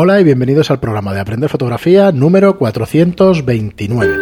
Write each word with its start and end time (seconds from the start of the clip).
Hola 0.00 0.20
y 0.20 0.22
bienvenidos 0.22 0.70
al 0.70 0.78
programa 0.78 1.12
de 1.12 1.18
Aprender 1.18 1.50
Fotografía 1.50 2.12
número 2.12 2.56
429. 2.56 4.14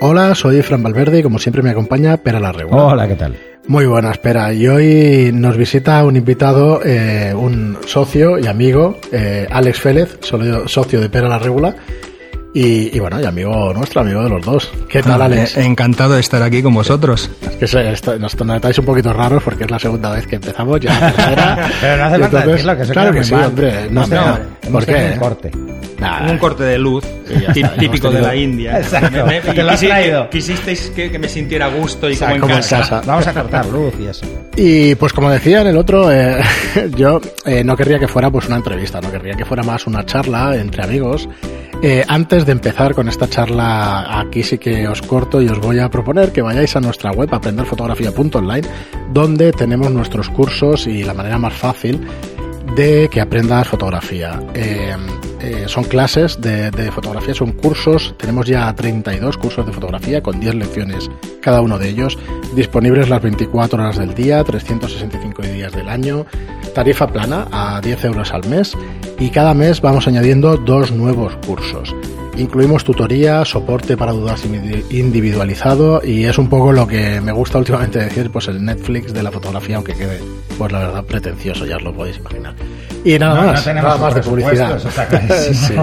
Hola, 0.00 0.32
soy 0.36 0.62
Fran 0.62 0.80
Valverde 0.80 1.18
y 1.18 1.22
como 1.24 1.40
siempre 1.40 1.60
me 1.60 1.70
acompaña 1.70 2.16
Pera 2.18 2.38
la 2.38 2.52
Regula. 2.52 2.84
Hola, 2.84 3.08
¿qué 3.08 3.16
tal? 3.16 3.36
Muy 3.66 3.86
buena, 3.86 4.12
espera. 4.12 4.52
Y 4.54 4.68
hoy 4.68 5.32
nos 5.34 5.56
visita 5.56 6.04
un 6.04 6.14
invitado, 6.14 6.80
eh, 6.84 7.34
un 7.34 7.78
socio 7.84 8.38
y 8.38 8.46
amigo, 8.46 8.96
eh, 9.10 9.48
Alex 9.50 9.80
Félez, 9.80 10.18
socio 10.20 11.00
de 11.00 11.08
Pera 11.08 11.28
la 11.28 11.40
Regula. 11.40 11.74
Y, 12.52 12.96
y, 12.96 12.98
bueno, 12.98 13.20
y 13.20 13.24
amigo 13.24 13.72
nuestro, 13.72 14.00
amigo 14.00 14.24
de 14.24 14.28
los 14.28 14.44
dos. 14.44 14.72
¿Qué 14.88 15.02
tal, 15.02 15.22
Ah, 15.22 15.26
Alex? 15.26 15.56
eh, 15.56 15.64
Encantado 15.64 16.14
de 16.14 16.20
estar 16.20 16.42
aquí 16.42 16.62
con 16.62 16.74
vosotros. 16.74 17.30
Es 17.42 17.56
que 17.56 17.66
se- 17.68 17.92
esto- 17.92 18.18
nos 18.18 18.36
notáis 18.44 18.76
un 18.78 18.84
poquito 18.86 19.12
raros 19.12 19.40
porque 19.44 19.64
es 19.64 19.70
la 19.70 19.78
segunda 19.78 20.10
vez 20.10 20.26
que 20.26 20.34
empezamos, 20.36 20.80
ya 20.80 20.98
la 20.98 21.12
tercera. 21.12 21.70
Pero 21.80 21.96
no 21.96 22.04
hace 22.04 22.18
falta 22.18 22.26
entonces- 22.26 22.46
decirlo, 22.52 22.76
que 22.76 22.84
se 22.86 22.92
Claro 22.92 23.12
que 23.12 23.22
sí, 23.24 23.34
mal. 23.34 23.44
hombre. 23.46 23.88
No, 23.90 24.06
No, 24.08 24.24
no, 24.26 24.38
¿Por 24.72 24.84
qué? 24.84 25.10
un 25.14 25.18
corte. 25.20 25.50
Nah, 26.00 26.30
Un 26.30 26.38
corte 26.38 26.64
de 26.64 26.78
luz, 26.78 27.04
está, 27.54 27.74
típico 27.76 28.10
de 28.10 28.20
la 28.22 28.34
India. 28.34 28.78
Exacto, 28.80 29.26
Me- 29.26 29.40
me- 29.42 29.52
te 29.54 29.62
lo 29.62 29.70
has 29.70 29.80
traído. 29.80 30.28
Quisisteis 30.30 30.90
que, 30.96 31.08
que 31.12 31.18
me 31.20 31.28
sintiera 31.28 31.66
a 31.66 31.68
gusto 31.68 32.10
y 32.10 32.14
O 32.14 32.16
sea, 32.16 32.28
como 32.28 32.34
en 32.36 32.40
como 32.40 32.54
en 32.54 32.60
casa. 32.62 32.78
casa. 32.78 33.02
Vamos 33.06 33.26
a 33.28 33.32
cortar 33.32 33.66
luz 33.66 33.94
y 34.00 34.06
eso. 34.06 34.26
Y 34.56 34.94
pues 34.96 35.12
como 35.12 35.30
decía 35.30 35.60
en 35.60 35.68
el 35.68 35.76
otro, 35.76 36.10
eh, 36.10 36.40
yo 36.96 37.20
eh, 37.46 37.62
no 37.62 37.76
querría 37.76 38.00
que 38.00 38.08
fuera 38.08 38.28
pues 38.28 38.46
una 38.48 38.56
entrevista, 38.56 39.00
no 39.00 39.12
querría 39.12 39.34
que 39.34 39.44
fuera 39.44 39.62
más 39.62 39.86
una 39.86 40.04
charla 40.04 40.56
entre 40.56 40.82
amigos. 40.82 41.28
Eh, 41.82 42.04
antes 42.08 42.44
de 42.44 42.52
empezar 42.52 42.94
con 42.94 43.08
esta 43.08 43.26
charla, 43.26 44.20
aquí 44.20 44.42
sí 44.42 44.58
que 44.58 44.86
os 44.86 45.00
corto 45.00 45.40
y 45.40 45.48
os 45.48 45.58
voy 45.60 45.78
a 45.78 45.88
proponer 45.88 46.30
que 46.30 46.42
vayáis 46.42 46.76
a 46.76 46.80
nuestra 46.80 47.10
web 47.10 47.32
aprenderfotografía.online, 47.32 48.68
donde 49.14 49.50
tenemos 49.52 49.90
nuestros 49.90 50.28
cursos 50.28 50.86
y 50.86 51.04
la 51.04 51.14
manera 51.14 51.38
más 51.38 51.54
fácil 51.54 52.06
de 52.76 53.08
que 53.10 53.22
aprendas 53.22 53.66
fotografía. 53.66 54.42
Eh, 54.52 54.94
eh, 55.40 55.64
son 55.68 55.84
clases 55.84 56.38
de, 56.38 56.70
de 56.70 56.92
fotografía, 56.92 57.32
son 57.32 57.52
cursos, 57.52 58.14
tenemos 58.18 58.46
ya 58.46 58.70
32 58.74 59.38
cursos 59.38 59.64
de 59.64 59.72
fotografía 59.72 60.22
con 60.22 60.38
10 60.38 60.56
lecciones 60.56 61.10
cada 61.40 61.62
uno 61.62 61.78
de 61.78 61.88
ellos, 61.88 62.18
disponibles 62.54 63.08
las 63.08 63.22
24 63.22 63.82
horas 63.82 63.96
del 63.96 64.14
día, 64.14 64.44
365 64.44 65.42
días 65.42 65.72
del 65.72 65.88
año, 65.88 66.26
tarifa 66.74 67.06
plana 67.08 67.46
a 67.52 67.80
10 67.80 68.04
euros 68.04 68.32
al 68.32 68.46
mes 68.46 68.76
y 69.18 69.30
cada 69.30 69.54
mes 69.54 69.80
vamos 69.80 70.06
añadiendo 70.08 70.56
dos 70.56 70.92
nuevos 70.92 71.36
cursos. 71.46 71.94
Incluimos 72.36 72.84
tutoría, 72.84 73.44
soporte 73.44 73.96
para 73.96 74.12
dudas 74.12 74.46
indi- 74.46 74.84
individualizado 74.90 76.00
y 76.02 76.24
es 76.24 76.38
un 76.38 76.48
poco 76.48 76.72
lo 76.72 76.86
que 76.86 77.20
me 77.20 77.32
gusta 77.32 77.58
últimamente 77.58 77.98
decir, 77.98 78.30
pues 78.30 78.48
el 78.48 78.64
Netflix 78.64 79.12
de 79.12 79.22
la 79.22 79.30
fotografía, 79.30 79.76
aunque 79.76 79.94
quede, 79.94 80.20
pues 80.56 80.72
la 80.72 80.78
verdad, 80.78 81.04
pretencioso, 81.04 81.66
ya 81.66 81.76
os 81.76 81.82
lo 81.82 81.92
podéis 81.92 82.16
imaginar. 82.18 82.54
Y 83.04 83.18
nada 83.18 83.40
No, 83.42 83.46
más, 83.52 83.66
nada 83.66 83.96
más 83.98 84.14
de 84.14 84.22
publicidad. 84.22 84.76
está. 84.76 85.08
Sí. 85.52 85.74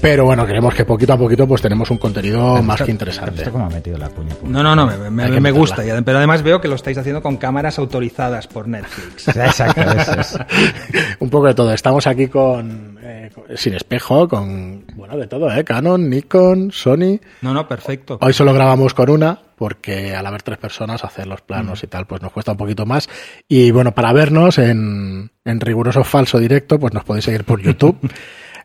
Pero 0.00 0.24
bueno, 0.24 0.46
creemos 0.46 0.74
que 0.74 0.84
poquito 0.84 1.12
a 1.12 1.18
poquito 1.18 1.46
pues 1.46 1.60
tenemos 1.60 1.90
un 1.90 1.98
contenido 1.98 2.62
más 2.62 2.80
que 2.82 2.90
interesante. 2.90 3.38
¿Esto 3.42 3.52
cómo 3.52 3.66
ha 3.66 3.70
metido 3.70 3.98
la 3.98 4.08
cuña? 4.08 4.34
No, 4.44 4.62
no, 4.62 4.74
no, 4.74 4.86
me, 5.10 5.40
me- 5.40 5.50
gusta. 5.50 5.84
y- 5.84 6.02
Pero 6.02 6.18
además 6.18 6.42
veo 6.42 6.60
que 6.60 6.68
lo 6.68 6.74
estáis 6.76 6.96
haciendo 6.96 7.20
con 7.22 7.36
cámaras 7.36 7.78
autorizadas 7.78 8.46
por 8.46 8.66
Netflix. 8.66 9.28
Exacto, 9.36 9.80
eso 9.82 10.20
es. 10.20 10.38
un 11.18 11.28
poco 11.28 11.48
de 11.48 11.54
todo. 11.54 11.72
Estamos 11.74 12.06
aquí 12.06 12.28
con, 12.28 12.98
eh, 13.02 13.30
con- 13.34 13.44
sin 13.56 13.74
espejo, 13.74 14.26
con 14.26 14.84
bueno 14.94 15.16
de 15.18 15.26
todo, 15.26 15.52
¿eh? 15.52 15.64
Canon, 15.64 16.08
Nikon, 16.08 16.70
Sony. 16.72 17.18
No, 17.42 17.52
no, 17.52 17.68
perfecto. 17.68 18.18
Hoy 18.22 18.32
solo 18.32 18.54
grabamos 18.54 18.94
con 18.94 19.10
una 19.10 19.38
porque 19.56 20.16
al 20.16 20.24
haber 20.24 20.40
tres 20.42 20.56
personas 20.56 21.04
hacer 21.04 21.26
los 21.26 21.42
planos 21.42 21.82
y 21.84 21.86
tal 21.86 22.06
pues 22.06 22.22
nos 22.22 22.32
cuesta 22.32 22.52
un 22.52 22.58
poquito 22.58 22.86
más. 22.86 23.10
Y 23.46 23.70
bueno, 23.70 23.92
para 23.92 24.14
vernos 24.14 24.56
en, 24.56 25.30
en 25.44 25.60
riguroso 25.60 26.02
falso 26.04 26.38
directo 26.38 26.78
pues 26.80 26.94
nos 26.94 27.04
podéis 27.04 27.26
seguir 27.26 27.44
por 27.44 27.60
YouTube. 27.60 27.98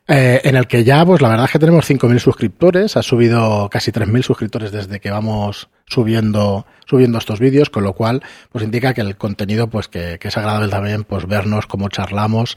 eh, 0.07 0.41
en 0.43 0.55
el 0.55 0.67
que 0.67 0.83
ya, 0.83 1.03
pues 1.03 1.21
la 1.21 1.29
verdad 1.29 1.45
es 1.45 1.51
que 1.51 1.59
tenemos 1.59 1.89
5.000 1.89 2.19
suscriptores, 2.19 2.95
ha 2.95 3.01
subido 3.01 3.69
casi 3.71 3.91
3.000 3.91 4.21
suscriptores 4.21 4.71
desde 4.71 4.99
que 4.99 5.09
vamos 5.09 5.69
subiendo, 5.87 6.67
subiendo 6.85 7.17
estos 7.17 7.39
vídeos, 7.39 7.69
con 7.71 7.83
lo 7.83 7.93
cual, 7.93 8.21
pues 8.51 8.63
indica 8.63 8.93
que 8.93 9.01
el 9.01 9.17
contenido, 9.17 9.67
pues 9.67 9.87
que, 9.87 10.17
que 10.19 10.27
es 10.27 10.37
agradable 10.37 10.69
también, 10.69 11.03
pues 11.05 11.27
vernos 11.27 11.65
cómo 11.65 11.89
charlamos, 11.89 12.55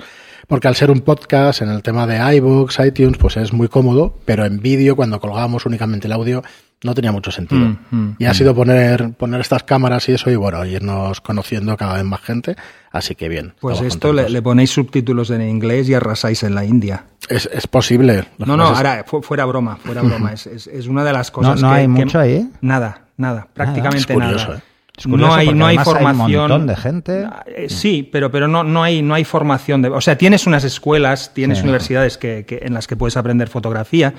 porque 0.49 0.67
al 0.67 0.75
ser 0.75 0.91
un 0.91 1.01
podcast 1.03 1.63
en 1.63 1.69
el 1.69 1.83
tema 1.83 2.07
de 2.09 2.17
iBooks, 2.37 2.81
iTunes, 2.85 3.17
pues 3.19 3.37
es 3.37 3.53
muy 3.53 3.69
cómodo, 3.69 4.19
pero 4.25 4.45
en 4.45 4.61
vídeo, 4.61 4.97
cuando 4.97 5.21
colgábamos 5.21 5.65
únicamente 5.67 6.07
el 6.09 6.13
audio, 6.13 6.43
no 6.83 6.95
tenía 6.95 7.11
mucho 7.13 7.31
sentido. 7.31 7.61
Mm, 7.61 7.77
mm, 7.91 8.17
y 8.19 8.25
ha 8.25 8.35
sido 8.35 8.55
poner, 8.55 9.13
poner 9.15 9.41
estas 9.41 9.63
cámaras 9.65 10.09
y 10.09 10.13
eso, 10.13 10.31
y 10.31 10.37
bueno, 10.37 10.65
irnos 10.65 11.21
conociendo 11.21 11.77
cada 11.77 11.95
vez 11.95 12.05
más 12.05 12.21
gente, 12.23 12.57
así 12.93 13.15
que 13.15 13.29
bien. 13.29 13.55
Pues 13.61 13.81
esto 13.81 14.13
le, 14.13 14.41
ponéis 14.43 14.71
subtítulos 14.71 15.31
en 15.31 15.43
inglés 15.43 15.89
y 15.89 15.95
arrasáis 15.95 16.43
en 16.45 16.55
la 16.55 16.65
India. 16.65 17.05
Es, 17.29 17.49
es 17.53 17.67
posible. 17.67 18.25
No, 18.39 18.57
no, 18.57 18.65
ahora, 18.65 19.05
fu- 19.07 19.23
fuera 19.23 19.45
broma, 19.45 19.77
fuera 19.77 20.03
broma. 20.03 20.33
Es, 20.35 20.47
es- 20.47 20.67
es 20.69 20.87
una 20.87 21.05
de 21.05 21.13
las 21.13 21.29
No, 21.29 21.33
cosas 21.35 21.61
no 21.61 21.69
que- 21.71 21.75
hay 21.75 21.83
que- 21.83 21.89
mucho 21.89 22.19
ahí. 22.21 22.49
Nada, 22.61 23.03
nada, 23.17 23.49
prácticamente 23.53 24.13
Es 24.13 24.19
curioso, 24.19 24.47
nada. 24.49 24.59
¿eh? 24.59 24.63
Curioso 25.05 25.29
no 25.29 25.35
hay, 25.35 25.55
no 25.55 25.67
hay 25.67 25.79
formación. 25.79 26.43
un 26.45 26.49
montón 26.51 26.67
de 26.67 26.77
gente. 26.77 27.27
Eh, 27.47 27.69
Sí, 27.69 28.09
pero, 28.11 28.31
pero 28.31 28.49
no, 28.49 28.65
no, 28.65 28.83
hay, 28.83 29.03
no 29.03 29.15
hay 29.15 29.25
formación. 29.25 29.83
De, 29.83 29.89
o 29.89 30.01
sea, 30.01 30.17
tienes 30.19 30.47
unas 30.47 30.65
escuelas, 30.65 31.33
tienes 31.35 31.59
Sí. 31.59 31.65
universidades 31.65 32.19
que, 32.19 32.45
que- 32.47 32.61
en 32.63 32.75
las 32.75 32.87
que 32.87 32.97
puedes 32.97 33.17
aprender 33.17 33.49
fotografía, 33.49 34.15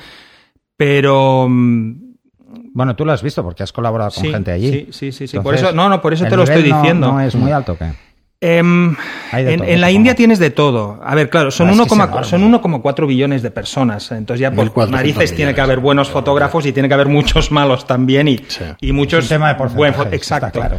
pero. 0.78 1.48
mm, 1.50 2.10
Bueno, 2.74 2.96
tú 2.96 3.06
lo 3.06 3.12
has 3.12 3.22
visto 3.22 3.44
porque 3.44 3.62
has 3.62 3.72
colaborado 3.72 4.10
con 4.12 4.24
sí, 4.24 4.32
gente 4.32 4.52
allí. 4.52 4.72
Sí, 4.72 4.88
sí, 4.92 5.12
sí. 5.12 5.28
sí. 5.28 5.38
Entonces, 5.38 5.42
por 5.44 5.54
eso, 5.70 5.72
no, 5.76 5.88
no, 5.88 6.02
por 6.02 6.14
eso 6.14 6.26
te 6.26 6.36
lo 6.36 6.44
estoy 6.44 6.68
no- 6.70 6.78
diciendo. 6.82 7.12
No, 7.12 7.22
es 7.22 7.36
muy 7.36 7.52
alto, 7.52 7.78
¿qué? 7.78 7.92
Em, 8.42 8.96
en, 9.34 9.82
la. 9.82 9.92
India 9.92 10.16
tienes 10.16 10.40
de 10.40 10.50
todo. 10.50 10.98
A 11.04 11.14
ver, 11.14 11.30
claro, 11.30 11.52
son 11.52 11.68
Ah, 11.68 11.72
es 11.72 11.78
que 11.78 11.84
es 11.84 11.92
1,4 11.92 12.04
enorme. 12.08 12.24
son 12.26 12.42
1,4 12.82 13.06
billones 13.08 13.42
de 13.42 13.52
personas. 13.52 14.12
Entonces 14.14 14.40
ya 14.42 14.52
por 14.52 14.66
1.400 14.72 14.90
narices 14.92 15.36
tiene 15.36 15.54
que 15.54 15.60
haber 15.62 15.80
buenos 15.80 16.10
fotógrafos 16.10 16.66
y 16.66 16.72
tiene 16.72 16.88
que 16.88 16.94
haber 16.94 17.08
muchos 17.10 17.52
malos 17.52 17.86
también 17.86 18.30
y, 18.30 18.38
Sí. 18.48 18.64
y 18.80 18.92
muchos 18.94 19.26
Es 19.26 19.32
un 19.32 19.36
tema 19.36 19.54
de 19.54 19.56
buen 19.56 19.94
fo- 19.94 19.98
porcentajes, 19.98 20.22
está 20.22 20.36
Exacto. 20.38 20.60
claro. 20.60 20.78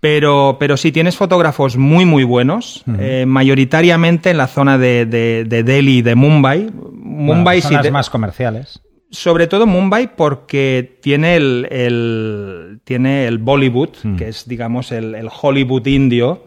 Pero, 0.00 0.56
pero 0.60 0.76
sí, 0.76 0.92
tienes 0.92 1.16
fotógrafos 1.16 1.76
muy, 1.76 2.04
muy 2.04 2.22
buenos, 2.24 2.84
eh, 2.98 3.24
mayoritariamente 3.26 4.30
en 4.30 4.36
la 4.38 4.46
zona 4.46 4.78
de, 4.78 5.04
de, 5.06 5.44
de 5.46 5.62
Delhi 5.64 5.98
y 5.98 6.02
de 6.02 6.14
Mumbai. 6.14 6.70
Mumbai 6.92 7.42
Bueno, 7.44 7.62
son 7.62 7.68
sí 7.68 7.74
las 7.74 7.82
te- 7.82 7.90
más 7.90 8.08
comerciales. 8.10 8.80
Sobre 9.10 9.46
todo 9.46 9.66
Mumbai 9.66 10.16
porque 10.16 10.98
tiene 11.02 11.36
el, 11.36 11.68
el- 11.70 12.80
tiene 12.84 13.26
el 13.26 13.38
Bollywood, 13.38 13.90
que 14.16 14.28
es, 14.28 14.46
digamos, 14.48 14.92
el, 14.92 15.14
el 15.14 15.28
Hollywood 15.42 15.86
indio, 15.86 16.44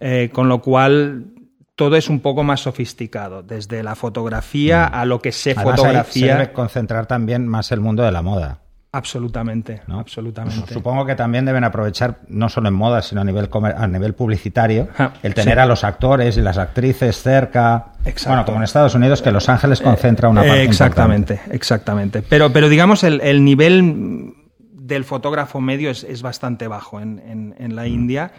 eh, 0.00 0.30
con 0.32 0.48
lo 0.48 0.60
cual 0.62 1.26
todo 1.74 1.96
es 1.96 2.08
un 2.08 2.20
poco 2.20 2.42
más 2.42 2.60
sofisticado, 2.60 3.42
desde 3.42 3.82
la 3.82 3.94
fotografía 3.94 4.86
a 4.86 5.04
lo 5.04 5.20
que 5.20 5.30
sé 5.32 5.50
Además, 5.50 5.66
ahí 5.66 5.76
se 5.76 5.82
fotografía. 5.82 6.34
debe 6.38 6.52
concentrar 6.52 7.06
también 7.06 7.46
más 7.46 7.70
el 7.72 7.80
mundo 7.80 8.02
de 8.02 8.12
la 8.12 8.22
moda. 8.22 8.62
Absolutamente, 8.96 9.82
¿no? 9.86 10.00
absolutamente. 10.00 10.72
Supongo 10.74 11.04
que 11.04 11.14
también 11.14 11.44
deben 11.44 11.64
aprovechar, 11.64 12.20
no 12.28 12.48
solo 12.48 12.68
en 12.68 12.74
moda, 12.74 13.02
sino 13.02 13.20
a 13.20 13.24
nivel, 13.24 13.48
comer- 13.48 13.74
a 13.76 13.86
nivel 13.86 14.14
publicitario, 14.14 14.88
Ah, 14.98 15.12
el 15.22 15.34
tener 15.34 15.54
sí. 15.54 15.60
a 15.60 15.66
los 15.66 15.84
actores 15.84 16.36
y 16.36 16.40
las 16.40 16.56
actrices 16.58 17.22
cerca. 17.22 17.92
Exacto. 18.04 18.28
Bueno, 18.30 18.44
como 18.44 18.56
en 18.58 18.62
Estados 18.64 18.94
Unidos, 18.94 19.20
que 19.22 19.30
Los 19.32 19.48
Ángeles 19.48 19.80
concentra 19.80 20.28
una 20.28 20.42
parte 20.42 20.60
Eh, 20.60 20.64
exactamente, 20.64 21.40
exactamente. 21.50 22.22
Pero, 22.22 22.52
pero 22.52 22.68
digamos, 22.68 23.04
el, 23.04 23.20
el 23.20 23.44
nivel 23.44 24.32
del 24.60 25.04
fotógrafo 25.04 25.60
medio 25.60 25.90
es, 25.90 26.04
es 26.04 26.22
bastante 26.22 26.68
bajo 26.68 27.00
en, 27.00 27.18
en- 27.18 27.54
en 27.58 27.72
Mm. 27.72 27.74
la 27.74 27.86
India 27.86 28.32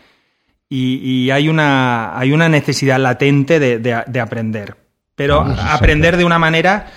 y, 0.69 0.95
y 1.25 1.31
hay, 1.31 1.49
una, 1.49 2.17
hay 2.17 2.31
una 2.31 2.49
necesidad 2.49 2.99
latente 2.99 3.59
de, 3.59 3.79
de- 3.79 4.03
de 4.07 4.19
aprender. 4.19 4.75
Pero 5.15 5.41
Ah, 5.41 5.53
sí. 5.55 5.61
aprender 5.69 6.17
de 6.17 6.25
una 6.25 6.39
manera 6.39 6.87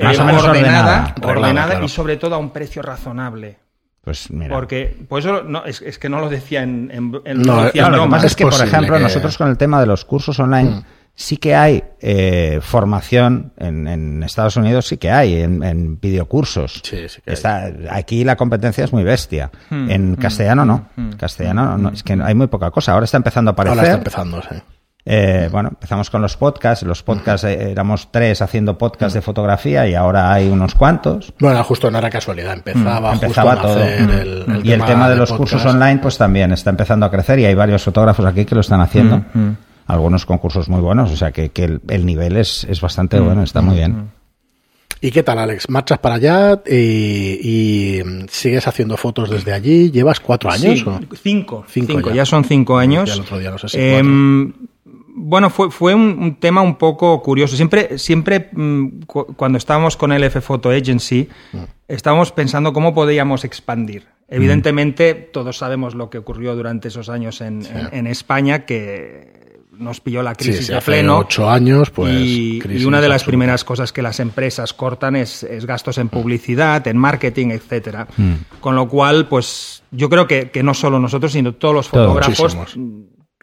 Más 0.00 0.18
o 0.18 0.24
menos 0.24 0.44
ordenada, 0.44 1.14
ordenada. 1.16 1.32
ordenada 1.40 1.70
claro. 1.72 1.84
y 1.84 1.88
sobre 1.88 2.16
todo 2.16 2.34
a 2.34 2.38
un 2.38 2.50
precio 2.50 2.82
razonable. 2.82 3.58
Pues 4.02 4.30
mira. 4.30 4.54
Porque, 4.54 4.96
pues 5.08 5.24
eso 5.24 5.42
no, 5.44 5.64
es, 5.64 5.80
es 5.80 5.98
que 5.98 6.08
no 6.08 6.18
lo 6.20 6.28
decía 6.28 6.62
en, 6.62 6.90
en, 6.92 7.20
en- 7.24 7.42
No, 7.42 7.56
lo 7.56 7.64
decía 7.64 7.82
en 7.82 7.88
claro, 7.88 7.88
Claro, 7.90 7.96
lo 7.98 8.04
que 8.04 8.10
pasa 8.10 8.26
es 8.26 8.32
es 8.32 8.36
que, 8.36 8.44
por 8.44 8.54
ejemplo, 8.54 8.96
que- 8.96 9.02
nosotros 9.02 9.38
con 9.38 9.48
el 9.48 9.56
tema 9.56 9.80
de 9.80 9.86
los 9.86 10.04
cursos 10.04 10.40
online, 10.40 10.82
sí 11.14 11.36
que 11.36 11.54
hay 11.54 11.84
eh, 12.00 12.58
formación 12.62 13.52
en, 13.58 13.86
en 13.86 14.22
Estados 14.24 14.56
Unidos, 14.56 14.86
sí 14.88 14.96
que 14.96 15.10
hay 15.12 15.36
en, 15.42 15.62
en 15.62 16.00
videocursos. 16.00 16.80
Sí, 16.82 17.08
sí 17.08 17.20
que 17.20 17.30
hay. 17.30 17.34
Está, 17.34 17.70
aquí 17.90 18.24
la 18.24 18.34
competencia 18.34 18.82
es 18.82 18.92
muy 18.92 19.04
bestia. 19.04 19.52
Hmm, 19.70 19.88
en 19.88 20.16
castellano 20.16 20.64
no. 20.64 20.88
Castellano 21.16 21.64
no, 21.66 21.78
no, 21.78 21.88
es 21.90 22.02
que 22.02 22.14
hay 22.20 22.34
muy 22.34 22.48
poca 22.48 22.72
cosa. 22.72 22.92
Ahora 22.94 23.04
está 23.04 23.18
empezando 23.18 23.50
a 23.50 23.52
aparecer. 23.52 23.78
Ahora 23.78 23.88
está 23.88 23.98
empezando, 23.98 24.42
sí. 24.42 24.56
Eh, 25.04 25.48
bueno, 25.50 25.70
empezamos 25.70 26.10
con 26.10 26.22
los 26.22 26.36
podcasts. 26.36 26.84
Los 26.84 27.02
podcasts 27.02 27.44
eh, 27.44 27.72
éramos 27.72 28.08
tres 28.12 28.40
haciendo 28.40 28.78
podcasts 28.78 29.14
de 29.14 29.20
fotografía 29.22 29.88
y 29.88 29.94
ahora 29.94 30.32
hay 30.32 30.48
unos 30.48 30.74
cuantos. 30.76 31.32
Bueno, 31.40 31.62
justo 31.64 31.90
no 31.90 31.98
era 31.98 32.08
casualidad, 32.08 32.52
empezaba, 32.52 33.10
Mm, 33.10 33.14
Empezaba 33.14 33.52
justo 33.56 33.68
a 33.68 33.72
todo. 33.72 33.84
Mm. 33.84 34.10
el, 34.10 34.44
el 34.58 34.66
y 34.66 34.72
el 34.72 34.84
tema 34.84 35.08
de 35.08 35.16
los 35.16 35.30
podcast. 35.30 35.52
cursos 35.54 35.74
online, 35.74 35.98
pues 36.00 36.16
también 36.18 36.52
está 36.52 36.70
empezando 36.70 37.04
a 37.06 37.10
crecer 37.10 37.38
y 37.40 37.46
hay 37.46 37.54
varios 37.54 37.82
fotógrafos 37.82 38.24
aquí 38.24 38.44
que 38.44 38.54
lo 38.54 38.60
están 38.60 38.80
haciendo. 38.80 39.24
Mm, 39.34 39.50
Algunos 39.88 40.24
con 40.24 40.38
cursos 40.38 40.68
muy 40.68 40.80
buenos, 40.80 41.10
o 41.10 41.16
sea 41.16 41.32
que, 41.32 41.48
que 41.48 41.64
el, 41.64 41.80
el 41.88 42.06
nivel 42.06 42.36
es, 42.36 42.64
es 42.70 42.80
bastante 42.80 43.20
Mm, 43.20 43.24
bueno, 43.24 43.42
está 43.42 43.60
muy 43.60 43.74
bien. 43.76 44.10
¿Y 45.00 45.10
qué 45.10 45.24
tal, 45.24 45.36
Alex? 45.40 45.68
¿Marchas 45.68 45.98
para 45.98 46.14
allá 46.14 46.62
y, 46.64 47.96
y, 47.98 48.04
mm, 48.04 48.26
sigues 48.30 48.68
haciendo 48.68 48.96
fotos 48.96 49.28
desde 49.30 49.52
allí? 49.52 49.90
¿Llevas 49.90 50.20
cuatro 50.20 50.48
años? 50.48 50.78
Sí, 50.78 50.84
o? 50.86 51.00
cinco, 51.20 51.64
Cinco 51.68 51.94
cinco, 51.94 52.10
ya. 52.10 52.14
ya. 52.18 52.24
son 52.24 52.44
cinco 52.44 52.78
años. 52.78 53.08
Ya 53.08 53.14
el 53.14 53.20
otro 53.22 53.38
día 53.40 53.50
no 53.50 53.58
sé 53.58 53.68
si 53.68 53.78
Em, 53.80 54.52
bueno, 55.32 55.48
fue, 55.48 55.70
fue 55.70 55.94
un, 55.94 56.18
un 56.20 56.34
tema 56.36 56.60
un 56.60 56.76
poco 56.76 57.22
curioso. 57.22 57.56
Siempre, 57.56 57.96
siempre 57.98 58.50
mm, 58.52 59.00
cu- 59.06 59.34
cuando 59.34 59.56
estábamos 59.56 59.96
con 59.96 60.12
el 60.12 60.22
F 60.24 60.42
Photo 60.42 60.68
Agency, 60.68 61.26
estábamos 61.88 62.32
pensando 62.32 62.74
cómo 62.74 62.92
podíamos 62.92 63.42
expandir. 63.44 64.06
Evidentemente, 64.28 65.14
todos 65.14 65.56
sabemos 65.56 65.94
lo 65.94 66.10
que 66.10 66.18
ocurrió 66.18 66.54
durante 66.54 66.88
esos 66.88 67.08
años 67.08 67.40
en, 67.40 67.64
en- 67.64 67.88
en 67.92 68.06
España, 68.06 68.66
que 68.66 69.40
nos 69.72 70.00
pilló 70.00 70.22
la 70.22 70.34
crisis 70.34 70.66
sí, 70.66 70.72
de 70.74 70.80
pleno. 70.82 71.16
ocho 71.20 71.48
años, 71.48 71.88
pues. 71.88 72.12
y, 72.14 72.60
una 72.84 73.00
de 73.00 73.08
las 73.08 73.22
absoluta. 73.22 73.24
primeras 73.26 73.64
cosas 73.64 73.90
que 73.90 74.02
las 74.02 74.20
empresas 74.20 74.74
cortan 74.74 75.16
es, 75.16 75.42
es 75.44 75.64
gastos 75.64 75.96
en 75.96 76.10
publicidad, 76.10 76.86
en 76.86 76.98
marketing, 76.98 77.48
etcétera. 77.52 78.06
Con 78.60 78.76
lo 78.76 78.86
cual, 78.86 79.28
pues 79.28 79.82
yo 79.90 80.10
creo 80.10 80.26
que, 80.26 80.50
que 80.50 80.62
no 80.62 80.74
solo 80.74 81.00
nosotros, 81.00 81.32
sino 81.32 81.54
todos 81.54 81.74
los 81.74 81.88
fotógrafos. 81.88 82.76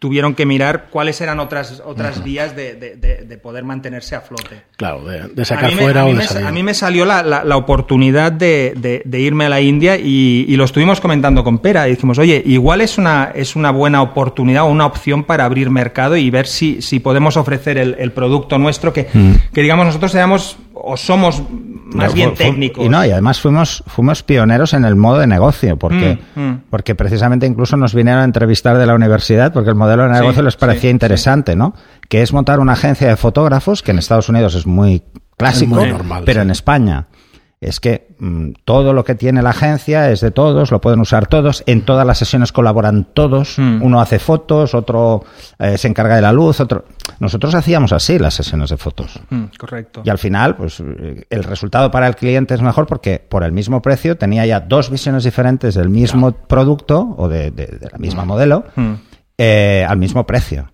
tuvieron 0.00 0.34
que 0.34 0.46
mirar 0.46 0.86
cuáles 0.90 1.20
eran 1.20 1.40
otras, 1.40 1.82
otras 1.84 2.24
vías 2.24 2.56
de, 2.56 2.74
de- 2.74 2.96
de- 2.96 3.24
de 3.24 3.38
poder 3.38 3.64
mantenerse 3.64 4.16
a 4.16 4.20
flote. 4.22 4.62
Claro, 4.76 5.04
de, 5.04 5.44
sacar 5.44 5.70
me, 5.74 5.82
fuera 5.82 6.00
a 6.02 6.04
o 6.06 6.08
de 6.08 6.14
me- 6.14 6.26
salir. 6.26 6.46
a 6.46 6.52
mí 6.52 6.62
me 6.62 6.74
salió 6.74 7.04
la, 7.04 7.22
la- 7.22 7.44
la 7.44 7.56
oportunidad 7.56 8.32
de, 8.32 9.02
irme 9.12 9.44
a 9.44 9.48
la 9.48 9.60
India 9.60 9.96
y, 9.96 10.44
y 10.48 10.56
lo 10.56 10.64
estuvimos 10.64 11.00
comentando 11.00 11.44
con 11.44 11.58
Pera 11.58 11.86
y 11.86 11.92
dijimos, 11.92 12.18
oye, 12.18 12.42
igual 12.46 12.80
es 12.80 12.98
una, 12.98 13.30
es 13.34 13.56
una 13.56 13.70
buena 13.70 14.02
oportunidad 14.02 14.64
o 14.64 14.66
una 14.66 14.86
opción 14.86 15.24
para 15.24 15.44
abrir 15.44 15.70
mercado 15.70 16.16
y 16.16 16.30
ver 16.30 16.46
si, 16.46 16.80
si 16.82 16.98
podemos 17.00 17.36
ofrecer 17.36 17.78
el, 17.78 17.96
el 17.98 18.12
producto 18.12 18.58
nuestro 18.58 18.92
que, 18.92 19.06
que 19.52 19.62
digamos 19.62 19.86
nosotros 19.86 20.12
seamos 20.12 20.56
o 20.82 20.96
somos 20.96 21.42
más 21.92 22.08
No, 22.08 22.12
bien 22.14 22.30
fu- 22.30 22.36
fu- 22.36 22.42
técnicos. 22.42 22.84
Y 22.84 22.88
no, 22.88 23.04
y 23.04 23.10
además 23.10 23.40
fuimos, 23.40 23.82
fuimos 23.86 24.22
pioneros 24.22 24.74
en 24.74 24.84
el 24.84 24.96
modo 24.96 25.18
de 25.18 25.26
negocio, 25.26 25.76
porque, 25.76 26.18
Mm, 26.34 26.40
mm. 26.40 26.60
porque 26.70 26.94
precisamente 26.94 27.46
incluso 27.46 27.76
nos 27.76 27.94
vinieron 27.94 28.22
a 28.22 28.24
entrevistar 28.24 28.78
de 28.78 28.86
la 28.86 28.94
universidad, 28.94 29.52
porque 29.52 29.70
el 29.70 29.76
modelo 29.76 30.04
de 30.04 30.14
Sí, 30.14 30.20
negocio 30.20 30.42
les 30.42 30.56
parecía 30.56 30.82
sí, 30.82 30.88
interesante, 30.90 31.56
¿no? 31.56 31.74
Que 32.08 32.22
es 32.22 32.32
montar 32.32 32.60
una 32.60 32.72
agencia 32.72 33.08
de 33.08 33.16
fotógrafos, 33.16 33.82
que 33.82 33.90
en 33.90 33.98
Estados 33.98 34.28
Unidos 34.28 34.54
es 34.54 34.66
muy 34.66 35.02
clásico, 35.36 35.74
muy 35.76 35.90
normal, 35.90 36.22
pero 36.26 36.40
sí. 36.40 36.44
en 36.44 36.50
España 36.50 37.06
es 37.60 37.78
que 37.78 38.08
mm, 38.18 38.52
todo 38.64 38.92
lo 38.94 39.04
que 39.04 39.14
tiene 39.14 39.42
la 39.42 39.50
agencia 39.50 40.10
es 40.10 40.20
de 40.22 40.30
todos, 40.30 40.70
lo 40.70 40.80
pueden 40.80 41.00
usar 41.00 41.26
todos, 41.26 41.62
en 41.66 41.82
todas 41.84 42.06
las 42.06 42.16
sesiones 42.18 42.52
colaboran 42.52 43.08
todos, 43.12 43.58
Mm. 43.58 43.82
uno 43.82 44.00
hace 44.00 44.18
fotos, 44.18 44.74
otro 44.74 45.24
eh, 45.58 45.76
se 45.76 45.88
encarga 45.88 46.16
de 46.16 46.22
la 46.22 46.32
luz, 46.32 46.60
otro... 46.60 46.84
Nosotros 47.18 47.54
hacíamos 47.54 47.92
así 47.92 48.18
las 48.18 48.32
sesiones 48.32 48.70
de 48.70 48.78
fotos. 48.78 49.20
Mm, 49.28 49.44
correcto. 49.58 50.00
Y 50.04 50.08
al 50.08 50.16
final, 50.18 50.56
pues 50.56 50.80
eh, 50.80 51.24
el 51.28 51.44
resultado 51.44 51.90
para 51.90 52.06
el 52.06 52.16
cliente 52.16 52.54
es 52.54 52.62
mejor 52.62 52.86
porque 52.86 53.18
por 53.28 53.44
el 53.44 53.52
mismo 53.52 53.82
precio 53.82 54.16
tenía 54.16 54.46
ya 54.46 54.60
dos 54.60 54.88
visiones 54.90 55.24
diferentes 55.24 55.74
del 55.74 55.90
mismo 55.90 56.32
producto 56.32 57.14
o 57.18 57.28
de, 57.28 57.50
de- 57.50 57.66
de 57.66 57.88
la 57.92 57.98
misma 57.98 58.24
modelo 58.24 58.64
Mm, 58.74 58.92
eh, 59.36 59.86
al 59.88 59.98
mismo 59.98 60.24
precio. 60.26 60.70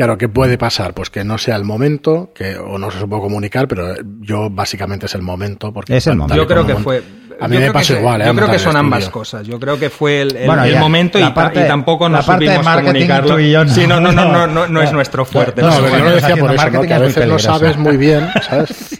Claro, 0.00 0.16
¿qué 0.16 0.30
puede 0.30 0.56
pasar? 0.56 0.94
Pues 0.94 1.10
que 1.10 1.24
no 1.24 1.36
sea 1.36 1.56
el 1.56 1.64
momento, 1.64 2.32
que 2.34 2.56
o 2.56 2.78
no 2.78 2.90
se 2.90 3.06
puede 3.06 3.20
comunicar, 3.20 3.68
pero 3.68 3.92
yo 4.22 4.48
básicamente 4.48 5.04
es 5.04 5.14
el 5.14 5.20
momento. 5.20 5.74
Porque 5.74 5.94
Es 5.94 6.06
el 6.06 6.16
momento. 6.16 6.42
Yo 6.42 6.48
creo 6.48 6.66
que 6.66 6.74
fue. 6.76 7.02
A 7.38 7.42
yo 7.46 7.48
mí 7.50 7.58
me 7.70 7.84
se- 7.84 7.98
igual, 7.98 8.22
¿eh? 8.22 8.24
Yo 8.24 8.34
creo 8.34 8.46
que 8.46 8.54
el 8.54 8.60
son 8.60 8.76
ambas 8.76 9.10
cosas. 9.10 9.46
Yo 9.46 9.60
creo 9.60 9.78
que 9.78 9.90
fue 9.90 10.22
el, 10.22 10.36
el- 10.36 10.46
Bueno, 10.46 10.64
el 10.64 10.72
ya, 10.72 10.80
momento 10.80 11.18
y, 11.18 11.30
parte- 11.32 11.60
y 11.62 11.68
tampoco 11.68 12.08
la 12.08 12.16
nos 12.16 12.24
supimos 12.24 12.64
marketing 12.64 12.86
comunicarlo. 12.92 13.34
tú 13.34 13.38
y 13.40 13.50
yo 13.50 13.62
no. 13.66 13.70
Sí, 13.74 13.86
no, 13.86 14.00
no, 14.00 14.10
no, 14.10 14.24
no, 14.32 14.46
no, 14.46 14.66
no 14.68 14.80
es 14.82 14.90
nuestro 14.90 15.26
fuerte. 15.26 15.60
No, 15.60 15.68
pero 15.68 15.98
yo 15.98 16.04
lo 16.06 16.10
decía 16.12 16.36
por 16.36 16.38
eso, 16.38 16.46
¿no? 16.46 16.54
marketing 16.56 16.88
que 16.88 16.94
a 16.94 16.98
veces 16.98 17.26
no 17.28 17.38
sabes 17.38 17.76
muy 17.76 17.98
bien, 17.98 18.26
¿sabes? 18.48 18.98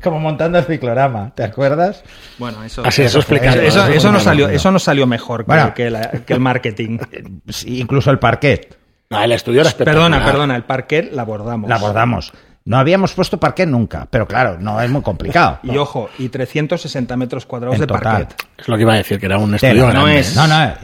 Como 0.00 0.20
montando 0.20 0.58
el 0.58 0.66
ciclorama, 0.66 1.32
¿te 1.34 1.42
acuerdas? 1.42 2.04
Bueno, 2.38 2.62
eso, 2.62 2.84
Así, 2.86 3.02
eso 3.02 3.18
explica- 3.18 3.56
eso, 3.56 3.88
eso, 3.88 4.12
nos 4.12 4.22
salió, 4.22 4.48
eso 4.48 4.70
nos 4.70 4.84
salió 4.84 5.04
mejor 5.08 5.40
que, 5.44 5.46
Bueno. 5.48 5.74
que 5.74 5.90
la- 5.90 6.10
que 6.12 6.32
el 6.32 6.38
marketing. 6.40 6.98
Incluso 7.66 8.12
el 8.12 8.20
parquet, 8.20 8.77
No, 9.10 9.22
el 9.22 9.32
estudio 9.32 9.60
era 9.60 9.70
espectacular. 9.70 10.10
Perdona, 10.10 10.24
perdona, 10.30 10.56
el 10.56 10.64
parquet 10.64 11.12
la 11.12 11.22
abordamos. 11.22 11.68
la 11.68 11.76
abordamos. 11.76 12.32
No 12.64 12.76
habíamos 12.76 13.14
puesto 13.14 13.40
parquet 13.40 13.66
nunca, 13.66 14.06
pero 14.10 14.26
claro, 14.28 14.58
no 14.60 14.78
es 14.82 14.90
muy 14.90 15.00
complicado. 15.00 15.58
Y 15.62 15.78
ojo, 15.78 16.10
y 16.18 16.28
360 16.28 17.16
metros 17.16 17.46
cuadrados 17.46 17.76
En 17.76 17.80
de 17.80 17.86
total. 17.86 18.02
parquet. 18.02 18.44
Es 18.58 18.68
lo 18.68 18.76
que 18.76 18.82
iba 18.82 18.92
a 18.92 18.96
decir, 18.96 19.18
que 19.18 19.24
era 19.24 19.38
un 19.38 19.54
estudio 19.54 19.86
no 19.86 19.92
grande. 19.92 20.18
es- 20.18 20.36
No, 20.36 20.46
no, 20.46 20.62
eh, 20.64 20.74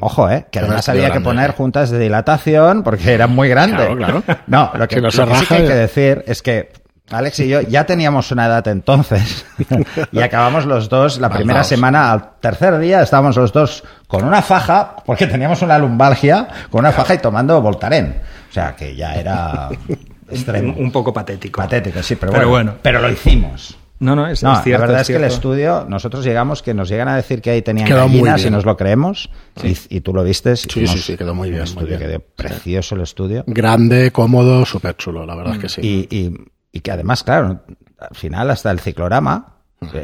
ojo, 0.00 0.30
eh, 0.30 0.46
que 0.52 0.60
además 0.60 0.88
había 0.88 1.10
que 1.10 1.20
poner 1.20 1.50
juntas 1.52 1.90
de 1.90 1.98
dilatación 1.98 2.84
porque 2.84 3.12
era 3.12 3.26
muy 3.26 3.48
grande. 3.48 3.76
Claro, 3.96 3.96
claro. 4.22 4.22
No, 4.46 4.70
lo 4.76 4.86
que, 4.86 4.94
Si 4.96 5.00
no 5.00 5.06
lo 5.08 5.10
que 5.10 5.16
sí 5.16 5.22
que 5.24 5.30
raja, 5.32 5.54
hay 5.56 5.66
que 5.66 5.74
decir 5.74 6.24
es 6.28 6.42
que 6.42 6.72
Alex 7.12 7.40
y 7.40 7.48
yo 7.48 7.60
ya 7.60 7.84
teníamos 7.86 8.30
una 8.32 8.46
edad 8.46 8.66
entonces 8.68 9.44
y 10.12 10.20
acabamos 10.20 10.64
los 10.66 10.88
dos 10.88 11.18
la 11.20 11.28
primera 11.30 11.62
semana, 11.64 12.10
al 12.12 12.30
tercer 12.40 12.78
día 12.78 13.02
estábamos 13.02 13.36
los 13.36 13.52
dos 13.52 13.84
con 14.06 14.24
una 14.24 14.42
faja, 14.42 14.96
porque 15.04 15.26
teníamos 15.26 15.62
una 15.62 15.78
lumbalgia, 15.78 16.48
con 16.70 16.80
una 16.80 16.92
faja 16.92 17.14
y 17.14 17.18
tomando 17.18 17.60
Voltaren. 17.60 18.20
O 18.50 18.52
sea, 18.52 18.74
que 18.76 18.94
ya 18.94 19.14
era 19.14 19.68
extremo. 20.30 20.74
Un, 20.74 20.84
un 20.84 20.92
poco 20.92 21.12
patético. 21.12 21.60
Patético, 21.60 22.02
sí, 22.02 22.16
pero, 22.16 22.32
Pero 22.32 22.48
bueno, 22.48 22.70
bueno. 22.72 22.80
Pero 22.82 23.00
lo 23.00 23.10
hicimos. 23.10 23.78
No, 24.00 24.16
no, 24.16 24.26
es, 24.26 24.42
No, 24.42 24.52
es 24.54 24.62
cierto. 24.64 24.80
la 24.80 24.86
verdad 24.88 25.00
es, 25.02 25.06
que 25.06 25.14
el 25.14 25.22
estudio, 25.24 25.86
nosotros 25.88 26.24
llegamos, 26.24 26.60
que 26.60 26.74
nos 26.74 26.88
llegan 26.88 27.06
a 27.06 27.14
decir 27.14 27.40
que 27.40 27.50
ahí 27.50 27.62
tenían 27.62 27.86
Quedó 27.86 28.00
gallinas 28.00 28.44
y 28.44 28.50
nos 28.50 28.64
lo 28.64 28.76
creemos, 28.76 29.30
y, 29.62 29.76
y 29.88 30.00
tú 30.00 30.12
lo 30.12 30.24
viste. 30.24 30.56
Sí, 30.56 30.86
sí, 30.88 30.98
sí, 30.98 31.16
quedó 31.16 31.36
muy 31.36 31.50
bien, 31.50 31.62
El 31.62 31.68
muy 31.68 31.82
estudio 31.84 31.98
bien. 31.98 32.10
quedó 32.10 32.20
precioso 32.34 32.96
el 32.96 33.02
estudio. 33.02 33.44
Grande, 33.46 34.10
cómodo, 34.10 34.66
súper 34.66 34.96
chulo, 34.96 35.24
la 35.24 35.36
verdad 35.36 35.54
es 35.54 35.60
que 35.60 35.68
sí. 35.68 35.80
Y, 36.10 36.16
y- 36.16 36.36
y 36.72 36.80
que 36.80 36.90
además, 36.90 37.22
claro, 37.22 37.60
al 37.98 38.16
final 38.16 38.50
hasta 38.50 38.70
el 38.70 38.80
ciclorama, 38.80 39.46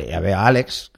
ya 0.08 0.20
veo 0.20 0.38
a 0.38 0.46
Alex, 0.46 0.92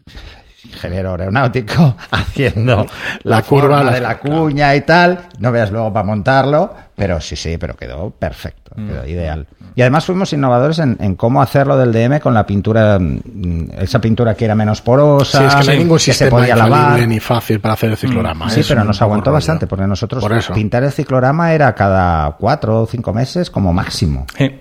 ingeniero 0.65 1.13
aeronáutico, 1.13 1.97
haciendo 2.11 2.87
la, 3.23 3.37
La 3.37 3.43
curva, 3.43 3.83
la- 3.85 3.93
de 3.93 4.01
la 4.01 4.19
cuña 4.19 4.75
y 4.75 4.83
tal. 4.83 5.29
No 5.39 5.51
veas 5.53 5.71
luego 5.71 5.93
para 5.93 6.05
montarlo, 6.05 6.75
pero 6.95 7.21
sí, 7.21 7.37
sí, 7.37 7.57
pero 7.59 7.75
quedó 7.77 8.11
perfecto, 8.11 8.73
Mm. 8.77 8.89
quedó 8.89 9.07
ideal. 9.07 9.47
Y 9.75 9.81
además 9.83 10.05
fuimos 10.05 10.33
innovadores 10.33 10.79
en, 10.81 10.97
en 11.01 11.15
cómo 11.17 11.41
hacerlo 11.43 11.77
del 11.79 11.93
DM 11.93 12.21
con 12.21 12.35
la 12.35 12.45
pintura, 12.47 12.99
mm, 13.01 13.71
esa 13.79 14.01
pintura 14.01 14.35
que 14.35 14.45
era 14.45 14.55
menos 14.55 14.81
porosa, 14.83 15.39
Sí, 15.39 15.45
es 15.45 15.55
que 15.57 15.65
no 15.65 15.71
hay 15.73 15.79
ningún 15.79 15.97
que 15.97 16.03
se 16.05 16.13
sistema 16.13 16.31
podía 16.39 16.57
lavar. 16.57 17.07
ni 17.09 17.21
fácil 17.21 17.61
para 17.61 17.75
hacer 17.75 17.91
el 17.91 17.97
ciclorama. 17.97 18.51
Sí, 18.51 18.61
es 18.61 18.69
pero 18.69 18.85
nos 18.85 19.01
aguantó 19.03 19.27
rollo. 19.31 19.35
bastante, 19.35 19.67
porque 19.67 19.87
nosotros 19.87 20.23
Por 20.23 20.55
pintar 20.55 20.85
el 20.85 20.93
ciclorama 20.93 21.53
era 21.53 21.75
cada 21.75 22.31
cuatro 22.33 22.83
o 22.83 22.87
cinco 22.87 23.13
meses 23.13 23.51
como 23.51 23.73
máximo, 23.73 24.27
Sí. 24.37 24.59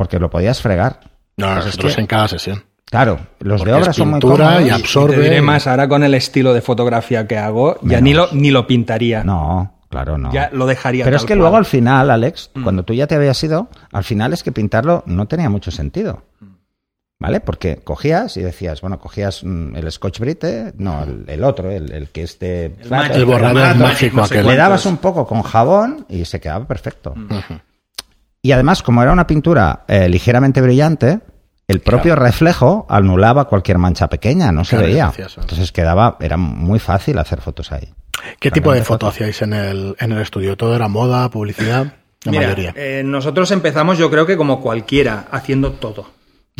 Porque 0.00 0.18
lo 0.18 0.30
podías 0.30 0.62
fregar. 0.62 0.98
No, 1.36 1.54
nosotros 1.54 1.98
en 1.98 2.06
cada 2.06 2.26
sesión. 2.26 2.64
Claro, 2.86 3.18
los 3.40 3.60
Porque 3.60 3.70
de 3.72 3.78
obra 3.78 3.90
es 3.90 3.96
son 3.98 4.08
muy 4.08 4.18
pintura 4.20 4.44
cómodos. 4.46 4.62
y 4.62 4.66
Y 4.68 4.70
absorbe. 4.70 5.16
te 5.16 5.20
diré 5.24 5.42
más, 5.42 5.66
ahora 5.66 5.86
con 5.88 6.02
el 6.02 6.14
estilo 6.14 6.54
de 6.54 6.62
fotografía 6.62 7.26
que 7.26 7.36
hago, 7.36 7.76
ya 7.82 8.00
ni 8.00 8.14
lo, 8.14 8.28
ni 8.32 8.50
lo 8.50 8.66
pintaría. 8.66 9.22
No, 9.24 9.74
claro, 9.90 10.16
no. 10.16 10.32
Ya 10.32 10.48
lo 10.54 10.64
dejaría 10.64 11.04
Pero 11.04 11.18
tal 11.18 11.22
es 11.22 11.26
que 11.26 11.34
cual. 11.34 11.38
luego 11.40 11.56
al 11.58 11.66
final, 11.66 12.10
Alex, 12.10 12.50
Mm. 12.54 12.62
cuando 12.62 12.82
tú 12.82 12.94
ya 12.94 13.06
te 13.06 13.14
habías 13.14 13.44
ido, 13.44 13.68
al 13.92 14.04
final 14.04 14.32
es 14.32 14.42
que 14.42 14.52
pintarlo 14.52 15.02
no 15.04 15.28
tenía 15.28 15.50
mucho 15.50 15.70
sentido. 15.70 16.22
¿Vale? 17.18 17.40
Porque 17.40 17.76
cogías 17.76 18.38
y 18.38 18.40
decías, 18.42 18.80
bueno, 18.80 18.98
cogías 18.98 19.44
mm, 19.44 19.76
el 19.76 19.92
Scotch 19.92 20.18
Brite, 20.18 20.72
no, 20.78 21.02
el, 21.02 21.24
el 21.28 21.44
otro, 21.44 21.70
el, 21.70 21.92
el 21.92 22.08
que 22.08 22.22
este... 22.22 22.74
El 23.12 23.26
borrador 23.26 23.76
mágico 23.76 24.16
no 24.16 24.26
sé 24.26 24.38
aquel. 24.38 24.46
Le 24.46 24.56
dabas 24.56 24.86
un 24.86 24.96
poco 24.96 25.26
con 25.26 25.42
jabón 25.42 26.06
y 26.08 26.24
se 26.24 26.40
quedaba 26.40 26.66
perfecto. 26.66 27.12
Mm. 27.14 27.28
Y 28.42 28.52
además, 28.52 28.82
como 28.82 29.02
era 29.02 29.12
una 29.12 29.26
pintura 29.26 29.84
eh, 29.88 30.08
ligeramente 30.08 30.60
brillante, 30.60 31.20
el 31.68 31.80
propio 31.80 32.16
reflejo 32.16 32.86
anulaba 32.88 33.44
cualquier 33.46 33.78
mancha 33.78 34.08
pequeña, 34.08 34.50
no 34.50 34.64
se 34.64 34.76
Claro, 34.76 34.86
veía. 34.88 35.12
Entonces 35.40 35.70
quedaba, 35.72 36.16
era 36.20 36.36
muy 36.36 36.78
fácil 36.78 37.18
hacer 37.18 37.40
fotos 37.40 37.70
ahí. 37.72 37.88
¿Qué 38.38 38.50
tipo 38.50 38.72
de 38.72 38.82
foto 38.82 39.06
hacíais 39.06 39.40
en 39.42 39.52
el, 39.52 39.96
en 39.98 40.12
el 40.12 40.20
estudio? 40.20 40.56
¿Todo 40.56 40.74
era 40.74 40.88
moda, 40.88 41.28
publicidad? 41.30 41.94
La 42.24 42.32
Mira, 42.32 42.42
mayoría. 42.48 42.74
eh, 42.76 43.02
nosotros 43.04 43.50
empezamos, 43.50 43.96
yo 43.98 44.10
creo 44.10 44.26
que 44.26 44.36
como 44.36 44.60
cualquiera, 44.60 45.26
haciendo 45.30 45.72
todo. 45.72 46.06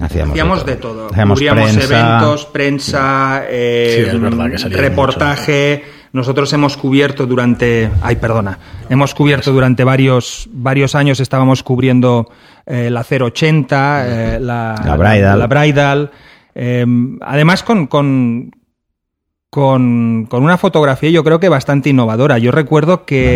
Hacíamos, 0.00 0.30
Hacíamos 0.32 0.64
de 0.64 0.76
todo. 0.76 1.08
Hacíamos 1.10 1.38
Cubríamos 1.38 1.70
prensa. 1.72 1.94
eventos, 2.00 2.46
prensa, 2.46 3.42
eh, 3.48 4.02
Sí, 4.04 4.10
es 4.16 4.20
verdad 4.20 4.50
que 4.50 4.58
salía 4.58 4.78
reportaje. 4.78 5.84
Nosotros 6.12 6.52
hemos 6.52 6.76
cubierto 6.76 7.26
durante. 7.26 7.90
Ay, 8.02 8.16
perdona. 8.16 8.58
Hemos 8.88 9.14
cubierto 9.14 9.52
durante 9.52 9.84
varios, 9.84 10.48
varios 10.52 10.94
años, 10.94 11.20
estábamos 11.20 11.62
cubriendo 11.62 12.28
eh, 12.66 12.90
la 12.90 13.04
080, 13.08 14.04
eh, 14.36 14.40
la, 14.40 14.74
La 14.84 14.96
Bridal. 14.96 15.38
la 15.38 15.46
Bridal. 15.46 16.10
Eh, 16.54 16.84
además, 17.20 17.62
con, 17.62 17.86
con, 17.86 18.50
con, 19.50 20.26
con 20.28 20.42
una 20.44 20.58
fotografía 20.58 21.10
yo 21.10 21.24
creo 21.24 21.40
que 21.40 21.48
bastante 21.48 21.90
innovadora. 21.90 22.38
Yo 22.38 22.52
recuerdo 22.52 23.04
que, 23.04 23.34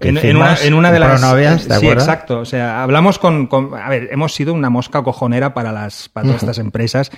en, 0.00 0.36
una, 0.36 0.56
en 0.62 0.74
una 0.74 0.92
de 0.92 0.98
las... 1.00 1.20
Pronovias, 1.20 1.66
¿te 1.66 1.74
sí, 1.78 1.88
exacto. 1.88 2.40
O 2.40 2.44
sea, 2.44 2.82
hablamos 2.82 3.18
con, 3.18 3.46
con- 3.46 3.74
A 3.74 3.88
ver, 3.88 4.08
hemos 4.12 4.32
sido 4.34 4.52
una 4.54 4.70
mosca 4.70 5.02
cojonera 5.02 5.54
para, 5.54 5.72
las, 5.72 6.08
para 6.08 6.26
todas 6.26 6.42
estas 6.42 6.58
empresas. 6.60 7.10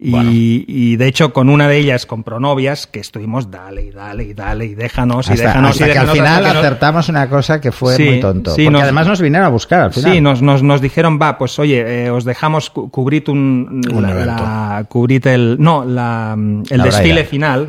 Y, 0.00 0.10
Bueno. 0.12 0.30
y, 0.32 0.94
de 0.96 1.06
hecho, 1.08 1.32
con 1.32 1.48
una 1.48 1.66
de 1.66 1.76
ellas, 1.76 2.06
con 2.06 2.22
Pronovias, 2.22 2.86
que 2.86 3.00
estuvimos 3.00 3.50
dale 3.50 3.82
y 3.86 3.90
dale 3.90 4.22
y 4.22 4.32
dale 4.32 4.66
y 4.66 4.74
déjanos 4.76 5.28
y 5.28 5.32
Hasta, 5.32 5.46
déjanos 5.48 5.70
hasta 5.72 5.88
y 5.88 5.92
que 5.92 5.98
al 5.98 6.06
déjanos 6.06 6.14
final 6.14 6.42
nos- 6.44 6.56
acertamos 6.56 7.08
una 7.08 7.28
cosa 7.28 7.60
que 7.60 7.72
fue 7.72 7.96
Sí, 7.96 8.04
muy 8.04 8.20
tonto. 8.20 8.50
sí, 8.54 8.62
porque 8.62 8.70
nos- 8.70 8.82
además 8.84 9.08
nos 9.08 9.20
vinieron 9.20 9.46
a 9.46 9.50
buscar 9.50 9.80
al 9.80 9.92
final. 9.92 10.12
Sí, 10.12 10.20
nos, 10.20 10.40
nos, 10.40 10.62
nos 10.62 10.80
dijeron, 10.80 11.18
va, 11.20 11.36
pues 11.36 11.58
oye, 11.58 12.04
eh, 12.04 12.10
os 12.10 12.24
dejamos 12.24 12.70
cu- 12.70 12.90
cubrir 12.92 13.24
un, 13.28 13.80
Un 13.92 14.02
la, 14.02 14.14
la- 14.24 14.86
cubrid 14.88 15.26
el, 15.26 15.56
no, 15.58 15.84
la, 15.84 16.36
el 16.38 16.78
La 16.78 16.84
desfile 16.84 17.24
final, 17.24 17.66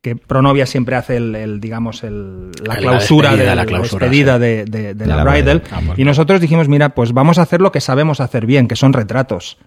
que 0.00 0.16
Pronovia 0.16 0.64
siempre 0.64 0.96
hace 0.96 1.18
el, 1.18 1.34
el, 1.34 1.60
digamos 1.60 2.02
el, 2.02 2.50
la 2.64 2.74
La 2.74 2.76
clausura 2.76 3.36
de 3.36 3.44
la 3.44 3.54
la, 3.54 3.66
clausura, 3.66 4.06
despedida 4.06 4.38
de, 4.38 4.64
de- 4.64 4.94
de 4.94 5.06
la, 5.06 5.22
bridal. 5.22 5.62
Ah, 5.70 5.80
y 5.98 6.04
nosotros 6.04 6.40
dijimos 6.40 6.66
mira 6.66 6.90
pues 6.94 7.12
vamos 7.12 7.38
a 7.38 7.42
hacer 7.42 7.60
lo 7.60 7.72
que 7.72 7.82
sabemos 7.82 8.20
hacer 8.20 8.46
bien 8.46 8.68
que 8.68 8.76
son 8.76 8.94
retratos 8.94 9.58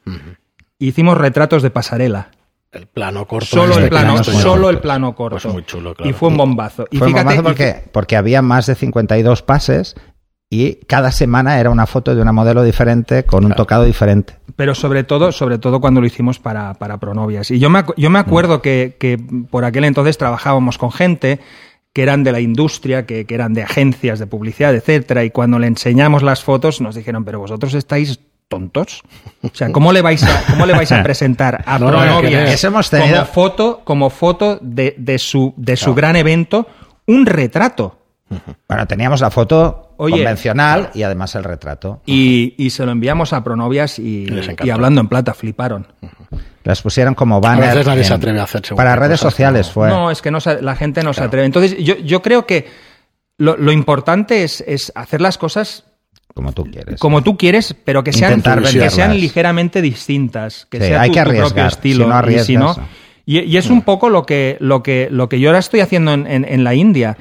hicimos 0.87 1.17
retratos 1.17 1.61
de 1.63 1.69
pasarela 1.71 2.29
El 2.71 2.87
plano 2.87 3.27
corto. 3.27 3.45
solo 3.47 3.71
este 3.73 3.83
el 3.83 3.89
plano 3.89 4.07
planos 4.13 4.33
muy 4.33 4.41
solo 4.41 4.69
el 4.69 4.79
plano 4.79 5.15
corto 5.15 5.37
Pues 5.41 5.53
muy 5.53 5.63
chulo, 5.65 5.93
claro. 5.95 6.09
y 6.09 6.13
fue 6.13 6.29
un 6.29 6.37
bombazo 6.37 6.85
y 6.91 6.97
Fue 6.97 7.07
un 7.07 7.13
fíjate 7.13 7.35
bombazo 7.35 7.41
y 7.41 7.43
porque, 7.43 7.83
porque 7.91 8.15
había 8.17 8.41
más 8.41 8.65
de 8.67 8.75
52 8.75 9.41
pases 9.43 9.95
y 10.53 10.75
cada 10.85 11.11
semana 11.11 11.59
era 11.61 11.69
una 11.69 11.87
foto 11.87 12.13
de 12.13 12.21
una 12.21 12.33
modelo 12.33 12.61
diferente 12.63 13.23
con 13.23 13.45
un 13.45 13.53
tocado 13.53 13.85
diferente. 13.85 14.35
pero 14.57 14.75
sobre 14.75 15.05
todo, 15.05 15.31
sobre 15.31 15.57
todo 15.59 15.79
cuando 15.79 16.01
lo 16.01 16.07
hicimos 16.07 16.39
para, 16.39 16.73
para 16.73 16.97
Pronovias. 16.99 17.51
Y 17.51 17.59
yo 17.59 17.69
me, 17.69 17.79
acu- 17.79 17.93
yo 17.95 18.09
me 18.09 18.19
acuerdo 18.19 18.61
que, 18.61 18.97
que 18.99 19.17
por 19.49 19.63
aquel 19.63 19.85
entonces 19.85 20.17
trabajábamos 20.17 20.77
con 20.77 20.91
gente 20.91 21.39
que 21.93 22.03
eran 22.03 22.23
de 22.25 22.33
la 22.33 22.41
industria, 22.41 23.05
que, 23.05 23.25
que 23.25 23.33
eran 23.35 23.53
de 23.53 23.63
agencias 23.63 24.19
de 24.19 24.27
publicidad, 24.27 24.75
etcétera, 24.75 25.23
y 25.23 25.29
cuando 25.29 25.57
le 25.57 25.67
enseñamos 25.67 26.21
las 26.21 26.43
fotos 26.43 26.81
nos 26.81 26.95
dijeron, 26.95 27.23
pero 27.23 27.39
vosotros 27.39 27.73
estáis 27.73 28.19
tontos. 28.51 29.01
O 29.41 29.49
sea, 29.53 29.71
¿cómo 29.71 29.91
le 29.93 30.01
vais 30.03 30.21
a, 30.23 30.43
cómo 30.51 30.65
le 30.67 30.73
vais 30.73 30.91
a 30.91 31.01
presentar 31.01 31.63
a 31.65 31.79
No, 31.79 31.85
no, 31.85 31.91
Pronovias 31.91 32.21
como 32.99 33.25
foto, 33.25 33.81
como 33.83 34.09
foto 34.11 34.59
de, 34.61 34.93
de 34.97 35.17
su, 35.17 35.53
de 35.57 35.75
su 35.77 35.85
Claro. 35.85 35.95
gran 35.95 36.15
evento 36.17 36.67
un 37.07 37.25
retrato? 37.25 37.97
Bueno, 38.67 38.87
teníamos 38.87 39.19
la 39.21 39.29
foto 39.31 39.93
Oye, 39.97 40.15
convencional 40.17 40.89
y 40.93 41.03
además 41.03 41.35
el 41.35 41.43
retrato. 41.43 42.01
Y, 42.05 42.53
y 42.57 42.69
se 42.69 42.85
lo 42.85 42.91
enviamos 42.91 43.33
a 43.33 43.43
Pronovias 43.43 43.99
y, 43.99 44.27
y 44.63 44.69
hablando 44.69 45.01
en 45.01 45.07
plata, 45.09 45.33
fliparon. 45.33 45.87
Las 46.63 46.81
pusieron 46.81 47.13
como 47.15 47.41
banner. 47.41 47.69
veces 47.69 47.87
nadie 47.87 48.03
se 48.03 48.13
en- 48.13 48.17
atreve 48.19 48.39
a 48.39 48.43
hacer 48.43 48.61
Para 48.75 48.95
redes 48.95 49.19
sociales 49.19 49.67
¿no? 49.67 49.73
fue. 49.73 49.89
No, 49.89 50.11
es 50.11 50.21
que 50.21 50.31
no 50.31 50.39
se- 50.39 50.61
la 50.61 50.75
gente 50.75 51.03
no 51.03 51.11
se 51.13 51.23
atreve. 51.23 51.45
Entonces, 51.45 51.75
yo, 51.79 51.95
yo 51.97 52.21
creo 52.21 52.45
que 52.45 52.69
lo, 53.37 53.57
lo 53.57 53.71
importante 53.73 54.43
es, 54.43 54.61
es 54.67 54.91
hacer 54.95 55.19
las 55.21 55.37
cosas 55.37 55.83
Como 56.41 56.53
tú 56.53 56.63
quieres. 56.71 56.99
como 56.99 57.21
tú 57.23 57.37
quieres, 57.37 57.75
pero 57.85 58.03
que 58.03 58.11
sean, 58.13 58.41
que 58.41 58.89
sean 58.89 59.13
ligeramente 59.19 59.81
distintas, 59.81 60.65
que 60.69 60.79
Sí, 60.79 60.87
sea 60.87 61.01
hay 61.01 61.09
tu, 61.09 61.13
que 61.15 61.19
tu 61.21 61.25
propio 61.29 61.41
arriesgar. 61.45 61.67
estilo. 61.67 62.03
Si 62.05 62.09
no 62.09 62.31
y, 62.31 62.39
si 62.39 62.57
no- 62.57 62.69
arriesgas, 62.69 62.87
y, 63.25 63.39
y 63.41 63.57
es 63.57 63.69
un 63.69 63.81
poco 63.83 64.09
lo 64.09 64.25
que, 64.25 64.57
lo 64.59 64.81
que, 64.81 65.07
lo 65.11 65.29
que 65.29 65.39
yo 65.39 65.49
ahora 65.49 65.59
estoy 65.59 65.79
haciendo 65.81 66.13
en, 66.13 66.25
en- 66.27 66.45
en 66.45 66.63
la 66.63 66.73
India. 66.73 67.17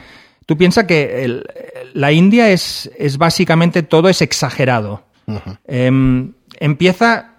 Tú 0.46 0.56
piensas 0.56 0.84
que 0.84 1.24
el- 1.24 1.44
la 1.92 2.10
India 2.12 2.50
es, 2.50 2.90
es 2.98 3.18
básicamente 3.18 3.82
todo 3.82 4.08
es 4.08 4.22
exagerado. 4.22 5.02
Em, 5.68 6.32
empieza, 6.58 7.34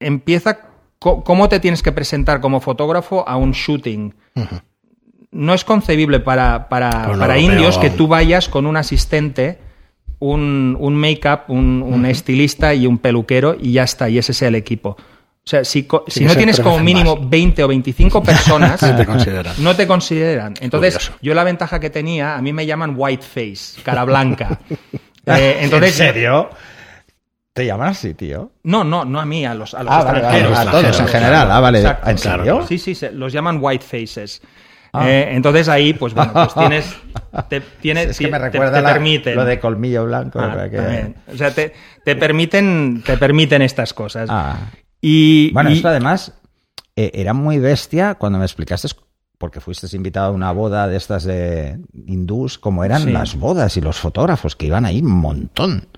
empieza 0.00 0.58
cómo 0.98 1.48
te 1.48 1.60
tienes 1.60 1.82
que 1.82 1.92
presentar 1.92 2.40
como 2.40 2.60
fotógrafo 2.60 3.26
a 3.26 3.36
un 3.36 3.52
shooting. 3.52 4.14
No 5.30 5.54
es 5.54 5.64
concebible 5.64 6.20
para, 6.20 6.68
para, 6.68 7.16
para 7.18 7.38
indios 7.38 7.78
que 7.78 7.88
tú 7.88 8.06
vayas 8.06 8.48
con 8.50 8.66
un 8.66 8.76
asistente, 8.76 9.58
un, 10.22 10.76
un 10.78 10.94
make-up, 10.94 11.40
un, 11.48 11.82
un 11.82 12.06
estilista 12.06 12.72
y 12.74 12.86
un 12.86 12.98
peluquero 12.98 13.56
y 13.60 13.72
ya 13.72 13.82
está, 13.82 14.08
y 14.08 14.18
ese 14.18 14.32
sea 14.32 14.48
el 14.48 14.54
equipo. 14.54 14.90
O 15.44 15.48
sea, 15.48 15.64
si, 15.64 15.88
si 16.06 16.24
no 16.24 16.36
tienes 16.36 16.60
como 16.60 16.78
mínimo 16.78 17.16
más. 17.16 17.28
20 17.28 17.64
o 17.64 17.68
25 17.68 18.22
personas, 18.24 18.78
te 18.78 19.04
consideran. 19.04 19.54
no 19.58 19.74
te 19.74 19.86
consideran. 19.88 20.54
Entonces, 20.60 20.94
Curioso. 20.94 21.18
yo 21.20 21.34
la 21.34 21.42
ventaja 21.42 21.80
que 21.80 21.90
tenía, 21.90 22.36
a 22.36 22.42
mí 22.42 22.52
me 22.52 22.64
llaman 22.64 22.94
white 22.96 23.24
face, 23.24 23.80
cara 23.82 24.04
blanca. 24.04 24.58
Eh, 25.24 25.58
entonces, 25.60 26.00
¿En 26.00 26.08
serio? 26.08 26.50
¿Te 27.52 27.64
llaman 27.64 27.90
así, 27.90 28.12
tío? 28.14 28.50
No, 28.64 28.82
no, 28.82 29.04
no 29.04 29.20
a 29.20 29.24
mí, 29.24 29.46
a 29.46 29.54
los, 29.54 29.72
a 29.72 29.84
los 29.84 29.92
Ah, 29.92 30.02
vale, 30.02 30.26
a 30.26 30.68
todos 30.68 30.98
en 30.98 31.06
general. 31.06 31.48
Ah, 31.48 31.60
vale. 31.60 31.78
Exacto. 31.78 32.10
¿En 32.10 32.18
serio? 32.18 32.66
Sí, 32.66 32.76
sí, 32.76 32.96
los 33.12 33.32
llaman 33.32 33.58
white 33.60 33.84
faces. 33.84 34.42
Ah. 34.92 35.08
Eh, 35.08 35.28
entonces 35.30 35.68
ahí, 35.68 35.92
pues 35.92 36.12
bueno, 36.12 36.32
pues 36.32 36.54
tienes, 36.58 36.96
te, 37.48 37.60
tiene- 37.60 38.02
es 38.04 38.18
que 38.18 38.28
me 38.28 38.38
recuerda 38.38 38.82
te 38.82 38.92
permiten. 38.92 39.34
lo 39.36 39.44
de 39.44 39.58
colmillo 39.58 40.04
blanco. 40.04 40.38
Ah. 40.40 40.68
O 41.32 41.36
sea, 41.36 41.50
te, 41.54 41.72
te 42.04 42.16
permiten, 42.16 43.02
te 43.04 43.16
permiten 43.16 43.62
estas 43.62 43.94
cosas. 43.94 44.28
Ah. 44.30 44.58
Y, 45.00 45.50
Bueno, 45.52 45.70
y- 45.70 45.74
esto 45.74 45.88
además 45.88 46.32
eh, 46.96 47.10
era 47.14 47.32
muy 47.34 47.58
bestia 47.58 48.14
cuando 48.16 48.38
me 48.38 48.44
explicaste, 48.44 48.88
porque 49.38 49.60
fuiste 49.60 49.88
invitado 49.96 50.28
a 50.28 50.30
una 50.30 50.52
boda 50.52 50.86
de 50.88 50.96
estas 50.96 51.24
de 51.24 51.78
hindús, 52.06 52.58
como 52.58 52.84
eran 52.84 53.02
Sí. 53.04 53.10
las 53.10 53.34
bodas 53.36 53.76
y 53.76 53.80
los 53.80 53.98
fotógrafos 53.98 54.54
que 54.54 54.66
iban 54.66 54.84
ahí 54.84 55.00
un 55.00 55.10
montón. 55.10 55.88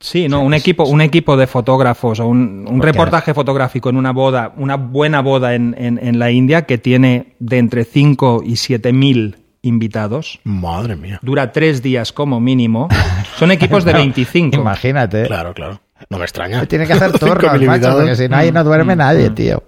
Sí, 0.00 0.28
no, 0.28 0.42
un 0.42 0.54
equipo, 0.54 0.84
un 0.84 1.00
equipo 1.00 1.36
de 1.36 1.48
fotógrafos 1.48 2.20
o 2.20 2.26
un, 2.28 2.66
un 2.70 2.80
reportaje 2.80 3.34
fotográfico 3.34 3.90
en 3.90 3.96
una 3.96 4.12
boda, 4.12 4.52
una 4.56 4.76
buena 4.76 5.22
boda 5.22 5.56
en, 5.56 5.74
en- 5.76 5.98
en 6.00 6.20
la 6.20 6.30
India 6.30 6.66
que 6.66 6.78
tiene 6.78 7.34
de 7.40 7.58
entre 7.58 7.82
5 7.84 8.42
y 8.44 8.54
7 8.56 8.92
mil 8.92 9.38
invitados. 9.62 10.40
Madre 10.44 10.96
mía. 10.96 11.18
Dura 11.22 11.52
tres 11.52 11.82
días 11.82 12.12
como 12.12 12.40
mínimo. 12.40 12.88
Son 13.36 13.50
equipos 13.50 13.84
de 13.84 13.92
25. 13.94 14.56
Imagínate. 14.56 15.24
Claro, 15.26 15.52
claro. 15.54 15.80
No 16.10 16.18
me 16.18 16.24
extraña. 16.24 16.64
Tiene 16.66 16.86
que 16.86 16.92
hacer 16.92 17.10
turnos, 17.18 17.60
macho, 17.62 17.92
porque 17.96 18.14
si 18.14 18.28
no 18.28 18.36
ahí 18.36 18.52
no 18.52 18.62
duerme 18.62 18.94
nadie, 18.94 19.30
tío. 19.30 19.64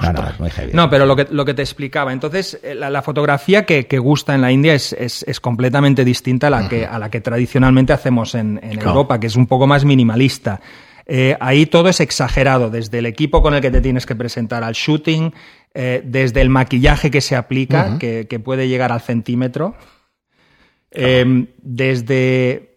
Bueno, 0.00 0.26
es 0.32 0.40
muy 0.40 0.48
heavy. 0.50 0.72
No, 0.72 0.88
pero 0.88 1.04
lo 1.04 1.14
que, 1.14 1.26
lo 1.30 1.44
que 1.44 1.52
te 1.52 1.60
explicaba. 1.62 2.12
Entonces, 2.14 2.58
eh, 2.62 2.74
la, 2.74 2.88
la 2.88 3.02
fotografía 3.02 3.66
que, 3.66 3.86
que 3.86 3.98
gusta 3.98 4.34
en 4.34 4.40
la 4.40 4.50
India 4.50 4.72
es, 4.72 4.94
es- 4.94 5.22
es 5.28 5.38
completamente 5.38 6.02
distinta 6.04 6.46
a 6.46 6.50
la 6.50 6.68
que, 6.68 6.86
a 6.86 6.98
la 6.98 7.10
que 7.10 7.20
tradicionalmente 7.20 7.92
hacemos 7.92 8.34
en, 8.34 8.58
en 8.62 8.70
Claro. 8.76 8.88
Europa, 8.90 9.20
que 9.20 9.26
es 9.26 9.36
un 9.36 9.46
poco 9.46 9.66
más 9.66 9.84
minimalista. 9.84 10.60
Eh, 11.08 11.36
ahí 11.38 11.66
todo 11.66 11.88
es 11.90 12.00
exagerado, 12.00 12.68
desde 12.70 12.98
el 12.98 13.06
equipo 13.06 13.40
con 13.42 13.54
el 13.54 13.60
que 13.60 13.70
te 13.70 13.80
tienes 13.80 14.06
que 14.06 14.16
presentar 14.16 14.64
al 14.64 14.72
shooting, 14.72 15.32
eh, 15.78 16.00
desde 16.04 16.40
el 16.40 16.48
maquillaje 16.48 17.10
que 17.10 17.20
se 17.20 17.36
aplica, 17.36 17.98
que, 17.98 18.26
que 18.26 18.38
puede 18.38 18.66
llegar 18.66 18.92
al 18.92 19.02
centímetro, 19.02 19.74
eh, 20.90 21.46
desde 21.60 22.75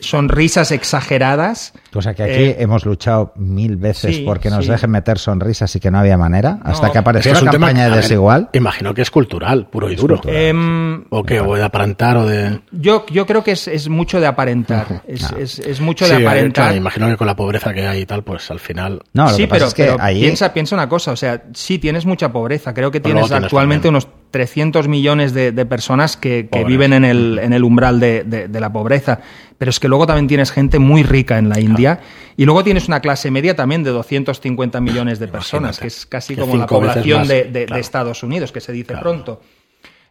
sonrisas 0.00 0.70
exageradas. 0.72 1.72
Cosa 1.92 2.14
que 2.14 2.22
aquí 2.22 2.32
Eh, 2.32 2.56
hemos 2.60 2.84
luchado 2.84 3.32
mil 3.36 3.76
veces 3.76 4.16
sí, 4.16 4.22
porque 4.24 4.50
nos 4.50 4.64
sí. 4.64 4.70
dejen 4.70 4.90
meter 4.90 5.18
sonrisas 5.18 5.74
y 5.76 5.80
que 5.80 5.90
no 5.90 5.98
había 5.98 6.16
manera, 6.16 6.58
hasta 6.64 6.86
No, 6.86 6.92
que 6.92 6.98
apareció 6.98 7.32
la 7.32 7.38
tema 7.40 7.52
campaña 7.52 7.84
de 7.84 7.90
ver, 7.90 8.00
desigual. 8.02 8.48
Imagino 8.52 8.94
que 8.94 9.02
es 9.02 9.10
cultural, 9.10 9.66
puro 9.68 9.90
y 9.90 9.94
Es 9.94 10.00
duro. 10.00 10.16
cultural. 10.16 10.36
Em, 10.40 11.04
O 11.10 11.22
que, 11.24 11.40
o 11.40 11.54
de 11.56 11.62
aparentar 11.64 12.16
o 12.16 12.26
de. 12.26 12.60
yo, 12.72 13.04
yo 13.10 13.26
creo 13.26 13.42
que 13.42 13.52
es, 13.52 13.66
es 13.68 13.88
mucho 13.88 14.20
de 14.20 14.26
aparentar. 14.26 15.02
Es, 15.06 15.30
es- 15.32 15.58
es 15.58 15.80
mucho 15.80 16.04
Sí, 16.06 16.12
de 16.14 16.26
aparentar. 16.26 16.64
claro, 16.66 16.76
imagino 16.76 17.08
que 17.08 17.16
con 17.16 17.26
la 17.26 17.36
pobreza 17.36 17.72
que 17.74 17.86
hay 17.86 18.00
y 18.02 18.06
tal, 18.06 18.22
pues 18.22 18.50
al 18.50 18.60
final. 18.60 19.02
No, 19.12 19.24
lo 19.24 19.30
sí, 19.30 19.42
que 19.42 19.48
pasa 19.48 19.58
pero, 19.58 19.68
es 19.68 19.74
que 19.74 19.82
pero 19.84 19.96
ahí 20.00 20.20
piensa, 20.20 20.52
piensa 20.52 20.74
una 20.76 20.88
cosa, 20.88 21.12
o 21.12 21.16
sea, 21.16 21.42
sí 21.54 21.78
tienes 21.78 22.06
mucha 22.06 22.30
pobreza. 22.32 22.72
Creo 22.74 22.90
que 22.90 23.00
tienes 23.00 23.30
actualmente 23.30 23.88
también. 23.88 23.94
unos 24.04 24.08
300 24.30 24.88
millones 24.88 25.32
de, 25.34 25.52
de 25.52 25.66
personas 25.66 26.16
que, 26.16 26.48
viven 26.66 26.92
en 26.92 27.04
el, 27.04 27.38
en 27.42 27.52
el 27.52 27.64
umbral 27.64 27.98
de, 28.00 28.24
de- 28.24 28.48
de 28.48 28.60
la 28.60 28.72
pobreza. 28.72 29.20
Pero 29.58 29.70
es 29.70 29.80
que 29.80 29.88
luego 29.88 30.06
también 30.06 30.26
tienes 30.28 30.52
gente 30.52 30.78
muy 30.78 31.02
rica 31.02 31.38
en 31.38 31.48
la 31.48 31.58
India 31.60 32.00
y 32.36 32.44
luego 32.44 32.62
tienes 32.62 32.86
una 32.88 33.00
clase 33.00 33.30
media 33.30 33.56
también 33.56 33.82
de 33.84 33.90
250 33.90 34.80
millones 34.80 35.18
de 35.18 35.28
personas, 35.28 35.78
Imagínate. 35.78 35.80
que 35.80 35.86
es 35.88 36.06
casi 36.06 36.34
Que 36.34 36.40
como 36.42 36.56
la 36.56 36.66
población 36.66 37.20
más, 37.20 37.28
de, 37.28 37.44
de- 37.44 37.50
de 37.50 37.66
claro. 37.66 37.80
Estados 37.80 38.22
Unidos, 38.22 38.52
que 38.52 38.60
se 38.60 38.72
dice 38.72 38.94
pronto. 38.96 39.40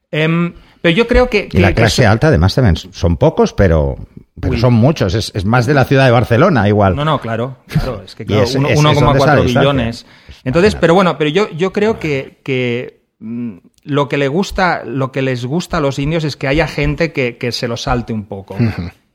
Em, 0.09 0.53
pero 0.81 0.95
yo 0.95 1.05
creo 1.07 1.29
que... 1.29 1.49
Y 1.51 1.57
la 1.59 1.73
clase 1.73 2.03
eso- 2.03 2.11
alta, 2.11 2.27
además, 2.27 2.55
también 2.55 2.75
son 2.77 3.17
pocos, 3.17 3.53
pero, 3.53 3.97
pero 4.39 4.53
Uy. 4.53 4.59
son 4.59 4.73
muchos. 4.73 5.13
Es, 5.13 5.31
es 5.35 5.43
más 5.45 5.65
de 5.65 5.73
la 5.73 5.83
ciudad 5.85 6.05
de 6.05 6.11
Barcelona, 6.11 6.67
igual. 6.67 6.95
No, 6.95 7.03
no, 7.03 7.19
claro, 7.19 7.57
claro, 7.67 8.03
es 8.05 8.15
que 8.15 8.23
Y 8.27 8.27
claro, 8.27 8.43
es- 8.43 8.55
uno- 8.55 8.69
es- 8.69 8.79
es 8.79 8.85
1,4 8.85 8.93
donde 9.03 9.19
está 9.19 9.35
la 9.35 9.41
distancia. 9.41 9.59
billones. 9.61 10.05
Entonces, 10.45 10.75
pero 10.75 10.93
bueno, 10.93 11.17
pero 11.17 11.29
yo, 11.29 11.49
yo 11.51 11.73
creo 11.73 11.99
que, 11.99 12.39
que 12.43 13.01
mm, 13.19 13.57
lo 13.87 14.07
que 14.07 14.17
le 14.17 14.27
gusta, 14.27 14.83
lo 14.85 15.11
que 15.11 15.21
les 15.21 15.45
gusta 15.45 15.77
a 15.77 15.79
los 15.81 15.97
indios 15.97 16.23
es 16.23 16.35
que 16.35 16.47
haya 16.47 16.67
gente 16.67 17.11
que, 17.13 17.37
que 17.37 17.51
se 17.51 17.67
lo 17.67 17.77
salte 17.77 18.13
un 18.13 18.25
poco. 18.25 18.55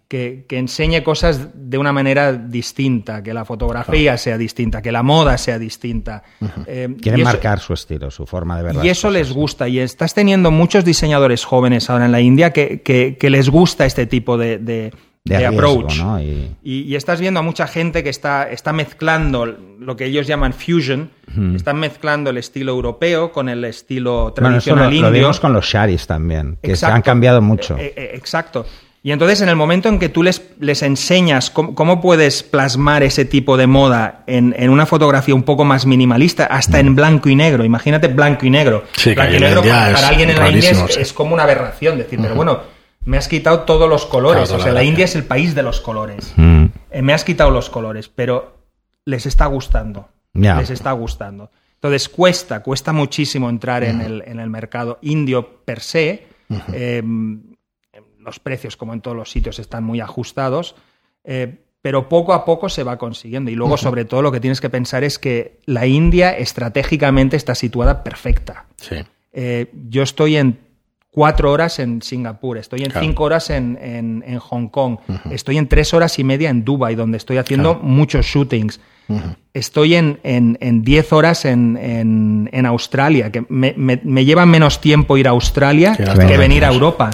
Que, 0.09 0.45
que 0.47 0.59
enseñe 0.59 1.03
cosas 1.03 1.49
de 1.55 1.79
una 1.79 1.91
manera 1.91 2.35
distinta, 2.35 3.23
que 3.23 3.33
la 3.33 3.47
fotografía 3.47 4.19
sea 4.19 4.37
distinta, 4.37 4.83
que 4.83 4.93
la 4.93 5.03
moda 5.03 5.39
sea 5.39 5.59
distinta. 5.59 6.23
Eh, 6.67 6.95
Quieren 7.01 7.23
marcar 7.25 7.61
su 7.61 7.73
estilo, 7.73 8.11
su 8.11 8.27
forma 8.27 8.59
de 8.59 8.63
ver 8.63 8.75
las 8.77 8.85
y 8.85 8.91
eso 8.91 9.09
cosas. 9.09 9.13
les 9.21 9.33
gusta. 9.33 9.69
Y 9.69 9.79
estás 9.79 10.13
teniendo 10.13 10.51
muchos 10.51 10.85
diseñadores 10.85 11.47
jóvenes 11.47 11.89
ahora 11.89 12.05
en 12.05 12.13
la 12.13 12.21
India 12.21 12.53
que, 12.53 12.83
que- 12.83 13.17
que 13.19 13.31
les 13.31 13.49
gusta 13.49 13.87
este 13.87 14.05
tipo 14.07 14.37
de, 14.37 14.59
de, 14.59 14.93
De 15.25 15.37
de 15.39 15.49
riesgo, 15.51 15.57
approach. 15.71 15.99
¿no? 15.99 16.21
Y- 16.21 16.51
Y, 16.65 16.81
y 16.83 16.97
estás 16.97 17.21
viendo 17.21 17.39
a 17.39 17.43
mucha 17.45 17.69
gente 17.69 18.03
que 18.03 18.11
está, 18.11 18.51
está 18.51 18.73
mezclando 18.73 19.47
lo 19.47 19.97
que 19.97 20.07
ellos 20.07 20.27
llaman 20.27 20.53
fusion, 20.53 21.11
están 21.55 21.79
mezclando 21.79 22.31
el 22.31 22.39
estilo 22.39 22.73
europeo 22.73 23.31
con 23.33 23.49
el 23.49 23.65
estilo 23.65 24.33
Bueno, 24.37 24.57
eso 24.59 24.75
tradicional 24.75 24.85
lo, 24.87 24.91
lo 24.91 24.97
indio. 25.09 25.21
vimos 25.23 25.39
con 25.41 25.53
los 25.53 25.65
sharis 25.65 26.07
también, 26.09 26.57
que 26.61 26.69
se 26.69 26.73
Exacto. 26.75 26.97
han 26.97 27.03
cambiado 27.03 27.41
mucho. 27.41 27.77
Eh, 27.79 27.93
eh, 27.97 28.11
exacto. 28.15 28.67
Y 29.05 29.11
entonces 29.13 29.41
en 29.41 29.49
el 29.49 29.57
momento 29.57 29.89
en 29.89 29.99
que 29.99 30.09
tú 30.09 30.23
les, 30.25 30.43
les 30.61 30.83
enseñas 30.83 31.51
cómo, 31.51 31.75
cómo 31.75 32.01
puedes 32.01 32.43
plasmar 32.45 33.03
ese 33.03 33.25
tipo 33.25 33.57
de 33.57 33.67
moda 33.69 34.23
en, 34.29 34.55
en 34.59 34.71
una 34.71 34.87
fotografía 34.87 35.35
un 35.35 35.43
poco 35.45 35.65
más 35.65 35.87
minimalista, 35.87 36.47
hasta 36.47 36.79
en 36.81 36.95
blanco 36.97 37.29
y 37.29 37.35
negro, 37.37 37.65
imagínate 37.65 38.07
blanco 38.09 38.47
y 38.47 38.51
negro. 38.51 38.85
Sí, 38.97 39.11
que 39.11 39.15
blanco 39.17 39.35
y 39.37 39.41
negro 39.41 39.63
para, 39.63 40.09
alguien 40.09 40.31
en 40.31 40.39
la 40.39 40.51
India 40.51 40.63
rarísimo, 40.71 40.87
es, 40.89 40.95
sí. 40.95 41.01
es 41.01 41.13
como 41.13 41.35
una 41.35 41.43
aberración 41.45 41.99
decir, 41.99 42.19
pero 42.23 42.35
bueno, 42.37 42.61
me 43.05 43.17
has 43.17 43.29
quitado 43.29 43.61
todos 43.61 43.89
los 43.89 44.07
colores. 44.07 44.49
Claro, 44.49 44.61
o 44.61 44.65
sea, 44.65 44.73
la 44.73 44.85
India 44.85 45.05
es 45.05 45.15
el 45.15 45.25
país 45.25 45.55
de 45.55 45.63
los 45.63 45.81
colores. 45.81 46.33
Mm. 46.37 46.67
Eh, 46.91 47.03
me 47.03 47.13
has 47.13 47.25
quitado 47.25 47.51
los 47.51 47.71
colores, 47.71 48.09
pero 48.09 48.59
les 49.05 49.27
está 49.27 49.47
gustando. 49.47 50.09
Les 50.35 50.71
está 50.71 50.93
gustando. 50.93 51.51
Entonces 51.75 52.09
cuesta, 52.09 52.63
cuesta 52.63 52.93
muchísimo 52.93 53.51
entrar 53.51 53.83
en, 53.85 54.01
el, 54.01 54.23
en 54.27 54.39
el 54.39 54.49
mercado 54.49 54.99
indio 55.03 55.65
per 55.65 55.81
se. 55.81 56.27
Eh, 56.73 57.03
los 58.21 58.39
precios, 58.39 58.77
como 58.77 58.93
en 58.93 59.01
todos 59.01 59.17
los 59.17 59.31
sitios, 59.31 59.59
están 59.59 59.85
muy 59.85 60.01
ajustados. 60.01 60.77
Eh, 61.25 61.59
pero 61.83 62.09
poco 62.09 62.33
a 62.33 62.45
poco 62.45 62.69
se 62.69 62.85
va 62.85 62.97
consiguiendo. 62.97 63.51
Y 63.51 63.57
luego, 63.57 63.77
sobre 63.77 64.05
todo, 64.05 64.23
lo 64.23 64.31
que 64.31 64.39
tienes 64.39 64.61
que 64.61 64.71
pensar 64.71 65.03
es 65.03 65.19
que 65.19 65.59
la 65.67 65.87
India 65.87 66.31
estratégicamente 66.31 67.37
está 67.37 67.57
situada 67.57 68.05
perfecta. 68.05 68.67
Sí. 68.77 68.97
Eh, 69.33 69.73
yo 69.89 70.05
estoy 70.05 70.37
en 70.37 70.61
cuatro 71.13 71.53
horas 71.53 71.79
en 71.79 72.01
Singapur, 72.03 72.57
estoy 72.59 72.81
en 72.81 72.91
Claro. 72.91 73.07
cinco 73.07 73.25
horas 73.25 73.51
en, 73.51 73.79
en- 73.81 74.25
en 74.27 74.39
Hong 74.39 74.69
Kong, 74.69 74.97
estoy 75.31 75.59
en 75.59 75.69
tres 75.69 75.93
horas 75.95 76.19
y 76.19 76.25
media 76.25 76.49
en 76.51 76.65
Dubai, 76.65 76.95
donde 76.95 77.19
estoy 77.19 77.37
haciendo 77.37 77.75
muchos 77.77 78.27
shootings. 78.27 78.81
Estoy 79.53 79.95
en, 79.97 80.19
en, 80.23 80.57
en 80.63 80.83
10 80.83 81.13
horas 81.13 81.45
en, 81.45 81.77
en, 81.77 82.49
en 82.51 82.65
Australia, 82.67 83.31
que 83.31 83.45
me, 83.51 83.75
me- 83.77 84.01
me 84.03 84.25
lleva 84.25 84.47
menos 84.47 84.81
tiempo 84.81 85.19
ir 85.19 85.29
a 85.29 85.33
Australia 85.33 85.95
Que 85.97 86.39
venir 86.39 86.65
a. 86.65 86.69
Europa. 86.73 87.11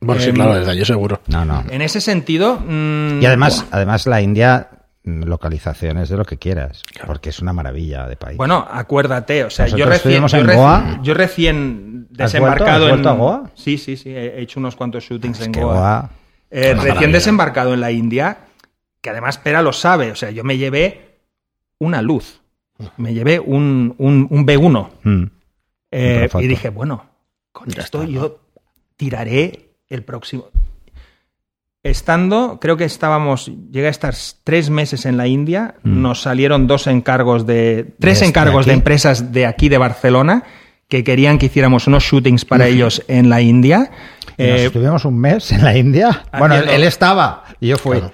Bueno, 0.00 0.20
sí, 0.20 0.30
Em, 0.30 0.34
claro, 0.34 0.56
desde 0.56 0.72
allí 0.72 0.84
seguro. 0.84 1.20
No, 1.28 1.44
no. 1.44 1.62
En 1.70 1.82
ese 1.82 2.00
sentido... 2.00 2.58
mm, 2.66 3.22
Y 3.22 3.26
además, 3.26 3.64
además 3.70 4.06
la 4.06 4.20
India, 4.20 4.68
localizaciones 5.06 6.08
de 6.08 6.16
lo 6.16 6.24
que 6.24 6.36
quieras, 6.36 6.82
porque 7.06 7.30
es 7.30 7.38
una 7.40 7.52
maravilla 7.52 8.06
de 8.08 8.16
país. 8.16 8.36
Bueno, 8.36 8.66
acuérdate, 8.68 9.44
o 9.44 9.50
sea, 9.50 9.68
yo 9.68 9.86
recién, 9.86 10.26
yo, 10.26 10.38
en 10.38 10.46
reci- 10.46 10.56
Goa. 10.56 11.00
yo 11.02 11.14
recién 11.14 12.08
¿Has 12.10 12.16
desembarcado 12.32 12.80
vuelto? 12.80 12.84
¿Has 12.86 12.90
vuelto 12.90 13.08
en 13.10 13.14
a 13.14 13.18
Goa? 13.18 13.50
Sí, 13.54 13.78
sí, 13.78 13.96
sí, 13.96 14.10
he 14.10 14.40
hecho 14.40 14.58
unos 14.58 14.74
cuantos 14.74 15.04
shootings 15.04 15.40
en 15.42 15.52
que 15.52 15.60
Goa. 15.62 15.74
Goa- 15.74 16.10
Eh, 16.50 16.60
recién 16.74 16.76
maravilla. 16.88 17.12
desembarcado 17.12 17.74
en 17.74 17.80
la 17.80 17.92
India, 17.92 18.38
que 19.00 19.10
además 19.10 19.38
Pera 19.38 19.62
lo 19.62 19.72
sabe, 19.72 20.10
o 20.10 20.16
sea, 20.16 20.30
yo 20.30 20.42
me 20.42 20.58
llevé 20.58 21.18
una 21.78 22.02
luz, 22.02 22.40
me 22.96 23.14
llevé 23.14 23.38
un, 23.38 23.94
un, 23.98 24.26
un 24.30 24.44
B1 24.46 24.88
Mm. 25.04 25.24
eh, 25.92 26.28
y 26.40 26.46
dije, 26.48 26.70
bueno, 26.70 27.06
con 27.52 27.68
Ya 27.68 27.82
esto 27.82 28.02
está, 28.02 28.12
¿no? 28.12 28.20
yo 28.20 28.40
tiraré 28.96 29.70
el 29.88 30.02
próximo. 30.02 30.48
Estando, 31.90 32.58
creo 32.60 32.76
que 32.76 32.84
estábamos, 32.84 33.50
llegué 33.70 33.86
a 33.86 33.90
estar 33.90 34.14
tres 34.44 34.70
meses 34.70 35.06
en 35.06 35.16
la 35.16 35.26
India, 35.26 35.74
Mm. 35.82 36.02
nos 36.02 36.22
salieron 36.22 36.66
dos 36.66 36.86
encargos 36.86 37.46
de, 37.46 37.94
tres 38.00 38.18
¿Desde 38.20 38.26
encargos 38.26 38.66
de 38.66 38.72
empresas 38.72 39.32
de 39.32 39.46
aquí 39.46 39.68
de 39.68 39.78
Barcelona 39.78 40.42
que 40.88 41.02
querían 41.02 41.38
que 41.38 41.46
hiciéramos 41.46 41.86
unos 41.86 42.04
shootings 42.04 42.44
para 42.44 42.66
ellos 42.66 43.02
en 43.08 43.28
la 43.28 43.40
India. 43.40 43.90
Eh, 44.38 44.66
estuvimos 44.66 45.04
un 45.04 45.18
mes 45.18 45.50
en 45.50 45.64
la 45.64 45.76
India. 45.76 46.24
Bueno, 46.38 46.54
él 46.54 46.82
estaba 46.84 47.44
y 47.60 47.68
yo 47.68 47.76
fui. 47.76 47.98
Claro. 47.98 48.12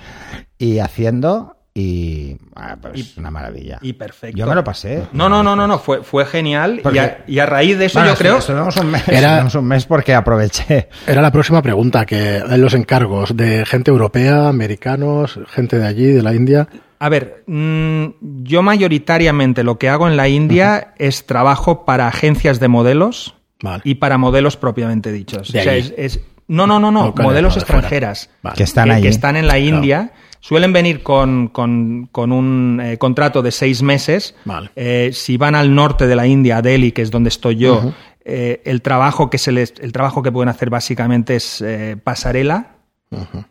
Y 0.58 0.78
haciendo 0.78 1.56
y 1.74 2.36
ah, 2.54 2.76
pues 2.80 3.16
una 3.16 3.30
maravilla. 3.30 3.78
y 3.80 3.94
perfecto. 3.94 4.36
Yo 4.36 4.46
me 4.46 4.54
lo 4.54 4.62
pasé. 4.62 5.04
No, 5.12 5.28
no, 5.30 5.42
no, 5.42 5.56
no, 5.56 5.66
no, 5.66 5.78
fue, 5.78 6.02
fue 6.02 6.26
genial. 6.26 6.82
Y 6.92 6.98
a, 6.98 7.24
y 7.26 7.38
a 7.38 7.46
raíz 7.46 7.78
de 7.78 7.86
eso 7.86 7.98
Bueno, 7.98 8.12
yo 8.12 8.18
creo... 8.18 8.38
Estuvimos 8.38 8.76
un 8.76 8.90
mes, 8.90 9.08
Era- 9.08 9.46
un 9.54 9.64
mes 9.64 9.86
porque 9.86 10.14
aproveché. 10.14 10.88
Era 11.06 11.22
la 11.22 11.32
próxima 11.32 11.62
pregunta, 11.62 12.04
que 12.04 12.36
en 12.36 12.60
los 12.60 12.74
encargos 12.74 13.34
de 13.36 13.64
gente 13.64 13.90
europea, 13.90 14.48
americanos, 14.48 15.40
gente 15.48 15.78
de 15.78 15.86
allí, 15.86 16.06
de 16.06 16.22
la 16.22 16.34
India. 16.34 16.68
A 16.98 17.08
ver, 17.08 17.42
mm, 17.46 18.06
yo 18.42 18.62
mayoritariamente 18.62 19.64
lo 19.64 19.78
que 19.78 19.88
hago 19.88 20.08
en 20.08 20.16
la 20.18 20.28
India 20.28 20.92
es 20.98 21.24
trabajo 21.26 21.84
para 21.86 22.06
agencias 22.06 22.60
de 22.60 22.68
modelos 22.68 23.34
Vale. 23.62 23.80
y 23.84 23.94
para 23.94 24.18
modelos 24.18 24.56
propiamente 24.58 25.10
dichos. 25.10 25.50
De 25.52 25.60
O 25.60 25.62
sea, 25.62 25.74
es, 25.74 25.94
es- 25.96 26.20
no, 26.48 26.66
no, 26.66 26.78
no, 26.78 26.90
no, 26.90 27.06
Locales, 27.06 27.30
modelos 27.30 27.56
no, 27.56 27.62
extranjeras. 27.62 28.28
Vale. 28.42 28.56
Que 28.56 28.64
están 28.64 28.86
que, 28.88 28.92
allí. 28.92 29.02
que 29.04 29.08
están 29.08 29.36
en 29.36 29.46
la 29.46 29.58
India. 29.58 30.12
Suelen 30.42 30.72
venir 30.72 31.02
con, 31.02 31.48
con- 31.48 32.08
con 32.12 32.32
un 32.32 32.80
eh, 32.82 32.98
contrato 32.98 33.40
de 33.42 33.52
seis 33.52 33.80
meses. 33.82 34.34
Vale. 34.44 34.70
Eh, 34.76 35.10
si 35.14 35.36
van 35.36 35.54
al 35.54 35.72
norte 35.74 36.06
de 36.06 36.16
la 36.16 36.26
India, 36.26 36.56
a 36.58 36.62
Delhi, 36.62 36.90
que 36.92 37.00
es 37.02 37.10
donde 37.12 37.28
estoy 37.28 37.56
yo, 37.56 37.94
eh, 38.24 38.60
el 38.64 38.82
trabajo 38.82 39.30
que 39.30 39.38
se 39.38 39.52
les, 39.52 39.72
el 39.80 39.92
trabajo 39.92 40.20
que 40.22 40.30
pueden 40.32 40.48
hacer 40.48 40.68
básicamente 40.68 41.36
es 41.36 41.64
pasarela. 42.04 42.66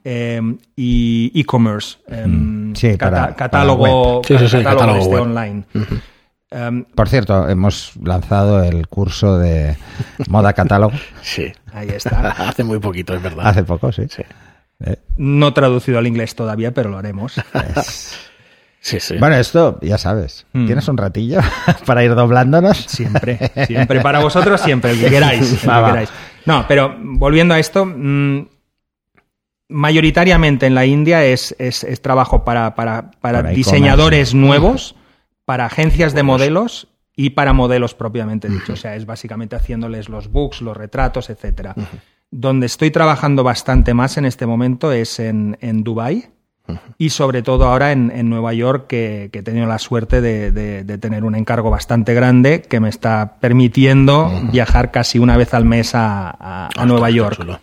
eh, 0.04 0.42
y 0.76 1.32
e-commerce, 1.40 1.98
eh, 2.08 2.26
Mm, 2.28 2.74
sí, 2.76 2.98
para- 2.98 3.36
catálogo. 3.36 4.22
Sí, 4.28 4.36
sí, 4.38 4.44
catálogo 4.58 4.64
catálogo 4.64 5.00
este 5.00 5.16
online. 5.18 5.64
Em, 6.50 6.84
Por 6.84 7.08
cierto, 7.08 7.48
hemos 7.48 7.94
lanzado 8.04 8.62
el 8.64 8.88
curso 8.88 9.38
de 9.38 9.78
moda 10.28 10.52
catálogo 10.54 10.92
Sí. 11.22 11.46
ahí 11.74 11.88
está. 11.90 12.32
Hace 12.50 12.64
muy 12.66 12.80
poquito, 12.80 13.14
es 13.16 13.22
verdad. 13.22 13.48
hace 13.48 13.64
poco, 13.64 13.92
sí. 13.92 14.04
Eh, 14.86 14.98
No 15.18 15.54
traducido 15.54 16.00
al 16.00 16.08
inglés 16.08 16.36
todavía, 16.36 16.74
pero 16.74 16.90
lo 16.90 16.98
haremos. 16.98 17.34
Sí, 18.84 19.00
sí. 19.00 19.16
Bueno, 19.20 19.36
esto 19.36 19.78
ya 19.84 20.00
sabes. 20.00 20.48
Mm. 20.54 20.66
¿Tienes 20.66 20.88
un 20.88 20.98
ratillo 20.98 21.40
para 21.86 22.04
ir 22.04 22.16
doblándonos? 22.16 22.78
Siempre, 22.78 23.38
siempre. 23.68 24.02
Para 24.02 24.18
vosotros, 24.22 24.60
siempre, 24.60 24.90
el 24.94 25.00
que 25.00 25.08
queráis. 25.08 25.54
el 25.54 25.60
que 25.60 25.68
Va, 25.68 25.82
va. 25.82 25.90
queráis. 25.92 26.10
No, 26.48 26.66
pero 26.68 26.96
volviendo 27.00 27.54
a 27.54 27.60
esto, 27.60 27.86
mm, 27.86 28.48
mayoritariamente 29.70 30.66
en 30.66 30.76
la 30.76 30.86
India 30.86 31.24
es, 31.24 31.56
es- 31.60 31.84
es 31.84 32.02
trabajo 32.02 32.44
para, 32.44 32.76
para- 32.76 33.12
para 33.22 33.40
Para 33.44 33.50
diseñadores 33.52 34.34
nuevos, 34.34 34.96
para 35.46 35.66
agencias 35.66 36.14
de 36.14 36.24
modelos 36.24 36.88
y 37.16 37.32
para 37.32 37.54
modelos 37.54 37.94
propiamente 37.94 38.50
dicho. 38.50 38.74
O 38.74 38.78
sea, 38.78 38.96
es 38.96 39.06
básicamente 39.06 39.56
haciéndoles 39.56 40.10
los 40.10 40.28
books, 40.30 40.62
los 40.62 40.76
retratos, 40.76 41.30
etcétera. 41.30 41.76
Donde 42.32 42.66
estoy 42.66 42.92
trabajando 42.92 43.44
bastante 43.44 43.94
más 43.94 44.16
en 44.18 44.26
este 44.26 44.46
momento 44.46 44.92
es 44.94 45.20
en, 45.20 45.58
en 45.60 45.84
Dubái 45.84 46.30
y 46.98 47.10
sobre 47.10 47.42
todo 47.42 47.66
ahora 47.66 47.92
en, 47.92 48.10
en 48.16 48.30
Nueva 48.30 48.54
York, 48.54 48.88
que, 48.88 49.30
que 49.34 49.40
he 49.40 49.44
tenido 49.44 49.66
la 49.68 49.78
suerte 49.80 50.22
de, 50.22 50.52
de- 50.54 50.84
de 50.86 50.98
tener 50.98 51.26
un 51.26 51.36
encargo 51.36 51.70
bastante 51.70 52.14
grande 52.14 52.62
que 52.62 52.80
me 52.80 52.88
está 52.88 53.36
permitiendo 53.42 54.32
viajar 54.54 54.92
casi 54.92 55.20
una 55.20 55.36
vez 55.36 55.54
al 55.54 55.66
mes 55.66 55.94
a, 55.96 56.30
a- 56.30 56.66
a 56.66 56.68
Ostras, 56.70 56.88
Nueva 56.88 57.10
York. 57.10 57.36
chulo. 57.36 57.60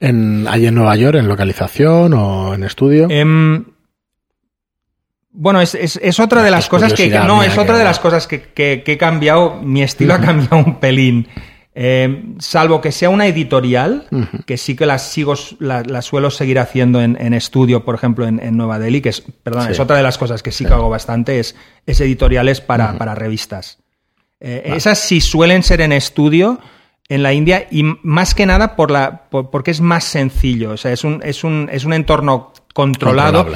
En, 0.00 0.46
¿Allí 0.46 0.66
en 0.66 0.74
Nueva 0.74 0.94
York, 0.96 1.16
en 1.16 1.26
localización 1.28 2.12
o 2.12 2.52
en 2.54 2.64
estudio? 2.64 3.06
Em, 3.08 3.64
bueno, 5.32 5.62
es, 5.62 5.74
es- 5.74 5.98
es 6.02 6.20
otra 6.20 6.42
de 6.42 6.48
Ah, 6.48 6.52
las 6.52 6.68
cosas 6.68 6.92
que, 6.92 7.08
no, 7.08 7.42
es 7.42 7.56
otra 7.56 7.78
de 7.78 7.84
las 7.84 7.98
cosas 7.98 8.26
que, 8.26 8.42
que- 8.42 8.82
que 8.84 8.92
he 8.92 8.98
cambiado. 8.98 9.62
Mi 9.62 9.82
estilo 9.82 10.12
ha 10.14 10.20
cambiado 10.20 10.58
un 10.58 10.78
pelín. 10.78 11.26
Em, 11.76 12.36
salvo 12.38 12.80
que 12.80 12.92
sea 12.92 13.10
una 13.10 13.26
editorial, 13.26 14.06
que 14.46 14.56
sí 14.56 14.76
que 14.76 14.86
las 14.86 15.10
sigo, 15.10 15.34
la, 15.58 15.82
la 15.82 16.02
suelo 16.02 16.30
seguir 16.30 16.60
haciendo 16.60 17.00
en, 17.00 17.16
en 17.20 17.34
estudio, 17.34 17.84
por 17.84 17.96
ejemplo, 17.96 18.26
en, 18.28 18.38
en 18.40 18.56
Nueva 18.56 18.78
Delhi, 18.78 19.00
que 19.00 19.08
es, 19.08 19.20
perdón, 19.42 19.66
Sí. 19.66 19.72
es 19.72 19.80
otra 19.80 19.96
de 19.96 20.04
las 20.04 20.16
cosas 20.16 20.42
que 20.42 20.52
sí, 20.52 20.64
que 20.64 20.72
hago 20.72 20.88
bastante, 20.88 21.40
es, 21.40 21.56
es 21.84 22.00
editoriales 22.00 22.60
para, 22.60 22.96
para 22.96 23.16
revistas. 23.16 23.78
Eh, 24.40 24.62
Esas 24.76 25.00
sí 25.00 25.20
suelen 25.20 25.62
ser 25.64 25.80
en 25.80 25.90
estudio 25.92 26.60
en 27.08 27.22
la 27.24 27.32
India 27.32 27.66
y 27.70 27.82
más 28.02 28.34
que 28.36 28.46
nada 28.46 28.76
por 28.76 28.90
la, 28.92 29.28
por- 29.28 29.50
porque 29.50 29.70
es 29.72 29.80
más 29.80 30.04
sencillo. 30.04 30.70
O 30.72 30.76
sea, 30.76 30.92
es 30.92 31.02
un, 31.02 31.22
es 31.24 31.42
un, 31.42 31.68
es 31.72 31.84
un 31.84 31.92
entorno 31.92 32.52
controlado. 32.72 33.46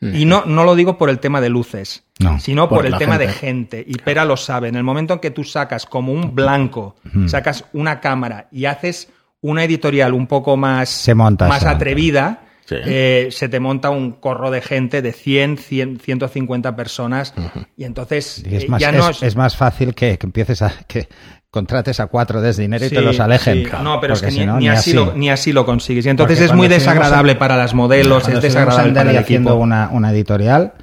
Y 0.00 0.24
no, 0.24 0.44
no 0.44 0.64
lo 0.64 0.74
digo 0.76 0.96
por 0.96 1.10
el 1.10 1.18
tema 1.18 1.40
de 1.40 1.48
luces, 1.48 2.04
No, 2.20 2.38
sino 2.38 2.68
por, 2.68 2.78
por 2.78 2.86
el 2.86 2.96
tema 2.98 3.18
de 3.18 3.28
gente. 3.28 3.84
Y 3.86 3.94
Pera 3.96 4.24
lo 4.24 4.36
sabe. 4.36 4.68
En 4.68 4.76
el 4.76 4.84
momento 4.84 5.14
en 5.14 5.20
que 5.20 5.30
tú 5.30 5.42
sacas 5.44 5.86
como 5.86 6.12
un 6.12 6.34
blanco, 6.34 6.94
sacas 7.26 7.64
una 7.72 8.00
cámara 8.00 8.48
y 8.52 8.66
haces 8.66 9.08
una 9.40 9.64
editorial 9.64 10.14
un 10.14 10.26
poco 10.26 10.56
más, 10.56 10.88
Se 10.88 11.14
monta, 11.14 11.48
más 11.48 11.62
se 11.62 11.68
atrevida, 11.68 12.42
Sí. 12.64 12.74
eh, 12.84 13.28
se 13.30 13.48
te 13.48 13.60
monta 13.60 13.88
un 13.88 14.12
corro 14.12 14.50
de 14.50 14.60
gente 14.60 15.00
de 15.00 15.12
100, 15.12 15.56
100 15.56 16.00
150 16.00 16.76
personas. 16.76 17.32
Y 17.78 17.84
entonces 17.84 18.42
Y 18.46 18.56
es, 18.56 18.64
eh, 18.64 18.68
más, 18.68 18.80
ya 18.82 18.90
es, 18.90 18.96
no 18.96 19.08
es 19.26 19.36
más 19.36 19.56
fácil 19.56 19.94
que, 19.94 20.18
que 20.18 20.26
empieces 20.26 20.60
a 20.60 20.72
que 20.86 21.08
contrates 21.50 21.98
a 22.00 22.06
cuatro 22.08 22.40
des 22.42 22.56
dinero 22.56 22.84
y 22.84 22.90
te 22.90 23.00
los 23.00 23.20
alejen. 23.20 23.64
sí. 23.64 23.70
No, 23.82 24.00
pero 24.00 24.14
es 24.14 24.20
que 24.20 24.26
ni, 24.26 24.32
si 24.32 24.46
no, 24.46 24.58
ni 24.58 24.68
así 24.68 24.92
Lo, 24.92 25.14
ni 25.14 25.30
así 25.30 25.52
lo 25.52 25.64
consigues. 25.64 26.04
Y 26.06 26.10
entonces 26.10 26.36
Porque 26.38 26.44
es 26.46 26.54
muy 26.54 26.68
desagradable 26.68 27.32
en- 27.32 27.38
para 27.38 27.56
las 27.56 27.74
modelos, 27.74 28.28
es 28.28 28.40
desagradable 28.42 28.92
para 28.92 29.10
el 29.10 29.16
haciendo 29.18 29.50
equipo. 29.50 29.62
una, 29.62 29.88
una 29.92 30.10
editorial, 30.12 30.74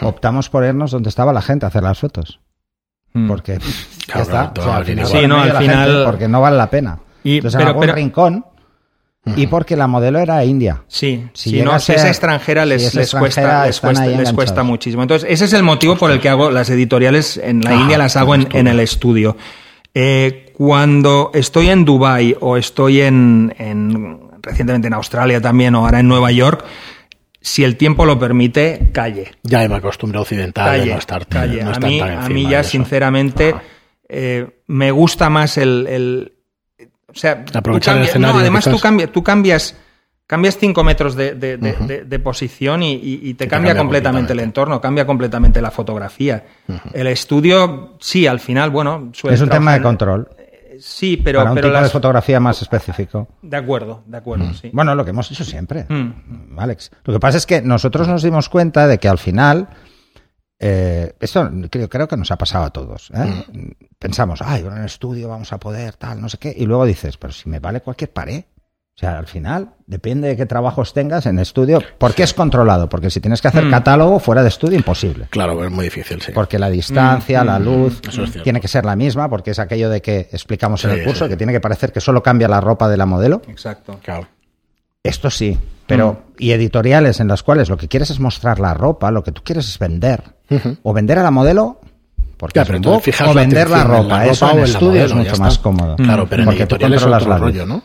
optamos 0.00 0.48
por 0.48 0.64
irnos 0.64 0.90
donde 0.90 1.10
estaba 1.10 1.32
la 1.32 1.42
gente 1.42 1.66
a 1.66 1.68
hacer 1.68 1.82
las 1.82 1.98
fotos. 1.98 2.40
Mm. 3.12 3.28
Porque 3.28 3.58
Claro, 4.06 4.22
está. 4.22 4.52
claro, 4.52 4.52
O 4.60 4.64
sea, 4.64 4.76
al 4.76 4.84
final- 4.86 5.06
Sí, 5.06 5.18
no, 5.22 5.28
no 5.28 5.40
al 5.42 5.48
la 5.52 5.60
final- 5.60 5.88
gente 5.90 6.04
porque 6.06 6.28
no 6.28 6.40
vale 6.40 6.56
la 6.56 6.70
pena. 6.70 6.98
Y- 7.22 7.36
Entonces, 7.36 7.56
pero- 7.58 7.62
en 7.62 7.68
algún 7.68 7.80
pero- 7.82 7.94
rincón 7.94 8.44
y 9.36 9.46
porque 9.46 9.76
la 9.76 9.86
modelo 9.86 10.18
era 10.18 10.44
india. 10.44 10.82
Sí, 10.88 11.28
Si 11.32 11.62
no, 11.62 11.78
si 11.78 11.92
es 11.92 12.04
extranjera 12.04 12.66
les, 12.66 12.82
si 12.82 12.88
es 12.88 12.94
les 12.94 13.04
extranjera, 13.04 13.20
cuesta, 13.60 13.66
les, 13.66 13.80
cuesta, 13.80 14.06
les 14.06 14.32
cuesta 14.32 14.62
muchísimo. 14.64 15.02
Entonces, 15.02 15.28
ese 15.30 15.44
es 15.46 15.52
el 15.52 15.62
motivo 15.62 15.96
por 15.96 16.10
el 16.10 16.20
que 16.20 16.28
hago 16.28 16.50
las 16.50 16.68
editoriales 16.70 17.36
en 17.38 17.60
la 17.62 17.70
Ah, 17.70 17.74
India, 17.74 17.96
las 17.98 18.16
hago 18.16 18.34
en, 18.34 18.48
en 18.52 18.66
el 18.66 18.80
estudio. 18.80 19.36
Eh, 19.94 20.52
cuando 20.56 21.30
estoy 21.34 21.68
en 21.68 21.84
Dubai 21.84 22.36
o 22.40 22.56
estoy 22.56 23.00
en, 23.00 23.54
en- 23.58 24.20
recientemente 24.42 24.88
en 24.88 24.94
Australia 24.94 25.40
también 25.40 25.74
o 25.76 25.84
ahora 25.84 26.00
en 26.00 26.08
Nueva 26.08 26.32
York, 26.32 26.64
si 27.40 27.62
el 27.62 27.76
tiempo 27.76 28.04
lo 28.04 28.18
permite, 28.18 28.90
calle. 28.92 29.32
Ya 29.42 29.68
me 29.68 29.76
acostumbré 29.76 30.18
occidental 30.18 30.72
de 30.72 30.78
Calle, 30.78 30.92
no 30.92 30.98
estar, 30.98 31.26
calle. 31.26 31.62
no 31.64 31.70
a, 31.72 31.78
mí, 31.78 32.00
a 32.00 32.28
mí 32.28 32.48
ya, 32.48 32.62
sinceramente, 32.64 33.54
eh, 34.08 34.48
me 34.66 34.90
gusta 34.90 35.30
más 35.30 35.56
el... 35.58 35.86
el- 35.88 36.32
o 37.06 37.14
sea, 37.16 37.44
tú 37.44 37.56
Aprovechar 37.56 37.94
el 37.94 38.00
cambias- 38.00 38.08
escenario, 38.10 38.34
No, 38.34 38.40
además 38.40 38.64
tú 38.64 38.80
cambias, 38.80 39.12
tú 39.12 39.22
cambias, 39.22 39.76
cambias 40.34 40.58
5 40.58 40.84
metros 40.84 41.14
de, 41.14 41.34
de- 41.34 41.56
de- 41.56 42.18
posición 42.18 42.82
y, 42.82 42.96
te, 43.34 43.44
te 43.44 43.48
cambia, 43.48 43.70
cambia 43.70 43.76
completamente 43.82 44.32
el 44.32 44.40
entorno, 44.40 44.80
cambia 44.80 45.06
completamente 45.06 45.60
la 45.62 45.70
fotografía. 45.70 46.44
El 46.92 47.06
estudio, 47.06 47.96
sí, 48.00 48.26
al 48.26 48.40
final, 48.40 48.70
bueno, 48.70 49.10
suele 49.12 49.34
Es 49.36 49.40
un 49.40 49.48
tema 49.48 49.72
de 49.74 49.82
control. 49.82 50.28
Sí, 50.80 51.16
pero, 51.16 51.38
para 51.38 51.50
un 51.52 51.54
pero 51.54 51.68
tipo 51.68 51.82
de 51.82 51.88
fotografía 51.88 52.40
más 52.40 52.60
específico. 52.60 53.28
De 53.42 53.56
acuerdo, 53.56 54.02
de 54.06 54.16
acuerdo, 54.16 54.52
sí. 54.54 54.70
Bueno, 54.72 54.94
lo 54.96 55.04
que 55.04 55.10
hemos 55.10 55.30
hecho 55.30 55.44
siempre, 55.44 55.86
Mm. 55.88 56.58
Alex. 56.58 56.90
Lo 57.04 57.12
que 57.14 57.20
pasa 57.20 57.38
es 57.38 57.46
que 57.46 57.62
nosotros 57.62 58.08
nos 58.08 58.22
dimos 58.24 58.48
cuenta 58.48 58.88
de 58.88 58.98
que 58.98 59.06
al 59.08 59.18
final, 59.18 59.68
eh, 60.58 61.14
esto 61.20 61.48
creo, 61.70 61.88
creo 61.88 62.08
que 62.08 62.16
nos 62.16 62.30
ha 62.32 62.36
pasado 62.38 62.64
a 62.64 62.70
todos. 62.70 63.10
¿eh? 63.14 63.44
Pensamos, 64.00 64.40
ay, 64.42 64.62
en 64.66 64.76
el 64.78 64.84
estudio 64.86 65.28
vamos 65.28 65.52
a 65.52 65.58
poder, 65.58 65.94
tal, 65.94 66.20
no 66.20 66.28
sé 66.28 66.38
qué. 66.38 66.52
Y 66.56 66.66
luego 66.66 66.84
dices, 66.86 67.16
pero 67.18 67.32
si 67.32 67.48
me 67.48 67.60
vale 67.60 67.80
cualquier 67.80 68.12
pared. 68.12 68.42
O 68.96 69.00
sea, 69.00 69.18
al 69.18 69.26
final, 69.26 69.70
depende 69.88 70.28
de 70.28 70.36
qué 70.36 70.46
trabajos 70.46 70.92
tengas 70.94 71.26
en 71.26 71.40
estudio. 71.40 71.82
¿Por 71.98 72.14
qué 72.14 72.22
es 72.22 72.32
controlado? 72.32 72.88
Porque 72.88 73.10
si 73.10 73.20
tienes 73.20 73.42
que 73.42 73.48
hacer 73.48 73.64
Mm. 73.64 73.70
catálogo 73.72 74.20
fuera 74.20 74.42
de 74.42 74.48
estudio, 74.48 74.76
imposible. 74.78 75.26
Claro, 75.30 75.64
es 75.64 75.70
muy 75.72 75.86
difícil, 75.86 76.22
sí. 76.22 76.30
Porque 76.32 76.60
la 76.60 76.70
distancia, 76.70 77.42
la 77.42 77.58
luz, 77.58 78.00
Eso 78.08 78.22
es 78.22 78.30
cierto. 78.30 78.42
tiene 78.44 78.60
que 78.60 78.68
ser 78.68 78.84
la 78.84 78.94
misma, 78.94 79.28
porque 79.28 79.50
es 79.50 79.58
aquello 79.58 79.90
de 79.90 80.00
que 80.00 80.28
explicamos 80.30 80.84
en 80.84 80.92
el 80.92 81.04
curso, 81.04 81.24
sí. 81.24 81.30
que 81.30 81.36
tiene 81.36 81.52
que 81.52 81.60
parecer 81.60 81.90
que 81.92 82.00
solo 82.00 82.22
cambia 82.22 82.46
la 82.46 82.60
ropa 82.60 82.88
de 82.88 82.96
la 82.96 83.04
modelo. 83.04 83.42
Exacto. 83.48 83.98
Claro. 84.00 84.28
Esto 85.02 85.28
sí, 85.28 85.58
pero 85.88 86.22
y 86.38 86.52
editoriales 86.52 87.18
en 87.18 87.26
las 87.28 87.42
cuales 87.42 87.68
lo 87.68 87.76
que 87.76 87.88
quieres 87.88 88.10
es 88.10 88.20
mostrar 88.20 88.60
la 88.60 88.74
ropa, 88.74 89.10
lo 89.10 89.24
que 89.24 89.32
tú 89.32 89.42
quieres 89.44 89.68
es 89.68 89.78
vender. 89.78 90.22
O 90.84 90.92
vender 90.92 91.18
a 91.18 91.24
la 91.24 91.32
modelo, 91.32 91.80
porque 92.36 92.60
Ya, 92.60 92.64
pero 92.64 92.78
book, 92.80 93.02
o 93.22 93.24
la 93.26 93.32
vender 93.32 93.68
la 93.70 93.82
ropa. 93.84 94.18
la 94.18 94.26
Eso 94.26 94.46
ropa 94.46 94.52
en 94.52 94.62
o 94.62 94.64
en 94.66 94.72
la 94.72 94.78
estudio 94.78 95.04
es 95.04 95.12
modelo, 95.12 95.30
mucho 95.30 95.42
más 95.42 95.52
está. 95.54 95.62
cómodo. 95.64 95.96
Claro, 95.96 96.26
pero 96.30 96.42
en 96.42 96.46
porque 96.46 96.66
tú 96.66 96.76
editorial 96.76 96.92
es 96.94 97.00
controlas 97.02 97.22
otro 97.22 97.30
la 97.32 97.38
luz. 97.38 97.46
rollo, 97.48 97.66
¿no? 97.66 97.82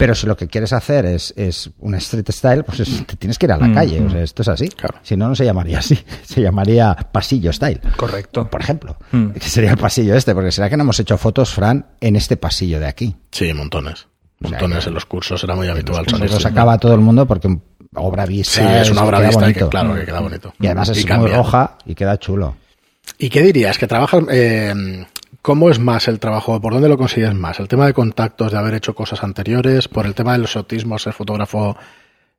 Pero 0.00 0.14
si 0.14 0.26
lo 0.26 0.34
que 0.34 0.48
quieres 0.48 0.72
hacer 0.72 1.04
es, 1.04 1.34
es 1.36 1.68
un 1.78 1.94
street 1.96 2.24
style, 2.30 2.64
pues 2.64 2.80
es- 2.80 3.06
te 3.06 3.16
tienes 3.16 3.38
que 3.38 3.44
ir 3.44 3.52
a 3.52 3.58
la 3.58 3.66
Mm, 3.66 3.74
calle. 3.74 4.00
mm. 4.00 4.06
O 4.06 4.10
sea, 4.10 4.22
esto 4.22 4.40
es 4.42 4.48
así. 4.48 4.68
Claro. 4.68 4.98
Si 5.02 5.14
no, 5.14 5.28
no 5.28 5.34
se 5.34 5.44
llamaría 5.44 5.78
así. 5.78 5.98
Se 6.24 6.40
llamaría 6.40 6.96
pasillo 7.12 7.52
style. 7.52 7.80
Correcto. 7.96 8.48
Por 8.48 8.62
ejemplo. 8.62 8.96
Mm. 9.12 9.32
Que 9.32 9.40
sería 9.48 9.72
el 9.72 9.76
pasillo 9.76 10.14
este, 10.14 10.34
porque 10.34 10.50
será 10.52 10.70
que 10.70 10.76
no 10.78 10.84
hemos 10.84 10.98
hecho 11.00 11.18
fotos, 11.18 11.52
Fran, 11.52 11.86
en 12.00 12.16
este 12.16 12.38
pasillo 12.38 12.80
de 12.80 12.86
aquí. 12.86 13.14
Sí, 13.30 13.52
montones. 13.52 14.06
O 14.42 14.48
sea, 14.48 14.58
Montones 14.58 14.86
en 14.86 14.94
los 14.94 15.04
cursos, 15.04 15.44
era 15.44 15.54
muy 15.54 15.68
habitual. 15.68 16.04
Pues 16.04 16.12
salir 16.12 16.30
lo 16.30 16.38
siempre. 16.38 16.50
sacaba 16.50 16.78
todo 16.78 16.94
el 16.94 17.00
mundo 17.00 17.26
porque 17.26 17.54
obra 17.94 18.24
vista. 18.24 18.54
Sí, 18.54 18.80
es 18.80 18.90
una 18.90 19.04
obra 19.04 19.20
vista 19.20 19.50
y 19.50 19.52
que, 19.52 19.60
bonito. 19.64 19.68
claro, 19.68 19.94
que 19.94 20.06
queda 20.06 20.20
bonito. 20.20 20.54
Y 20.58 20.66
además 20.66 20.88
es 20.88 21.06
muy 21.06 21.28
roja 21.30 21.76
y 21.84 21.94
queda 21.94 22.18
chulo. 22.18 22.56
¿Y 23.18 23.28
qué 23.28 23.42
dirías? 23.42 23.76
¿Que 23.76 23.86
trabajas... 23.86 24.22
eh, 24.30 25.04
¿Cómo 25.42 25.70
es 25.70 25.78
más 25.78 26.06
el 26.08 26.18
trabajo? 26.20 26.60
¿Por 26.60 26.72
dónde 26.74 26.88
lo 26.88 26.98
consigues 26.98 27.34
más? 27.34 27.58
¿El 27.60 27.68
tema 27.68 27.86
de 27.86 27.94
contactos, 27.94 28.52
de 28.52 28.58
haber 28.58 28.74
hecho 28.74 28.94
cosas 28.94 29.22
anteriores? 29.24 29.88
¿Por 29.88 30.04
el 30.06 30.14
tema 30.14 30.32
del 30.32 30.42
exotismo, 30.42 30.98
ser 30.98 31.12
fotógrafo 31.14 31.76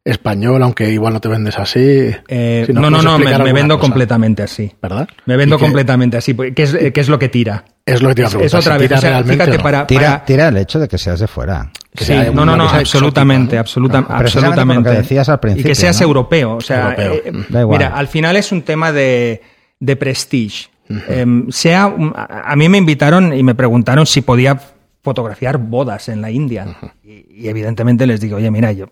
español, 0.04 0.62
aunque 0.64 0.90
igual 0.90 1.14
no 1.14 1.22
te 1.22 1.28
vendes 1.28 1.58
así? 1.60 2.12
Eh, 2.28 2.64
Si 2.68 2.74
no, 2.74 2.90
no, 2.90 3.02
no, 3.02 3.18
me, 3.20 3.54
vendo 3.54 3.78
cosa, 3.78 3.88
completamente 3.90 4.44
así. 4.44 4.72
¿Verdad? 4.82 5.08
Me 5.26 5.36
vendo 5.38 5.56
¿Y 5.56 5.60
qué- 5.60 5.66
completamente 5.66 6.18
así. 6.18 6.36
¿Qué 6.36 6.64
es, 6.64 6.76
qué 6.94 7.00
es 7.00 7.10
lo 7.10 7.18
que 7.20 7.30
tira? 7.30 7.66
Es 7.86 8.02
lo 8.04 8.10
que 8.10 8.16
te 8.16 8.22
iba 8.22 8.28
a 8.28 8.30
Es, 8.30 8.34
preguntar. 8.36 8.60
es 8.60 8.66
otra 8.66 8.74
si 8.76 8.80
vez. 8.80 8.88
tira 8.90 8.98
O 8.98 9.02
sea, 9.02 9.10
realmente 9.10 9.34
fíjate, 9.44 9.58
no. 9.58 9.64
para, 9.64 9.88
Tira, 9.88 10.02
para- 10.12 10.26
tira 10.26 10.48
el 10.50 10.58
hecho 10.58 10.80
de 10.80 10.88
que 10.88 10.98
seas 11.00 11.20
de 11.20 11.28
fuera. 11.28 11.72
Que 11.96 12.06
Sí, 12.06 12.14
sea 12.14 12.32
no, 12.32 12.46
no, 12.46 12.56
no, 12.56 12.70
absolutamente, 12.70 13.58
absoluta- 13.58 14.02
lo 14.02 14.08
que 14.08 14.14
absolutamente. 14.14 14.90
decías 14.92 15.28
al 15.30 15.40
principio, 15.40 15.68
Y 15.68 15.72
que 15.72 15.76
seas 15.76 16.00
¿no? 16.00 16.08
europeo. 16.08 16.56
O 16.56 16.62
sea, 16.62 16.94
Europeo. 16.96 17.14
eh, 17.26 17.46
Da 17.50 17.62
igual. 17.62 17.80
mira, 17.80 17.96
al 17.98 18.08
final 18.08 18.36
es 18.38 18.52
un 18.52 18.62
tema 18.62 18.92
de, 18.92 19.42
de 19.80 19.96
prestige. 19.96 20.70
Em, 21.08 21.50
sea 21.52 21.86
a 22.16 22.52
a 22.52 22.56
mí 22.56 22.68
me 22.68 22.78
invitaron 22.78 23.34
y 23.34 23.44
me 23.44 23.56
preguntaron 23.56 24.06
si 24.06 24.22
podía 24.22 24.60
fotografiar 25.02 25.58
bodas 25.58 26.10
en 26.10 26.22
la 26.22 26.30
India. 26.32 26.76
y, 27.04 27.26
y 27.44 27.48
evidentemente 27.48 28.06
les 28.06 28.20
digo, 28.20 28.38
oye, 28.38 28.52
mira, 28.52 28.72
yo 28.72 28.88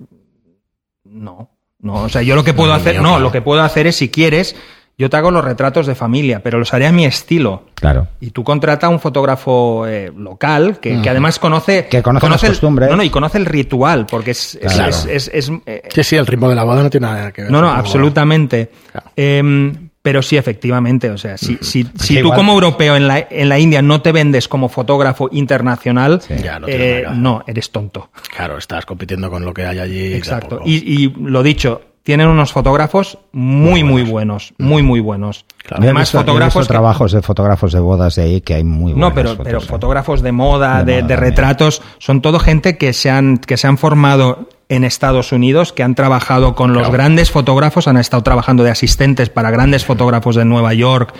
no, 1.06 1.50
no, 1.80 1.94
o 2.04 2.10
sea, 2.10 2.22
yo 2.22 2.36
lo 2.36 2.44
que 2.44 2.54
puedo 2.54 2.70
No, 2.70 2.76
hacer, 2.76 2.94
mío, 2.94 3.02
no, 3.04 3.10
claro. 3.10 3.24
lo 3.24 3.32
que 3.32 3.42
puedo 3.42 3.62
hacer 3.62 3.88
es 3.88 3.96
si 3.96 4.10
quieres, 4.10 4.56
yo 4.98 5.10
te 5.10 5.18
hago 5.18 5.32
los 5.32 5.44
retratos 5.44 5.88
de 5.88 5.96
familia, 5.96 6.42
pero 6.44 6.60
los 6.60 6.74
haré 6.74 6.86
a 6.88 6.92
mi 6.92 7.06
estilo. 7.06 7.64
Claro. 7.76 8.08
Y 8.20 8.32
tú 8.32 8.44
contrata 8.44 8.88
a 8.88 8.90
un 8.90 9.00
fotógrafo 9.00 9.88
eh, 9.88 10.12
local 10.16 10.80
que, 10.82 11.02
que 11.02 11.10
además 11.10 11.40
conoce... 11.40 11.88
Que 11.88 12.04
conoce 12.04 12.30
las 12.30 12.44
el- 12.44 12.50
costumbres. 12.50 12.90
No, 12.90 12.98
no, 12.98 13.04
y 13.04 13.10
conoce 13.10 13.38
el 13.38 13.46
ritual, 13.46 14.06
porque 14.06 14.32
es... 14.32 14.60
Claro. 14.62 14.90
es- 14.90 15.06
es- 15.06 15.32
es, 15.34 15.52
eh, 15.66 15.84
Sí, 15.94 16.04
sí, 16.04 16.16
el 16.18 16.28
ritmo 16.28 16.50
de 16.50 16.56
la 16.56 16.64
boda 16.64 16.84
no 16.84 16.90
tiene 16.90 17.08
nada 17.08 17.32
que 17.32 17.44
ver. 17.44 17.52
no, 17.52 17.62
no, 17.62 17.70
absolutamente. 17.70 18.72
Claro. 18.92 19.10
Em, 19.16 19.89
pero 20.02 20.22
sí, 20.22 20.38
efectivamente. 20.38 21.10
O 21.10 21.18
sea, 21.18 21.38
si, 21.38 21.58
si, 21.62 21.84
si 21.96 22.14
tú 22.16 22.20
igual- 22.20 22.38
como 22.38 22.54
europeo 22.54 22.96
en 22.96 23.08
la, 23.08 23.20
en 23.30 23.50
la 23.50 23.60
India 23.60 23.82
no 23.82 24.02
te 24.02 24.12
vendes 24.12 24.48
como 24.48 24.70
fotógrafo 24.70 25.30
internacional, 25.32 26.22
Ya, 26.44 26.60
no 26.60 26.68
tiene 26.68 27.00
eh, 27.00 27.06
no, 27.14 27.44
eres 27.48 27.72
tonto. 27.72 28.10
Claro, 28.36 28.58
estás 28.58 28.86
compitiendo 28.86 29.30
con 29.30 29.44
lo 29.46 29.54
que 29.54 29.66
hay 29.66 29.80
allí. 29.80 30.14
Exacto. 30.14 30.62
Y, 30.66 30.76
y 31.04 31.10
lo 31.20 31.44
dicho, 31.44 31.82
tienen 32.04 32.28
unos 32.28 32.52
fotógrafos 32.54 33.20
muy, 33.34 33.84
muy 33.84 34.04
buenos. 34.04 34.54
Muy, 34.58 34.82
muy 34.82 35.00
buenos. 35.00 35.46
Claro. 35.64 35.84
Además, 35.84 36.04
visto- 36.08 36.20
fotógrafos 36.20 36.66
que- 36.68 36.74
trabajos 36.74 37.12
de 37.12 37.22
fotógrafos 37.22 37.74
de 37.74 37.80
bodas 37.80 38.16
de 38.16 38.22
ahí 38.24 38.42
que 38.42 38.56
hay 38.56 38.64
muy 38.64 38.94
buenos 38.94 39.10
No, 39.10 39.14
pero, 39.14 39.38
pero 39.44 39.62
fotógrafos 39.62 40.22
de 40.22 40.32
moda, 40.32 40.84
De 40.84 40.94
de, 40.94 41.02
moda 41.02 41.08
de 41.10 41.16
retratos, 41.18 41.82
son 42.00 42.22
todo 42.22 42.40
gente 42.40 42.78
que 42.78 42.94
se 42.94 43.10
han, 43.12 43.38
que 43.38 43.58
se 43.58 43.68
han 43.68 43.78
formado 43.78 44.50
en 44.70 44.84
Estados 44.84 45.32
Unidos, 45.32 45.74
que 45.74 45.82
han 45.84 45.96
trabajado 45.96 46.54
con 46.56 46.74
los 46.74 46.84
Claro. 46.84 46.94
grandes 46.94 47.32
fotógrafos, 47.32 47.88
han 47.88 47.98
estado 47.98 48.22
trabajando 48.24 48.64
de 48.64 48.70
asistentes 48.70 49.28
para 49.30 49.50
grandes 49.52 49.84
fotógrafos 49.84 50.36
de 50.36 50.46
Nueva 50.46 50.74
York, 50.76 51.14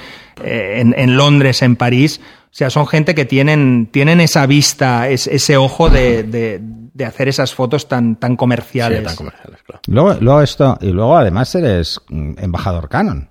eh, 0.44 0.76
en, 0.82 0.94
en 0.98 1.18
Londres, 1.18 1.62
en 1.64 1.76
París. 1.76 2.22
O 2.46 2.50
sea, 2.52 2.70
son 2.70 2.86
gente 2.88 3.16
que 3.16 3.26
tienen, 3.26 3.90
tienen 3.92 4.22
esa 4.22 4.46
vista, 4.46 5.10
es- 5.10 5.28
ese 5.28 5.58
ojo 5.58 5.90
de, 5.90 6.24
de- 6.24 6.60
de 6.62 7.06
hacer 7.06 7.28
esas 7.28 7.54
fotos 7.56 7.88
tan, 7.88 8.18
tan 8.18 8.36
comerciales. 8.36 9.00
Sí, 9.00 9.06
tan 9.06 9.16
comerciales, 9.16 9.62
claro. 9.64 9.82
Luego, 9.88 10.14
luego 10.22 10.42
esto, 10.42 10.78
y 10.82 10.92
luego 10.92 11.18
además 11.18 11.54
eres 11.56 12.00
mm, 12.10 12.34
embajador 12.40 12.88
Canon. 12.90 13.30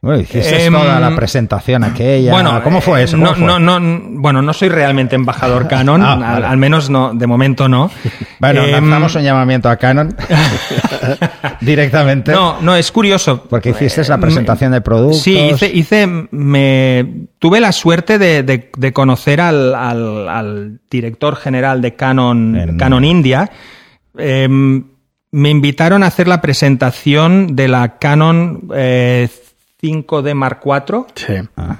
Bueno, 0.00 0.20
hiciste 0.20 0.66
Em, 0.66 0.72
toda 0.72 1.00
la 1.00 1.16
presentación 1.16 1.82
aquella. 1.82 2.30
Bueno, 2.30 2.62
¿cómo 2.62 2.80
fue 2.80 3.00
eh, 3.00 3.04
eso? 3.04 3.16
No, 3.16 3.34
no, 3.34 3.58
no, 3.58 3.80
bueno, 4.20 4.40
no 4.42 4.52
soy 4.52 4.68
realmente 4.68 5.16
embajador 5.16 5.66
Canon, 5.68 6.00
Ah, 6.02 6.12
al, 6.12 6.20
vale. 6.20 6.46
al 6.46 6.56
menos 6.56 6.88
no, 6.88 7.12
de 7.14 7.26
momento 7.26 7.68
no. 7.68 7.90
Bueno, 8.38 8.62
Em, 8.64 8.70
lanzamos 8.70 9.14
un 9.16 9.22
llamamiento 9.22 9.68
a 9.68 9.76
Canon 9.76 10.14
directamente. 11.60 12.32
No, 12.32 12.60
no, 12.60 12.76
es 12.76 12.90
curioso. 12.92 13.44
Porque 13.48 13.70
hiciste 13.70 14.02
Eh, 14.02 14.04
la 14.08 14.18
presentación 14.18 14.72
de 14.72 14.80
productos. 14.80 15.22
Sí, 15.22 15.36
hice, 15.36 15.70
hice 15.72 16.06
me 16.30 17.26
tuve 17.38 17.60
la 17.60 17.72
suerte 17.72 18.18
de, 18.18 18.42
de- 18.42 18.70
de 18.76 18.92
conocer 18.92 19.40
al, 19.40 19.74
al- 19.74 20.28
al 20.28 20.80
director 20.90 21.36
general 21.36 21.80
de 21.82 21.94
Canon, 21.94 22.56
En- 22.56 22.76
Canon 22.78 23.04
India. 23.04 23.50
Em, 24.16 24.84
me 25.30 25.50
invitaron 25.50 26.02
a 26.02 26.06
hacer 26.06 26.26
la 26.28 26.40
presentación 26.40 27.54
de 27.54 27.68
la 27.68 27.98
Canon 27.98 28.68
eh, 28.74 29.28
5D 29.80 30.34
Mark 30.34 30.60
IV. 30.64 31.04
Sí. 31.14 31.34
Ah, 31.56 31.76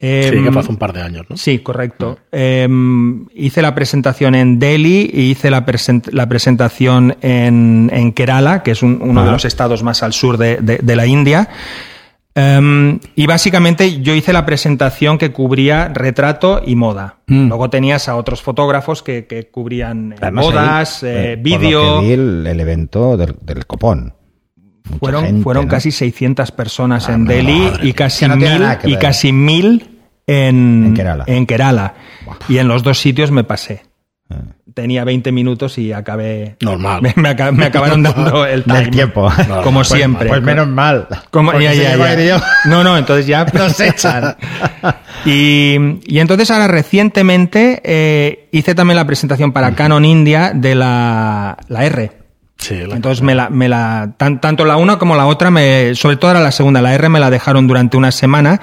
Sí, 0.00 0.08
Em, 0.08 0.44
que 0.44 0.50
fue 0.50 0.60
hace 0.62 0.70
un 0.72 0.78
par 0.78 0.92
de 0.92 1.00
años, 1.00 1.26
¿no? 1.30 1.36
Sí, 1.36 1.60
correcto. 1.60 2.18
Em, 2.32 3.28
hice 3.36 3.62
la 3.62 3.72
presentación 3.72 4.34
en 4.34 4.58
Delhi 4.58 5.08
y 5.14 5.30
hice 5.30 5.48
la, 5.48 5.64
present- 5.64 6.10
la 6.10 6.28
presentación 6.28 7.16
en, 7.20 7.88
en 7.92 8.10
Kerala, 8.12 8.64
que 8.64 8.72
es 8.72 8.82
un- 8.82 8.98
uno 9.00 9.20
de 9.20 9.26
Ajá. 9.28 9.32
los 9.32 9.44
estados 9.44 9.84
más 9.84 10.02
al 10.02 10.12
sur 10.12 10.38
de, 10.38 10.56
de- 10.56 10.78
de 10.78 10.96
la 10.96 11.06
India. 11.06 11.48
Em, 12.34 12.98
y 13.14 13.26
básicamente 13.26 14.00
yo 14.00 14.14
hice 14.14 14.32
la 14.32 14.44
presentación 14.46 15.18
que 15.18 15.30
cubría 15.32 15.88
retrato 15.88 16.62
y 16.66 16.74
moda. 16.76 17.18
Mm. 17.28 17.48
Luego 17.48 17.68
tenías 17.70 18.08
a 18.08 18.16
otros 18.16 18.40
fotógrafos 18.42 19.02
que, 19.04 19.26
que 19.26 19.50
cubrían 19.50 20.14
eh, 20.14 20.16
además 20.20 20.44
bodas, 20.46 21.02
ahí, 21.04 21.10
eh, 21.10 21.32
eh, 21.34 21.36
vídeo. 21.36 22.00
el, 22.00 22.44
el 22.46 22.58
evento 22.58 23.16
del, 23.18 23.36
del 23.42 23.66
copón. 23.66 24.14
Fueron, 24.98 25.24
gente, 25.24 25.42
fueron 25.42 25.64
¿no? 25.66 25.70
casi 25.70 25.90
600 25.92 26.50
personas 26.52 27.08
en 27.08 27.22
madre 27.24 27.36
Delhi 27.36 27.70
y 27.82 27.92
casi 27.92 28.26
no 28.26 28.36
mil, 28.36 28.62
y 28.84 28.96
casi 28.96 29.32
mil 29.32 30.00
en, 30.26 30.84
En 30.86 30.94
Kerala. 30.94 31.24
en 31.26 31.46
Kerala. 31.46 31.94
Y 32.48 32.58
en 32.58 32.68
los 32.68 32.82
dos 32.82 32.98
sitios 32.98 33.30
me 33.30 33.44
pasé. 33.44 33.82
Eh. 34.30 34.34
Tenía 34.74 35.04
20 35.04 35.32
minutos 35.32 35.76
y 35.76 35.92
acabé. 35.92 36.56
Normal. 36.62 37.02
Me, 37.02 37.12
me 37.16 37.28
aca- 37.28 37.52
me 37.52 37.66
acabaron 37.66 38.02
dando 38.02 38.44
el 38.46 38.64
time. 38.64 38.86
Tiempo. 38.88 39.30
Como 39.62 39.80
Pues- 39.80 39.88
siempre. 39.88 40.28
Pues 40.28 40.42
menos 40.42 40.66
mal. 40.68 41.06
Como- 41.30 41.58
ya, 41.60 41.74
ya, 41.74 42.42
No, 42.64 42.82
no, 42.82 42.96
entonces 42.96 43.26
ya 43.26 43.44
nos 43.52 43.78
echan. 43.80 44.36
Y, 45.24 45.76
y 46.06 46.18
entonces 46.18 46.50
ahora 46.50 46.66
recientemente 46.68 47.80
eh, 47.84 48.48
hice 48.52 48.74
también 48.74 48.96
la 48.96 49.06
presentación 49.06 49.52
para 49.52 49.74
Canon 49.74 50.04
India 50.04 50.52
de 50.54 50.74
la, 50.74 51.56
la 51.68 51.84
R. 51.84 52.12
Sí, 52.62 52.78
la- 52.86 52.94
Entonces 52.94 53.22
me 53.22 53.34
la, 53.34 53.50
me 53.50 53.68
la 53.68 54.14
tan- 54.16 54.40
tanto 54.40 54.64
la 54.64 54.76
una 54.76 54.98
como 54.98 55.16
la 55.16 55.26
otra, 55.26 55.50
me, 55.50 55.94
sobre 55.94 56.16
todo 56.16 56.30
era 56.30 56.40
la 56.40 56.52
segunda, 56.52 56.80
la 56.80 56.94
R 56.94 57.08
me 57.08 57.18
la 57.20 57.28
dejaron 57.30 57.66
durante 57.66 57.96
una 57.96 58.12
semana. 58.12 58.60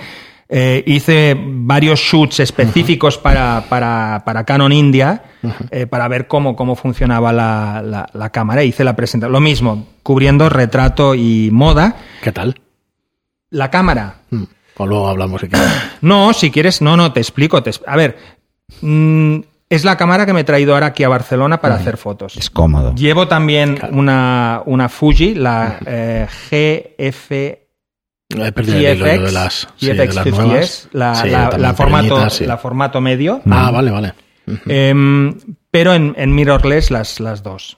Eh, 0.51 0.83
hice 0.87 1.37
varios 1.39 1.99
shoots 1.99 2.39
específicos 2.39 3.19
para, 3.19 3.65
para, 3.69 4.23
para 4.25 4.45
Canon 4.45 4.71
India 4.71 5.21
eh, 5.69 5.85
para 5.85 6.07
ver 6.07 6.25
cómo, 6.27 6.55
cómo 6.55 6.75
funcionaba 6.75 7.31
la, 7.31 7.83
la- 7.85 8.09
la 8.13 8.29
cámara. 8.31 8.63
Hice 8.63 8.83
la 8.83 8.95
presentación. 8.95 9.33
Lo 9.33 9.41
mismo, 9.41 9.87
cubriendo 10.01 10.49
retrato 10.49 11.13
y 11.13 11.49
moda. 11.51 11.97
¿Qué 12.23 12.31
tal? 12.31 12.59
La 13.51 13.69
cámara. 13.69 14.15
Hmm. 14.31 14.43
O 14.77 14.87
luego 14.87 15.07
hablamos 15.09 15.41
si 15.41 15.49
quieres. 15.49 15.69
No, 16.01 16.33
si 16.33 16.49
quieres, 16.51 16.81
no, 16.81 16.95
no, 16.97 17.11
te 17.11 17.19
explico. 17.19 17.61
te 17.61 17.71
a 17.85 17.95
ver, 17.95 18.17
mm, 18.81 19.39
es 19.69 19.85
la 19.85 19.97
cámara 19.97 20.25
que 20.25 20.33
me 20.33 20.41
he 20.41 20.43
traído 20.43 20.73
ahora 20.73 20.87
aquí 20.87 21.03
a 21.03 21.09
Barcelona 21.09 21.61
para 21.61 21.75
hacer 21.75 21.97
fotos. 21.97 22.35
Es 22.37 22.49
cómodo. 22.49 22.93
Llevo 22.95 23.27
también 23.27 23.79
una, 23.91 24.61
una 24.65 24.89
Fuji, 24.89 25.35
la 25.35 25.77
eh, 25.85 26.27
GF 26.27 27.31
He 27.31 28.51
perdido 28.51 28.77
el 28.77 28.97
hilo 28.97 29.05
yo 29.07 29.11
GFX, 29.13 29.23
de 29.25 29.31
las, 29.31 29.67
sí, 29.77 29.87
GFX 29.87 29.97
de 29.97 30.05
las 30.13 30.25
50S, 30.25 30.31
nuevas. 30.45 30.89
la, 30.91 31.15
Sí, 31.15 31.29
la- 31.29 31.39
también 31.49 31.61
la 31.61 31.73
formato, 31.73 32.03
pequeñitas, 32.03 32.33
sí. 32.33 32.45
la 32.45 32.57
formato 32.57 33.01
medio, 33.01 33.41
Ah, 33.49 33.71
vale, 33.71 33.91
vale. 33.91 34.13
Em, 34.67 35.35
pero 35.69 35.93
en, 35.93 36.15
en 36.17 36.33
mirrorless 36.33 36.89
las, 36.91 37.19
las 37.19 37.43
dos. 37.43 37.77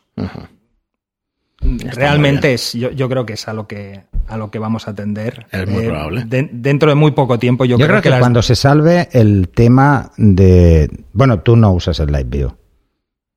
Realmente 1.62 2.54
es, 2.54 2.74
yo, 2.74 2.92
yo 2.92 3.08
creo 3.08 3.26
que 3.26 3.34
es 3.34 3.48
a 3.48 3.54
lo 3.54 3.68
que, 3.68 4.02
a 4.28 4.38
lo 4.38 4.50
que 4.50 4.58
vamos 4.60 4.88
a 4.88 4.92
atender. 4.92 5.46
Es 5.52 5.68
muy 5.70 5.84
Eh, 5.86 5.88
probable. 5.90 6.24
de- 6.26 6.50
dentro 6.52 6.90
de 6.90 6.96
muy 6.96 7.12
poco 7.12 7.38
tiempo 7.40 7.66
yo, 7.66 7.78
Yo, 7.78 7.88
creo 7.88 8.02
que, 8.02 8.10
las- 8.10 8.20
cuando 8.20 8.42
se 8.42 8.56
salve 8.56 9.10
el 9.12 9.50
tema 9.50 10.12
de... 10.18 10.90
Bueno, 11.14 11.40
tú 11.42 11.56
no 11.56 11.72
usas 11.72 12.00
el 12.00 12.08
Live 12.08 12.24
View. 12.26 12.56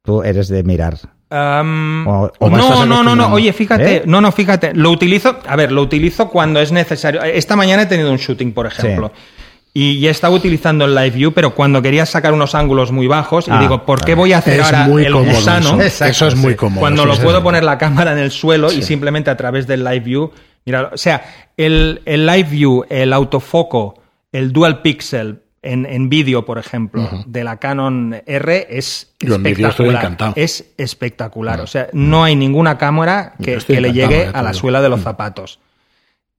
Tú 0.03 0.23
eres 0.23 0.49
de 0.49 0.63
mirar. 0.63 0.97
O- 1.31 2.31
o 2.39 2.51
no, 2.51 2.87
no, 2.87 3.03
no, 3.03 3.17
no. 3.17 3.33
Oye, 3.33 3.53
fíjate, 3.53 3.97
¿Eh? 3.97 4.03
no, 4.07 4.21
no, 4.21 4.31
fíjate. 4.33 4.73
Lo 4.75 4.91
utilizo, 4.91 5.39
a 5.47 5.57
ver, 5.57 5.73
lo 5.73 5.83
utilizo 5.83 6.29
cuando 6.29 6.61
es 6.61 6.71
necesario. 6.73 7.23
Esta 7.23 7.57
mañana 7.57 7.83
he 7.83 7.87
tenido 7.87 8.11
un 8.11 8.19
shooting, 8.19 8.53
por 8.53 8.67
ejemplo. 8.67 9.13
Y 9.77 10.07
he 10.07 10.11
estado 10.11 10.35
utilizando 10.35 10.85
el 10.85 10.95
Live 10.95 11.11
View, 11.11 11.33
pero 11.33 11.55
cuando 11.55 11.83
quería 11.83 12.07
sacar 12.07 12.33
unos 12.33 12.55
ángulos 12.55 12.93
muy 12.93 13.09
bajos, 13.09 13.49
y 13.49 13.51
Ah, 13.51 13.59
digo, 13.61 13.85
¿por 13.85 14.05
qué 14.05 14.15
voy 14.15 14.33
a 14.33 14.39
hacer 14.39 14.61
ahora 14.61 14.87
muy 14.87 15.05
el 15.05 15.13
gusano? 15.15 15.81
eso. 15.83 16.29
Es 16.29 16.37
muy 16.37 16.55
cómodo. 16.55 16.79
cuando 16.81 17.05
lo 17.05 17.17
puedo 17.19 17.43
poner 17.43 17.65
la 17.65 17.77
cámara 17.77 18.13
en 18.13 18.19
el 18.19 18.31
suelo 18.31 18.73
y 18.73 18.83
simplemente 18.83 19.31
a 19.31 19.37
través 19.37 19.67
del 19.67 19.83
Live 19.83 20.01
View. 20.01 20.31
Mira, 20.65 20.91
o 20.93 20.97
sea, 20.97 21.23
el, 21.57 22.01
el 22.05 22.25
Live 22.25 22.49
View, 22.51 22.85
el 22.89 23.13
autofoco, 23.13 24.01
el 24.33 24.53
Dual 24.53 24.81
Pixel 24.81 25.41
en, 25.61 25.87
en 25.87 26.09
vídeo, 26.09 26.45
por 26.45 26.59
ejemplo, 26.59 27.09
de 27.27 27.43
la 27.43 27.57
Canon 27.57 28.23
R 28.27 28.67
es 28.71 29.13
Yo 29.21 29.35
en 29.35 29.43
vídeo 29.43 29.69
estoy 29.69 29.87
espectacular. 29.89 30.03
encantado. 30.05 30.33
Es 30.37 30.73
espectacular. 30.79 31.61
O 31.61 31.67
sea, 31.67 31.89
no 31.93 32.23
hay 32.23 32.37
ninguna 32.37 32.79
cámara 32.79 33.35
que, 33.43 33.59
le 33.81 33.93
llegue 33.93 34.29
ya 34.33 34.39
a 34.39 34.43
la 34.43 34.55
suela 34.55 34.81
de 34.81 34.89
los 34.89 35.01
zapatos. 35.01 35.59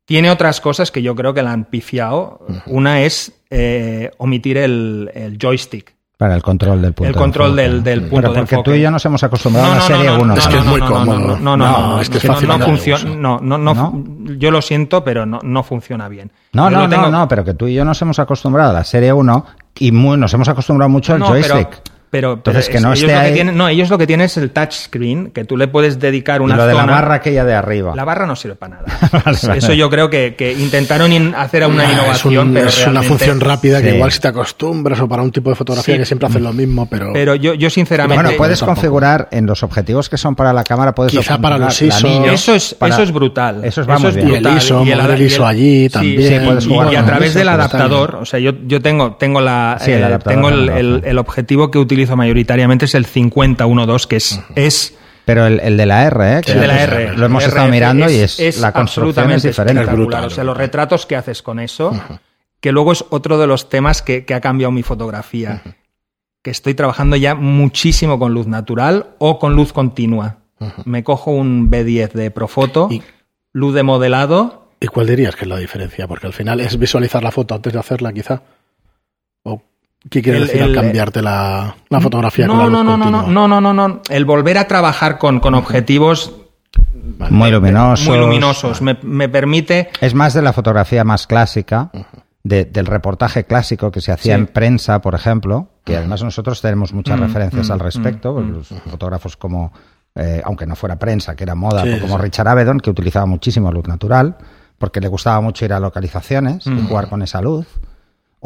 Tiene 0.06 0.30
otras 0.30 0.62
cosas 0.62 0.92
que 0.92 1.02
yo 1.02 1.16
creo 1.16 1.34
que 1.34 1.42
la 1.42 1.52
han 1.52 1.66
pifiado. 1.66 2.46
Una 2.68 3.02
es 3.02 3.34
eh, 3.50 4.12
omitir 4.18 4.58
el, 4.58 5.10
el 5.14 5.38
joystick. 5.42 5.96
Para 6.18 6.34
el 6.36 6.42
control 6.44 6.82
del 6.82 6.94
punto 6.94 7.08
El 7.10 7.14
de 7.14 7.20
control 7.20 7.48
enfoque. 7.60 7.62
del- 7.64 7.84
del 7.84 8.00
punto 8.04 8.16
Pero 8.16 8.30
de 8.34 8.40
porque 8.40 8.56
enfoque. 8.56 8.72
tú 8.72 8.76
y 8.78 8.82
yo 8.82 8.90
nos 8.92 9.04
hemos 9.06 9.22
acostumbrado 9.24 9.74
a 9.74 9.76
la 9.76 9.82
serie 9.82 10.12
1. 10.12 10.34
Es 10.36 10.48
que 10.48 10.58
es 10.60 10.66
muy 10.66 10.80
no, 10.80 10.88
cómodo. 10.88 11.20
No, 11.20 11.28
no, 11.28 11.38
no, 11.38 11.58
no, 11.58 11.88
No, 11.96 12.02
es 12.02 12.10
que 12.10 12.20
es 12.20 12.24
no, 12.26 12.34
fácil 12.34 12.48
no 12.48 12.58
de 12.58 12.64
funciona. 12.66 13.04
No, 13.16 13.40
no, 13.42 13.58
no, 13.58 13.74
¿No? 13.74 14.04
Yo 14.38 14.50
lo 14.52 14.62
siento, 14.62 15.04
pero 15.04 15.26
no, 15.26 15.40
no 15.44 15.64
funciona 15.64 16.08
bien. 16.08 16.32
No, 16.54 16.70
Yo 16.72 16.78
no, 16.78 16.88
tengo- 16.90 17.02
no, 17.10 17.12
no, 17.12 17.28
pero 17.28 17.44
que 17.44 17.54
tú 17.54 17.68
y 17.68 17.74
yo 17.74 17.84
nos 17.84 18.02
hemos 18.02 18.18
acostumbrado 18.20 18.70
a 18.70 18.74
la 18.74 18.84
serie 18.86 19.12
1 19.12 19.46
y 19.80 19.92
muy- 19.92 20.18
nos 20.18 20.34
hemos 20.34 20.48
acostumbrado 20.48 20.88
mucho 20.90 21.14
al 21.14 21.20
No, 21.20 21.32
pero- 21.34 21.56
joystick. 21.56 21.82
Pero, 22.16 22.34
Entonces, 22.34 22.66
pero 22.68 22.72
que 22.72 22.78
es- 22.78 22.84
no 22.84 22.90
ellos 22.94 23.00
esté 23.02 23.14
lo 23.14 23.20
que 23.20 23.26
ahí- 23.28 23.34
tienen- 23.34 23.58
no, 23.58 23.68
ellos 23.68 23.90
lo 23.90 23.98
que 23.98 24.08
tienen 24.08 24.26
es 24.26 24.38
el 24.38 24.52
touchscreen, 24.52 25.32
que 25.32 25.44
tú 25.44 25.58
le 25.58 25.68
puedes 25.68 26.00
dedicar 26.00 26.40
y 26.40 26.44
una 26.46 26.56
lo 26.56 26.66
de 26.66 26.74
la 26.74 26.82
zona- 26.82 26.94
barra 26.94 27.16
aquella 27.16 27.44
de 27.44 27.54
arriba. 27.54 27.94
La 27.96 28.06
barra 28.06 28.26
no 28.26 28.36
sirve 28.36 28.56
para 28.56 28.76
nada. 28.78 28.86
Vale, 29.26 29.38
vale. 29.44 29.58
Eso 29.60 29.74
yo 29.74 29.90
creo 29.90 30.10
que, 30.10 30.36
que 30.38 30.54
intentaron 30.54 31.12
in- 31.12 31.34
hacer 31.36 31.66
una 31.68 31.88
Ah, 31.88 31.92
innovación, 31.92 32.34
es, 32.34 32.40
un- 32.48 32.54
pero 32.54 32.68
es 32.70 32.76
una 32.78 32.86
realmente- 32.86 33.08
función 33.10 33.40
rápida 33.42 33.82
que 33.82 33.90
Sí. 33.90 33.96
igual 33.96 34.12
si 34.12 34.20
te 34.20 34.28
acostumbras 34.30 35.00
o 35.02 35.08
para 35.08 35.22
un 35.24 35.32
tipo 35.32 35.50
de 35.50 35.56
fotografía 35.56 35.96
Sí. 35.96 36.00
que 36.00 36.06
siempre 36.06 36.28
hacen 36.30 36.44
lo 36.44 36.54
mismo, 36.54 36.88
pero, 36.90 37.12
Pero 37.14 37.36
yo, 37.36 37.54
yo 37.54 37.70
sinceramente... 37.70 38.24
Bueno, 38.24 38.38
puedes 38.38 38.60
tampoco. 38.60 38.76
configurar 38.76 39.28
en 39.32 39.46
los 39.46 39.62
objetivos 39.64 40.10
que 40.10 40.18
son 40.18 40.36
para 40.36 40.54
la 40.54 40.64
cámara, 40.64 40.94
puedes 40.94 41.12
Quizá 41.12 41.38
para 41.40 41.58
los 41.58 41.82
ISO. 41.82 42.08
anillo 42.08 42.32
Eso 42.32 42.56
es, 42.56 42.74
para- 42.74 42.94
eso 42.94 43.04
es 43.04 43.12
brutal. 43.12 43.64
Eso 43.66 43.86
va 43.86 44.00
muy 44.00 44.12
bien. 44.12 44.28
Y 44.30 44.34
el 44.36 44.42
brutal. 44.42 44.58
ISO, 44.58 44.80
mover 44.86 45.02
ad- 45.02 45.12
el 45.12 45.22
ISO 45.22 45.46
allí 45.46 45.90
también. 45.90 46.22
Sí, 46.40 46.46
puedes 46.46 46.66
y- 46.66 46.70
jugar 46.70 46.94
y 46.94 46.96
a 46.96 47.06
través 47.06 47.30
eso, 47.32 47.40
del 47.40 47.50
adaptador, 47.50 48.16
o 48.22 48.26
sea, 48.26 48.40
yo, 48.40 48.52
yo 48.66 48.82
tengo, 48.82 49.16
tengo 49.16 49.42
la 49.42 49.78
el 49.86 50.04
eh, 50.04 50.20
tengo 50.24 50.50
el, 50.50 50.70
el- 50.70 51.02
el 51.06 51.18
objetivo 51.18 51.72
que 51.72 51.78
utilizo 51.80 52.05
mayoritariamente 52.14 52.86
es 52.86 52.96
el 52.96 53.06
5012, 53.06 54.08
que 54.08 54.16
es, 54.18 54.42
es 54.56 54.96
Pero 55.26 55.46
el, 55.48 55.60
el 55.62 55.78
de 55.78 55.86
la 55.86 56.04
R, 56.06 56.38
¿eh? 56.38 56.42
que 56.42 56.52
el 56.52 56.60
de 56.60 56.68
la 56.68 56.84
R. 56.84 57.18
Lo 57.18 57.26
hemos 57.26 57.44
estado 57.44 57.68
mirando 57.70 58.10
y 58.10 58.16
es, 58.16 58.60
la 58.60 58.72
construcción 58.72 59.32
es 59.32 59.38
absolutamente 59.44 59.48
diferente. 59.48 59.84
Es 59.84 59.92
brutal, 59.92 60.26
o 60.26 60.30
sea, 60.30 60.44
los 60.44 60.58
retratos 60.58 61.06
que 61.06 61.16
haces 61.16 61.42
con 61.42 61.60
eso, 61.60 61.92
que 62.60 62.72
luego 62.72 62.92
es 62.92 63.06
otro 63.10 63.38
de 63.38 63.48
los 63.48 63.70
temas 63.70 64.02
que, 64.02 64.26
que 64.26 64.34
ha 64.34 64.42
cambiado 64.42 64.72
mi 64.72 64.84
fotografía. 64.84 65.62
Que 66.42 66.52
estoy 66.52 66.76
trabajando 66.76 67.16
ya 67.16 67.34
muchísimo 67.34 68.20
con 68.20 68.34
luz 68.36 68.46
natural 68.46 69.08
o 69.18 69.40
con 69.40 69.56
luz 69.56 69.74
continua. 69.74 70.38
Me 70.86 71.04
cojo 71.04 71.32
un 71.32 71.70
B10 71.72 72.12
de 72.14 72.30
Profoto, 72.32 72.88
Y- 72.92 73.02
luz 73.52 73.74
de 73.74 73.84
modelado. 73.84 74.70
¿Y 74.80 74.88
cuál 74.88 75.08
dirías 75.08 75.36
que 75.36 75.46
es 75.46 75.48
la 75.50 75.58
diferencia? 75.58 76.08
Porque 76.08 76.28
al 76.28 76.34
final 76.34 76.60
es 76.60 76.78
visualizar 76.78 77.24
la 77.24 77.32
foto 77.32 77.56
antes 77.56 77.74
de 77.74 77.80
hacerla, 77.80 78.14
quizá. 78.14 78.44
¿O 79.44 79.62
qué 80.10 80.22
quiere 80.22 80.40
El- 80.40 80.48
decir 80.48 80.62
al 80.64 80.74
cambiarte 80.74 81.22
la, 81.22 81.76
la 81.90 82.00
fotografía 82.02 82.48
con 82.48 82.58
No, 82.58 82.64
la 82.64 82.70
luz 82.70 82.74
no, 82.74 82.84
no, 82.84 82.98
no, 82.98 83.10
no, 83.12 83.28
no, 83.28 83.48
no, 83.48 83.62
no, 83.62 83.74
no. 83.74 84.02
El 84.10 84.26
volver 84.26 84.58
a 84.58 84.68
trabajar 84.68 85.18
con, 85.18 85.40
con 85.40 85.54
objetivos 85.56 86.34
Vale. 87.18 87.32
Muy 87.32 87.52
luminosos. 87.52 88.08
muy 88.08 88.18
luminosos 88.18 88.82
me, 88.82 88.98
me 89.04 89.30
permite 89.30 89.90
Es 90.02 90.14
más 90.14 90.34
de 90.34 90.42
la 90.42 90.52
fotografía 90.54 91.04
más 91.06 91.28
clásica, 91.28 91.90
de- 92.44 92.66
del 92.66 92.86
reportaje 92.88 93.46
clásico 93.46 93.92
que 93.92 94.02
se 94.02 94.12
hacía 94.12 94.36
Sí. 94.36 94.40
en 94.42 94.48
prensa, 94.48 95.00
por 95.02 95.16
ejemplo, 95.16 95.70
que 95.86 95.96
además 95.98 96.24
nosotros 96.24 96.62
tenemos 96.62 96.92
muchas 96.94 97.18
Mm, 97.20 97.24
referencias 97.24 97.70
mm, 97.70 97.72
al 97.72 97.80
respecto, 97.80 98.34
mm, 98.34 98.40
mm. 98.44 98.52
los 98.54 98.68
fotógrafos 98.90 99.38
como, 99.38 99.72
eh, 100.16 100.42
aunque 100.44 100.66
no 100.66 100.76
fuera 100.76 100.98
prensa, 100.98 101.36
que 101.36 101.44
era 101.44 101.56
moda, 101.56 101.84
Sí, 101.84 102.00
como 102.02 102.18
sí. 102.18 102.24
Richard 102.24 102.48
Avedon, 102.50 102.80
que 102.80 102.90
utilizaba 102.90 103.26
muchísimo 103.26 103.72
luz 103.72 103.88
natural, 103.88 104.36
porque 104.78 105.00
le 105.00 105.08
gustaba 105.08 105.40
mucho 105.42 105.64
ir 105.64 105.72
a 105.74 105.80
localizaciones 105.80 106.68
y 106.68 106.88
jugar 106.88 107.08
con 107.08 107.22
esa 107.22 107.42
luz, 107.42 107.68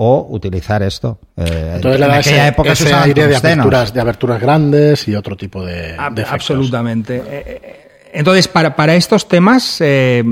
o 0.01 0.27
utilizar 0.29 0.81
esto. 0.81 1.19
Eh, 1.35 1.73
Entonces 1.75 1.99
en 2.01 2.09
aquella 2.11 2.19
ese, 2.43 2.47
época 2.47 2.69
se 2.75 2.83
ese 2.83 2.85
usaban 2.85 3.07
aire 3.09 3.27
de 3.27 3.35
aperturas, 3.35 3.93
de 3.93 3.99
aberturas 3.99 4.41
grandes 4.41 5.07
y 5.09 5.15
otro 5.15 5.35
tipo 5.35 5.65
de, 5.65 5.97
Ab- 5.97 6.13
de 6.13 6.23
absolutamente. 6.23 7.17
Eh, 7.17 7.23
eh, 7.27 8.09
Entonces, 8.13 8.47
para, 8.47 8.75
para 8.77 8.95
estos 8.95 9.27
temas, 9.27 9.77
eh, 9.81 10.23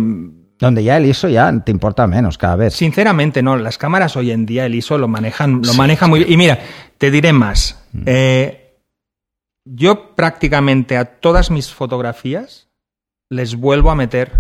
Donde 0.60 0.84
ya 0.84 0.96
el 0.98 1.06
ISO 1.06 1.28
ya 1.28 1.52
te 1.66 1.72
importa 1.72 2.08
menos 2.08 2.38
cada 2.38 2.56
vez. 2.56 2.74
sinceramente, 2.76 3.44
no. 3.44 3.58
Las 3.58 3.78
cámaras 3.78 4.16
hoy 4.16 4.32
en 4.32 4.46
día, 4.46 4.66
el 4.66 4.74
ISO 4.76 4.98
lo 4.98 5.08
manejan, 5.10 5.62
lo 5.66 5.74
manejan 5.74 6.10
muy 6.10 6.20
bien. 6.22 6.32
Y 6.32 6.38
mira, 6.38 6.60
te 6.98 7.12
diré 7.12 7.34
más. 7.34 7.78
Mm. 7.92 8.04
Eh, 8.06 8.64
yo 9.66 10.16
prácticamente 10.16 10.96
a 10.98 11.04
todas 11.20 11.52
mis 11.52 11.74
fotografías 11.74 12.70
les 13.30 13.56
vuelvo 13.56 13.92
a 13.92 13.96
meter 13.96 14.32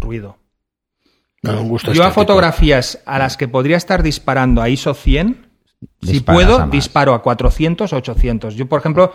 ruido. 0.00 0.36
No, 1.52 1.60
un 1.60 1.68
gusto 1.68 1.92
Yo 1.92 2.04
a 2.04 2.10
fotografías 2.10 3.00
a 3.06 3.18
las 3.18 3.36
que 3.36 3.48
podría 3.48 3.76
estar 3.76 4.02
disparando 4.02 4.62
a 4.62 4.68
ISO 4.68 4.94
100, 4.94 5.46
si 6.02 6.12
Disparas 6.12 6.44
puedo, 6.44 6.66
disparo 6.68 7.14
a 7.14 7.22
400 7.22 7.92
o 7.92 7.96
800. 7.96 8.54
Yo, 8.54 8.66
por 8.68 8.80
ejemplo, 8.80 9.12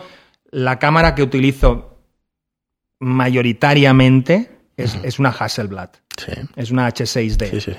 la 0.50 0.78
cámara 0.78 1.14
que 1.14 1.22
utilizo 1.22 1.98
mayoritariamente 3.00 4.50
es, 4.76 4.98
es 5.02 5.18
una 5.18 5.30
Hasselblad, 5.30 5.90
Sí, 6.16 6.32
es 6.56 6.70
una 6.70 6.88
H6D. 6.88 7.50
sí, 7.50 7.60
sí. 7.60 7.72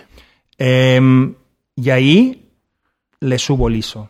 Em, 0.58 1.36
y 1.76 1.90
ahí 1.90 2.52
le 3.20 3.38
subo 3.40 3.68
el 3.68 3.76
ISO. 3.78 4.10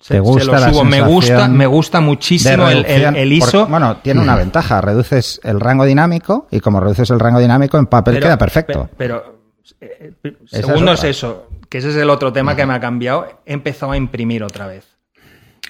Se, 0.00 0.14
¿Te 0.14 0.20
gusta 0.20 0.40
se 0.40 0.46
lo 0.46 0.52
la 0.58 0.70
subo. 0.72 0.84
Me 0.84 1.00
gusta, 1.00 1.48
me 1.48 1.66
gusta 1.66 2.00
muchísimo 2.00 2.68
el, 2.68 2.78
el- 2.78 2.84
reducción? 2.84 3.16
el 3.16 3.32
ISO. 3.32 3.50
Porque, 3.60 3.70
bueno, 3.70 3.96
tiene 4.02 4.20
una 4.20 4.36
ventaja, 4.36 4.80
reduces 4.82 5.40
el 5.44 5.60
rango 5.60 5.84
dinámico 5.86 6.46
y 6.50 6.60
como 6.60 6.78
reduces 6.80 7.08
el 7.10 7.20
rango 7.20 7.40
dinámico 7.40 7.78
en 7.78 7.86
papel 7.86 8.14
Pero- 8.14 8.26
queda 8.26 8.38
perfecto. 8.38 8.84
pe- 8.84 8.94
Pero, 8.98 9.33
eh, 9.80 10.12
eh, 10.22 10.32
es 10.50 10.50
segundo 10.66 10.92
es, 10.92 11.04
eso, 11.04 11.48
que 11.68 11.78
ese 11.78 11.90
es 11.90 11.96
el 11.96 12.10
otro 12.10 12.32
tema 12.32 12.54
que 12.56 12.66
me 12.66 12.74
ha 12.74 12.80
cambiado. 12.80 13.40
He 13.46 13.52
empezado 13.52 13.92
a 13.92 13.96
imprimir 13.96 14.42
otra 14.42 14.66
vez. 14.66 14.86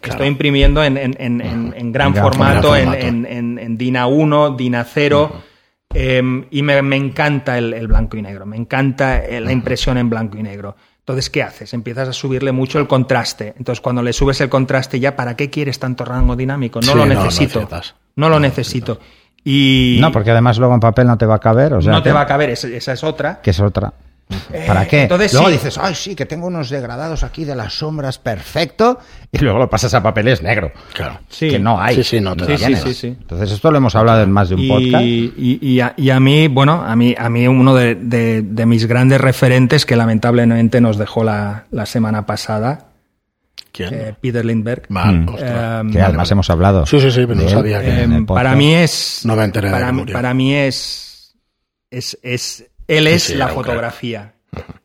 Claro. 0.01 0.15
Estoy 0.17 0.29
imprimiendo 0.29 0.85
en, 0.85 0.97
en- 0.99 1.17
en- 1.19 1.41
en- 1.41 1.75
en 1.77 1.93
gran 1.93 2.15
formato, 2.15 2.69
formato. 2.69 2.77
en, 2.77 2.95
en- 2.95 3.27
en- 3.27 3.59
en 3.59 3.79
DIN 3.79 3.95
A1, 3.97 4.57
DIN 4.57 4.75
A0. 4.75 5.31
eh, 5.95 6.47
y 6.51 6.63
me, 6.63 6.83
me 6.83 6.97
encanta 6.97 7.57
el, 7.57 7.73
el 7.73 7.87
blanco 7.87 8.17
y 8.17 8.23
negro. 8.23 8.45
Me 8.47 8.57
encanta 8.57 9.25
eh, 9.25 9.41
la 9.41 9.53
impresión 9.53 9.97
en 9.97 10.11
blanco 10.11 10.37
y 10.37 10.43
negro. 10.43 10.77
Entonces, 10.99 11.31
¿qué 11.31 11.43
haces? 11.43 11.73
Empiezas 11.75 12.09
a 12.09 12.13
subirle 12.13 12.51
mucho 12.53 12.79
el 12.79 12.87
contraste. 12.87 13.55
Entonces, 13.59 13.81
cuando 13.81 14.03
le 14.03 14.13
subes 14.13 14.41
el 14.41 14.49
contraste 14.49 14.99
ya, 14.99 15.15
¿para 15.17 15.37
qué 15.37 15.51
quieres 15.51 15.79
tanto 15.79 16.05
rango 16.05 16.35
dinámico? 16.35 16.81
No 16.81 16.87
Sí, 16.93 16.99
lo 16.99 17.07
no, 17.07 17.15
no 17.15 17.25
necesito. 17.25 17.69
No 18.17 18.29
lo 18.29 18.41
necesito. 18.41 18.99
Y 19.45 19.99
No, 20.01 20.11
porque 20.11 20.31
además 20.31 20.59
luego 20.59 20.75
en 20.75 20.81
papel 20.81 21.07
no 21.07 21.19
te 21.19 21.27
va 21.27 21.35
a 21.37 21.39
caber, 21.41 21.75
o 21.75 21.83
sea, 21.83 21.93
no 21.93 22.03
te 22.03 22.13
va 22.13 22.23
a 22.23 22.27
caber, 22.27 22.51
esa, 22.51 22.69
esa 22.69 22.93
es 22.95 23.05
otra. 23.05 23.41
que 23.43 23.51
es 23.51 23.61
otra. 23.61 23.93
¿Para 24.67 24.87
qué? 24.89 25.03
entonces 25.03 25.35
luego 25.35 25.49
sí. 25.49 25.53
dices, 25.53 25.77
ay, 25.77 25.95
sí, 25.95 26.15
que 26.17 26.25
tengo 26.25 26.47
unos 26.47 26.71
degradados 26.71 27.23
aquí 27.23 27.45
de 27.45 27.55
las 27.55 27.75
sombras, 27.75 28.19
perfecto, 28.19 28.99
y 29.31 29.37
luego 29.39 29.59
lo 29.59 29.69
pasas 29.69 29.93
a 29.93 30.03
papel 30.03 30.29
y 30.29 30.31
es 30.31 30.43
negro. 30.43 30.73
Claro. 30.95 31.19
Sí. 31.29 31.51
Que 31.51 31.59
no 31.59 31.79
hay. 31.79 31.97
Sí, 31.97 32.05
sí, 32.05 32.21
no 32.23 32.35
te 32.35 32.57
sí, 32.57 32.75
sí, 32.75 32.95
sí. 32.95 33.07
Entonces 33.09 33.51
esto 33.53 33.71
lo 33.71 33.77
hemos 33.77 33.95
hablado 33.95 34.23
en 34.23 34.33
más 34.33 34.49
de 34.49 34.55
un 34.55 34.63
y, 34.63 34.69
podcast. 34.69 35.05
y- 35.05 35.59
y 35.61 35.81
a, 35.81 35.93
y 35.99 36.09
a 36.09 36.19
mí, 36.21 36.49
bueno, 36.49 36.83
a 36.83 36.97
mí, 36.97 37.15
a 37.19 37.29
mí 37.29 37.47
uno 37.47 37.75
de, 37.75 37.97
de- 37.97 38.41
de 38.41 38.65
mis 38.67 38.87
grandes 38.87 39.21
referentes 39.21 39.85
que 39.85 39.95
lamentablemente 39.95 40.81
nos 40.81 40.97
dejó 40.97 41.23
la, 41.23 41.65
la 41.71 41.85
semana 41.85 42.25
pasada, 42.25 42.87
¿Quién? 43.75 43.93
eh, 43.93 44.15
Peter 44.21 44.45
Lindbergh. 44.45 44.87
Mal, 44.89 45.21
Mm. 45.23 45.29
ostras. 45.31 45.85
Eh, 45.85 45.91
que 45.93 46.01
además 46.01 46.31
hemos 46.31 46.49
hablado. 46.49 46.87
Sí, 46.87 47.01
sí, 47.01 47.11
sí, 47.11 47.27
pero 47.27 47.35
no 47.35 47.49
sabía 47.49 47.81
que- 47.83 48.05
eh, 48.05 48.25
para 48.27 48.55
mí 48.55 48.73
es, 48.75 49.23
No 49.25 49.35
me 49.35 49.43
enteré 49.45 49.67
de 49.69 49.73
para, 49.73 49.93
para 50.13 50.33
mí 50.33 50.55
es, 50.55 51.35
es, 51.91 52.17
es 52.23 52.71
él 52.87 53.07
es 53.09 53.25
Sí, 53.25 53.33
sí, 53.33 53.39
la 53.39 53.49
fotografía. 53.49 54.35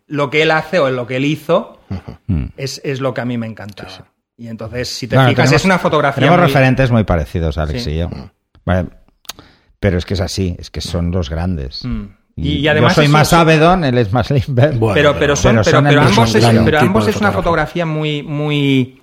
Lo 0.07 0.29
que 0.31 0.41
él 0.41 0.49
hace 0.51 0.79
o 0.79 0.89
lo 0.89 1.05
que 1.05 1.17
él 1.17 1.25
hizo 1.25 1.79
Mm. 2.27 2.45
es, 2.57 2.81
es 2.83 2.99
lo 2.99 3.13
que 3.13 3.21
a 3.21 3.25
mí 3.25 3.37
me 3.37 3.45
encantaba. 3.47 3.89
Y 4.37 4.47
entonces, 4.47 4.87
si 4.89 5.07
te 5.07 5.15
bueno, 5.15 5.29
fijas, 5.29 5.45
tenemos, 5.45 5.61
es 5.61 5.65
una 5.65 5.79
fotografía. 5.79 6.21
Tenemos 6.21 6.39
muy... 6.39 6.47
referentes 6.47 6.91
muy 6.91 7.03
parecidos, 7.03 7.57
Alex 7.57 7.83
sí. 7.83 7.91
y 7.91 7.97
yo. 7.99 8.09
Vale. 8.65 8.87
Pero 9.79 9.97
es 9.97 10.05
que 10.05 10.13
es 10.15 10.21
así, 10.21 10.55
es 10.59 10.69
que 10.71 10.81
son 10.81 11.11
los 11.11 11.29
grandes. 11.29 11.83
Mm. 11.85 12.05
Y, 12.41 12.57
y, 12.57 12.67
además 12.67 12.95
yo 12.95 13.01
soy 13.01 13.07
más 13.07 13.33
Avedon, 13.33 13.83
él 13.83 13.97
es 13.97 14.11
más 14.11 14.29
Lindbergh. 14.31 14.77
Bueno, 14.77 14.93
pero, 14.93 15.19
pero, 15.19 15.35
son, 15.35 15.55
pero, 15.57 15.63
son 15.63 15.83
pero 15.85 16.01
ambos, 16.01 16.35
es, 16.35 16.45
pero 16.65 16.79
ambos 16.79 17.07
es 17.07 17.17
una 17.17 17.31
fotografía 17.31 17.85
muy, 17.85 18.23
muy 18.23 18.99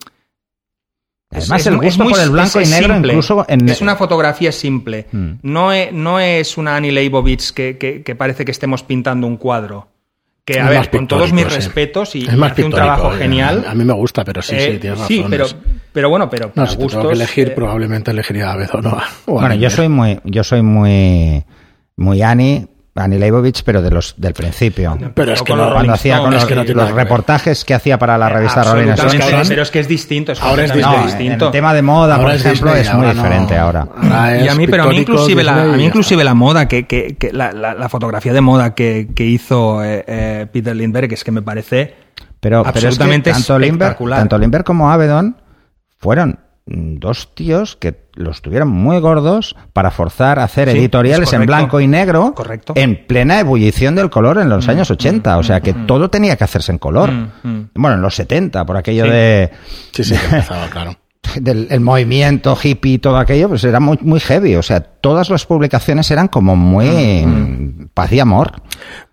Además, 1.31 1.61
es, 1.61 1.67
el 1.67 1.79
gusto 1.79 2.05
muy, 2.05 2.13
por 2.13 2.23
el 2.23 2.31
blanco 2.31 2.61
y 2.61 2.67
negro 2.67 2.95
simple. 2.95 3.13
incluso 3.13 3.45
en... 3.49 3.69
Es 3.69 3.81
una 3.81 3.97
fotografía 3.97 4.53
simple. 4.53 5.07
Mm. 5.11 5.31
No, 5.43 5.73
es, 5.73 5.93
no 5.93 6.21
es 6.21 6.57
una 6.57 6.77
Annie 6.77 6.93
Leibovitz 6.93 7.53
que, 7.53 7.77
que, 7.79 8.03
que, 8.03 8.15
parece 8.15 8.45
que 8.45 8.53
estemos 8.53 8.83
pintando 8.85 9.27
un 9.27 9.37
cuadro. 9.37 9.89
Que, 10.45 10.61
a 10.61 10.67
es 10.67 10.71
ver, 10.71 10.91
con 10.91 11.09
todos 11.09 11.33
mis 11.33 11.45
sí. 11.47 11.51
respetos 11.57 12.15
y, 12.15 12.21
es 12.21 12.37
más 12.37 12.53
hace 12.53 12.63
un 12.63 12.71
trabajo 12.71 13.13
eh, 13.13 13.19
genial. 13.19 13.65
A 13.67 13.75
mí 13.75 13.85
me 13.85 13.93
gusta, 13.95 14.25
pero 14.25 14.41
sí, 14.41 14.55
eh, 14.55 14.61
sí, 14.61 14.79
tienes 14.79 15.01
razón. 15.01 15.09
Sí, 15.09 15.25
pero, 15.29 15.47
pero 15.93 16.09
bueno, 16.09 16.31
pero 16.31 16.53
no, 16.55 16.67
si 16.69 16.77
gustos, 16.77 16.93
tengo 16.93 17.09
que 17.09 17.15
elegir, 17.17 17.49
eh... 17.49 17.51
probablemente 17.51 18.13
elegiría 18.13 18.53
a 18.53 18.57
Bezo, 18.57 18.81
¿no? 18.81 18.97
bueno, 19.27 19.57
yo 19.57 19.69
soy 19.71 19.89
muy, 19.89 20.21
yo 20.23 20.45
soy 20.45 20.63
muy, 20.63 21.45
muy 21.97 22.23
Annie, 22.23 22.69
Annie 22.97 23.19
Leibovitz, 23.19 23.63
pero 23.63 23.83
de 23.83 23.91
los 23.91 24.15
del 24.17 24.33
principio. 24.33 24.99
Pero 25.15 25.33
es 25.33 25.43
que 25.43 25.47
cuando, 25.53 25.67
no, 25.67 25.73
cuando 25.75 25.93
hacía 25.93 26.19
con 26.19 26.33
es 26.33 26.41
los, 26.41 26.45
que 26.47 26.55
no 26.55 26.63
tiene 26.65 26.75
los 26.77 26.85
nada 26.85 26.89
que 26.91 26.95
ver. 26.97 27.05
reportajes 27.05 27.65
que 27.65 27.75
hacía 27.75 27.99
para 27.99 28.17
la 28.19 28.29
revista 28.29 28.63
Rolling 28.65 28.89
Stone. 28.93 29.43
Pero 29.49 29.63
es 29.63 29.71
que 29.71 29.81
es 29.81 29.89
distinto. 29.89 30.33
Es 30.33 30.43
Ahora 30.43 30.65
es 30.65 30.75
No, 30.75 31.03
distinto. 31.05 31.47
el 31.47 31.53
tema 31.53 31.75
de 31.75 31.83
moda, 31.83 32.15
Ahora 32.15 32.27
por 32.29 32.35
es 32.35 32.45
ejemplo, 32.45 32.75
Disney, 32.75 32.89
es 32.89 32.95
muy 32.95 33.07
no. 33.07 33.13
diferente 33.15 33.57
ahora. 33.57 33.87
Ahora 33.97 34.37
Y 34.45 34.49
a 34.49 34.55
mí, 34.55 34.67
pero 34.67 34.85
a 34.85 34.87
mí 34.89 34.97
inclusive 34.99 35.43
la, 35.45 35.63
a 35.63 35.67
mí 35.77 35.85
inclusive 35.85 36.25
la 36.25 36.35
moda 36.35 36.67
que, 36.69 36.87
que, 36.87 37.17
que 37.17 37.33
la, 37.33 37.53
la, 37.53 37.75
la 37.75 37.89
fotografía 37.89 38.33
de 38.33 38.41
moda 38.41 38.75
que, 38.75 39.09
que 39.15 39.25
hizo 39.25 39.85
eh, 39.85 40.05
eh, 40.07 40.47
Peter 40.53 40.75
Lindbergh 40.75 41.13
es 41.13 41.23
que 41.25 41.31
me 41.33 41.43
parece 41.43 41.95
Pero, 42.41 42.63
pero 42.63 42.63
es 42.63 42.63
que 42.65 42.69
absolutamente 42.89 43.31
tanto 43.33 43.59
Lindbergh, 43.59 43.99
tanto 44.11 44.39
Lindbergh 44.39 44.65
como 44.65 44.91
Avedon 44.91 45.37
fueron 45.99 46.39
dos 46.67 47.33
tíos 47.35 47.77
que 47.77 47.95
los 48.15 48.43
tuvieron 48.43 48.69
muy 48.69 48.99
gordos 48.99 49.55
para 49.73 49.93
forzar 49.93 50.41
a 50.41 50.45
hacer 50.45 50.69
Sí, 50.71 50.79
editoriales 50.79 51.29
es 51.29 51.35
en 51.35 51.47
blanco 51.47 51.81
y 51.81 51.87
negro 51.87 52.33
Correcto. 52.35 52.73
en 52.77 53.07
plena 53.07 53.39
ebullición 53.39 53.95
del 53.95 54.11
color 54.11 54.39
en 54.39 54.49
los 54.49 54.67
Mm, 54.67 54.71
años 54.71 54.91
80. 54.91 55.39
o 55.39 55.43
sea 55.45 55.61
que 55.61 55.73
todo 55.75 56.11
tenía 56.11 56.35
que 56.37 56.43
hacerse 56.45 56.73
en 56.73 56.79
color. 56.79 57.13
Mm, 57.13 57.31
mm. 57.45 57.71
Bueno, 57.75 57.95
en 57.97 58.03
los 58.03 58.15
70, 58.17 58.65
por 58.67 58.77
aquello 58.77 59.05
Sí. 59.05 59.11
de 59.11 59.51
Sí, 59.93 60.05
sí, 60.05 60.15
que 60.17 60.25
empezaba, 60.25 60.69
claro. 60.69 60.97
Del 61.41 61.67
el 61.71 61.81
movimiento 61.81 62.57
hippie 62.61 62.95
y 62.95 62.99
todo 62.99 63.17
aquello, 63.17 63.49
pues 63.49 63.65
era 63.65 63.81
muy, 63.81 63.99
muy 64.03 64.21
heavy. 64.21 64.57
O 64.57 64.63
sea, 64.63 64.81
todas 64.81 65.31
las 65.31 65.47
publicaciones 65.47 66.11
eran 66.11 66.29
como 66.29 66.57
muy 66.57 67.25
mm, 67.27 67.89
paz 67.95 68.13
y 68.13 68.21
amor. 68.21 68.53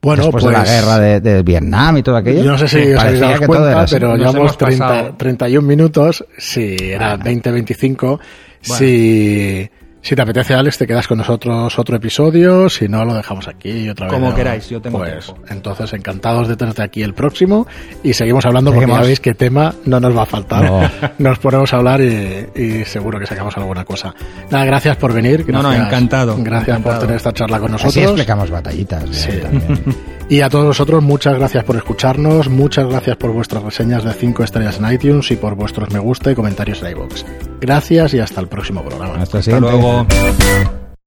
Bueno, 0.01 0.23
Después 0.23 0.43
pues, 0.43 0.53
de 0.53 0.59
la 0.59 0.65
guerra 0.65 0.99
de, 0.99 1.19
de 1.21 1.43
Vietnam 1.43 1.97
y 1.97 2.03
todo 2.03 2.17
aquello. 2.17 2.43
Yo 2.43 2.51
no 2.51 2.57
sé 2.57 2.67
si 2.67 2.93
os 2.93 3.01
habéis 3.01 3.19
dado 3.19 3.39
que 3.39 3.47
todo 3.47 3.57
cuenta, 3.57 3.85
pero 3.89 4.15
llevamos 4.15 4.35
hemos 4.35 4.57
30, 4.57 4.87
pasado. 4.87 5.15
31 5.17 5.67
minutos. 5.67 6.25
Si 6.37 6.77
era 6.79 7.17
20-25. 7.17 8.19
Si, 8.61 9.69
si 10.05 10.15
te 10.15 10.21
apetece, 10.21 10.53
Alex, 10.53 10.77
te 10.77 10.85
quedas 10.85 11.07
con 11.07 11.17
nosotros 11.17 11.79
otro 11.79 11.95
episodio. 11.95 12.69
Si 12.69 12.87
no, 12.89 13.05
lo 13.05 13.13
dejamos 13.15 13.47
aquí 13.47 13.87
otra 13.89 14.07
vez. 14.07 14.13
Como 14.13 14.29
¿no? 14.29 14.35
queráis, 14.35 14.69
yo 14.69 14.81
tengo 14.81 14.97
Pues 14.99 15.25
tiempo. 15.25 15.41
entonces, 15.49 15.93
encantados 15.93 16.47
de 16.49 16.57
tenerte 16.57 16.83
aquí 16.83 17.01
el 17.03 17.13
próximo. 17.13 17.65
Y 18.03 18.13
seguimos 18.13 18.45
hablando 18.45 18.71
porque 18.71 18.81
Seguimos. 18.85 19.01
ya 19.01 19.07
veis 19.07 19.19
que 19.21 19.33
tema 19.33 19.73
no 19.85 19.99
nos 20.01 20.15
va 20.15 20.23
a 20.23 20.25
faltar. 20.25 20.63
No. 20.65 20.81
Nos 21.19 21.39
ponemos 21.39 21.73
a 21.73 21.77
hablar 21.77 22.01
y, 22.01 22.47
y 22.53 22.85
seguro 22.85 23.17
que 23.17 23.25
sacamos 23.25 23.55
alguna 23.57 23.85
cosa. 23.85 24.13
Nada, 24.51 24.65
gracias 24.65 24.97
por 24.97 25.13
venir. 25.13 25.45
No, 25.47 25.61
no, 25.63 25.69
gracias- 25.69 25.87
encantado, 25.87 26.35
Gracias 26.37 26.67
encantado. 26.69 26.95
por 26.95 27.01
tener 27.01 27.15
esta 27.15 27.31
charla 27.31 27.59
con 27.59 27.73
Así 27.73 27.83
nosotros. 27.85 28.03
explicamos 28.05 28.49
batallitas. 28.51 29.03
¿eh? 29.05 29.13
Sí. 29.13 29.37
También. 29.41 29.83
Y 30.29 30.41
a 30.41 30.49
todos 30.49 30.65
vosotros, 30.65 31.03
muchas 31.03 31.37
gracias 31.37 31.63
por 31.63 31.75
escucharnos, 31.75 32.49
muchas 32.49 32.87
gracias 32.87 33.17
por 33.17 33.31
vuestras 33.31 33.63
reseñas 33.63 34.03
de 34.03 34.13
5 34.13 34.43
estrellas 34.43 34.79
en 34.79 34.91
iTunes 34.91 35.29
y 35.31 35.35
por 35.35 35.55
vuestros 35.55 35.91
me 35.91 35.99
gusta 35.99 36.31
y 36.31 36.35
comentarios 36.35 36.81
en 36.81 36.91
iVoox. 36.91 37.23
Gracias 37.59 38.13
y 38.13 38.19
hasta 38.19 38.41
el 38.41 38.47
próximo 38.47 38.83
programa. 38.83 39.21
Hasta 39.21 39.59
luego. 39.59 40.07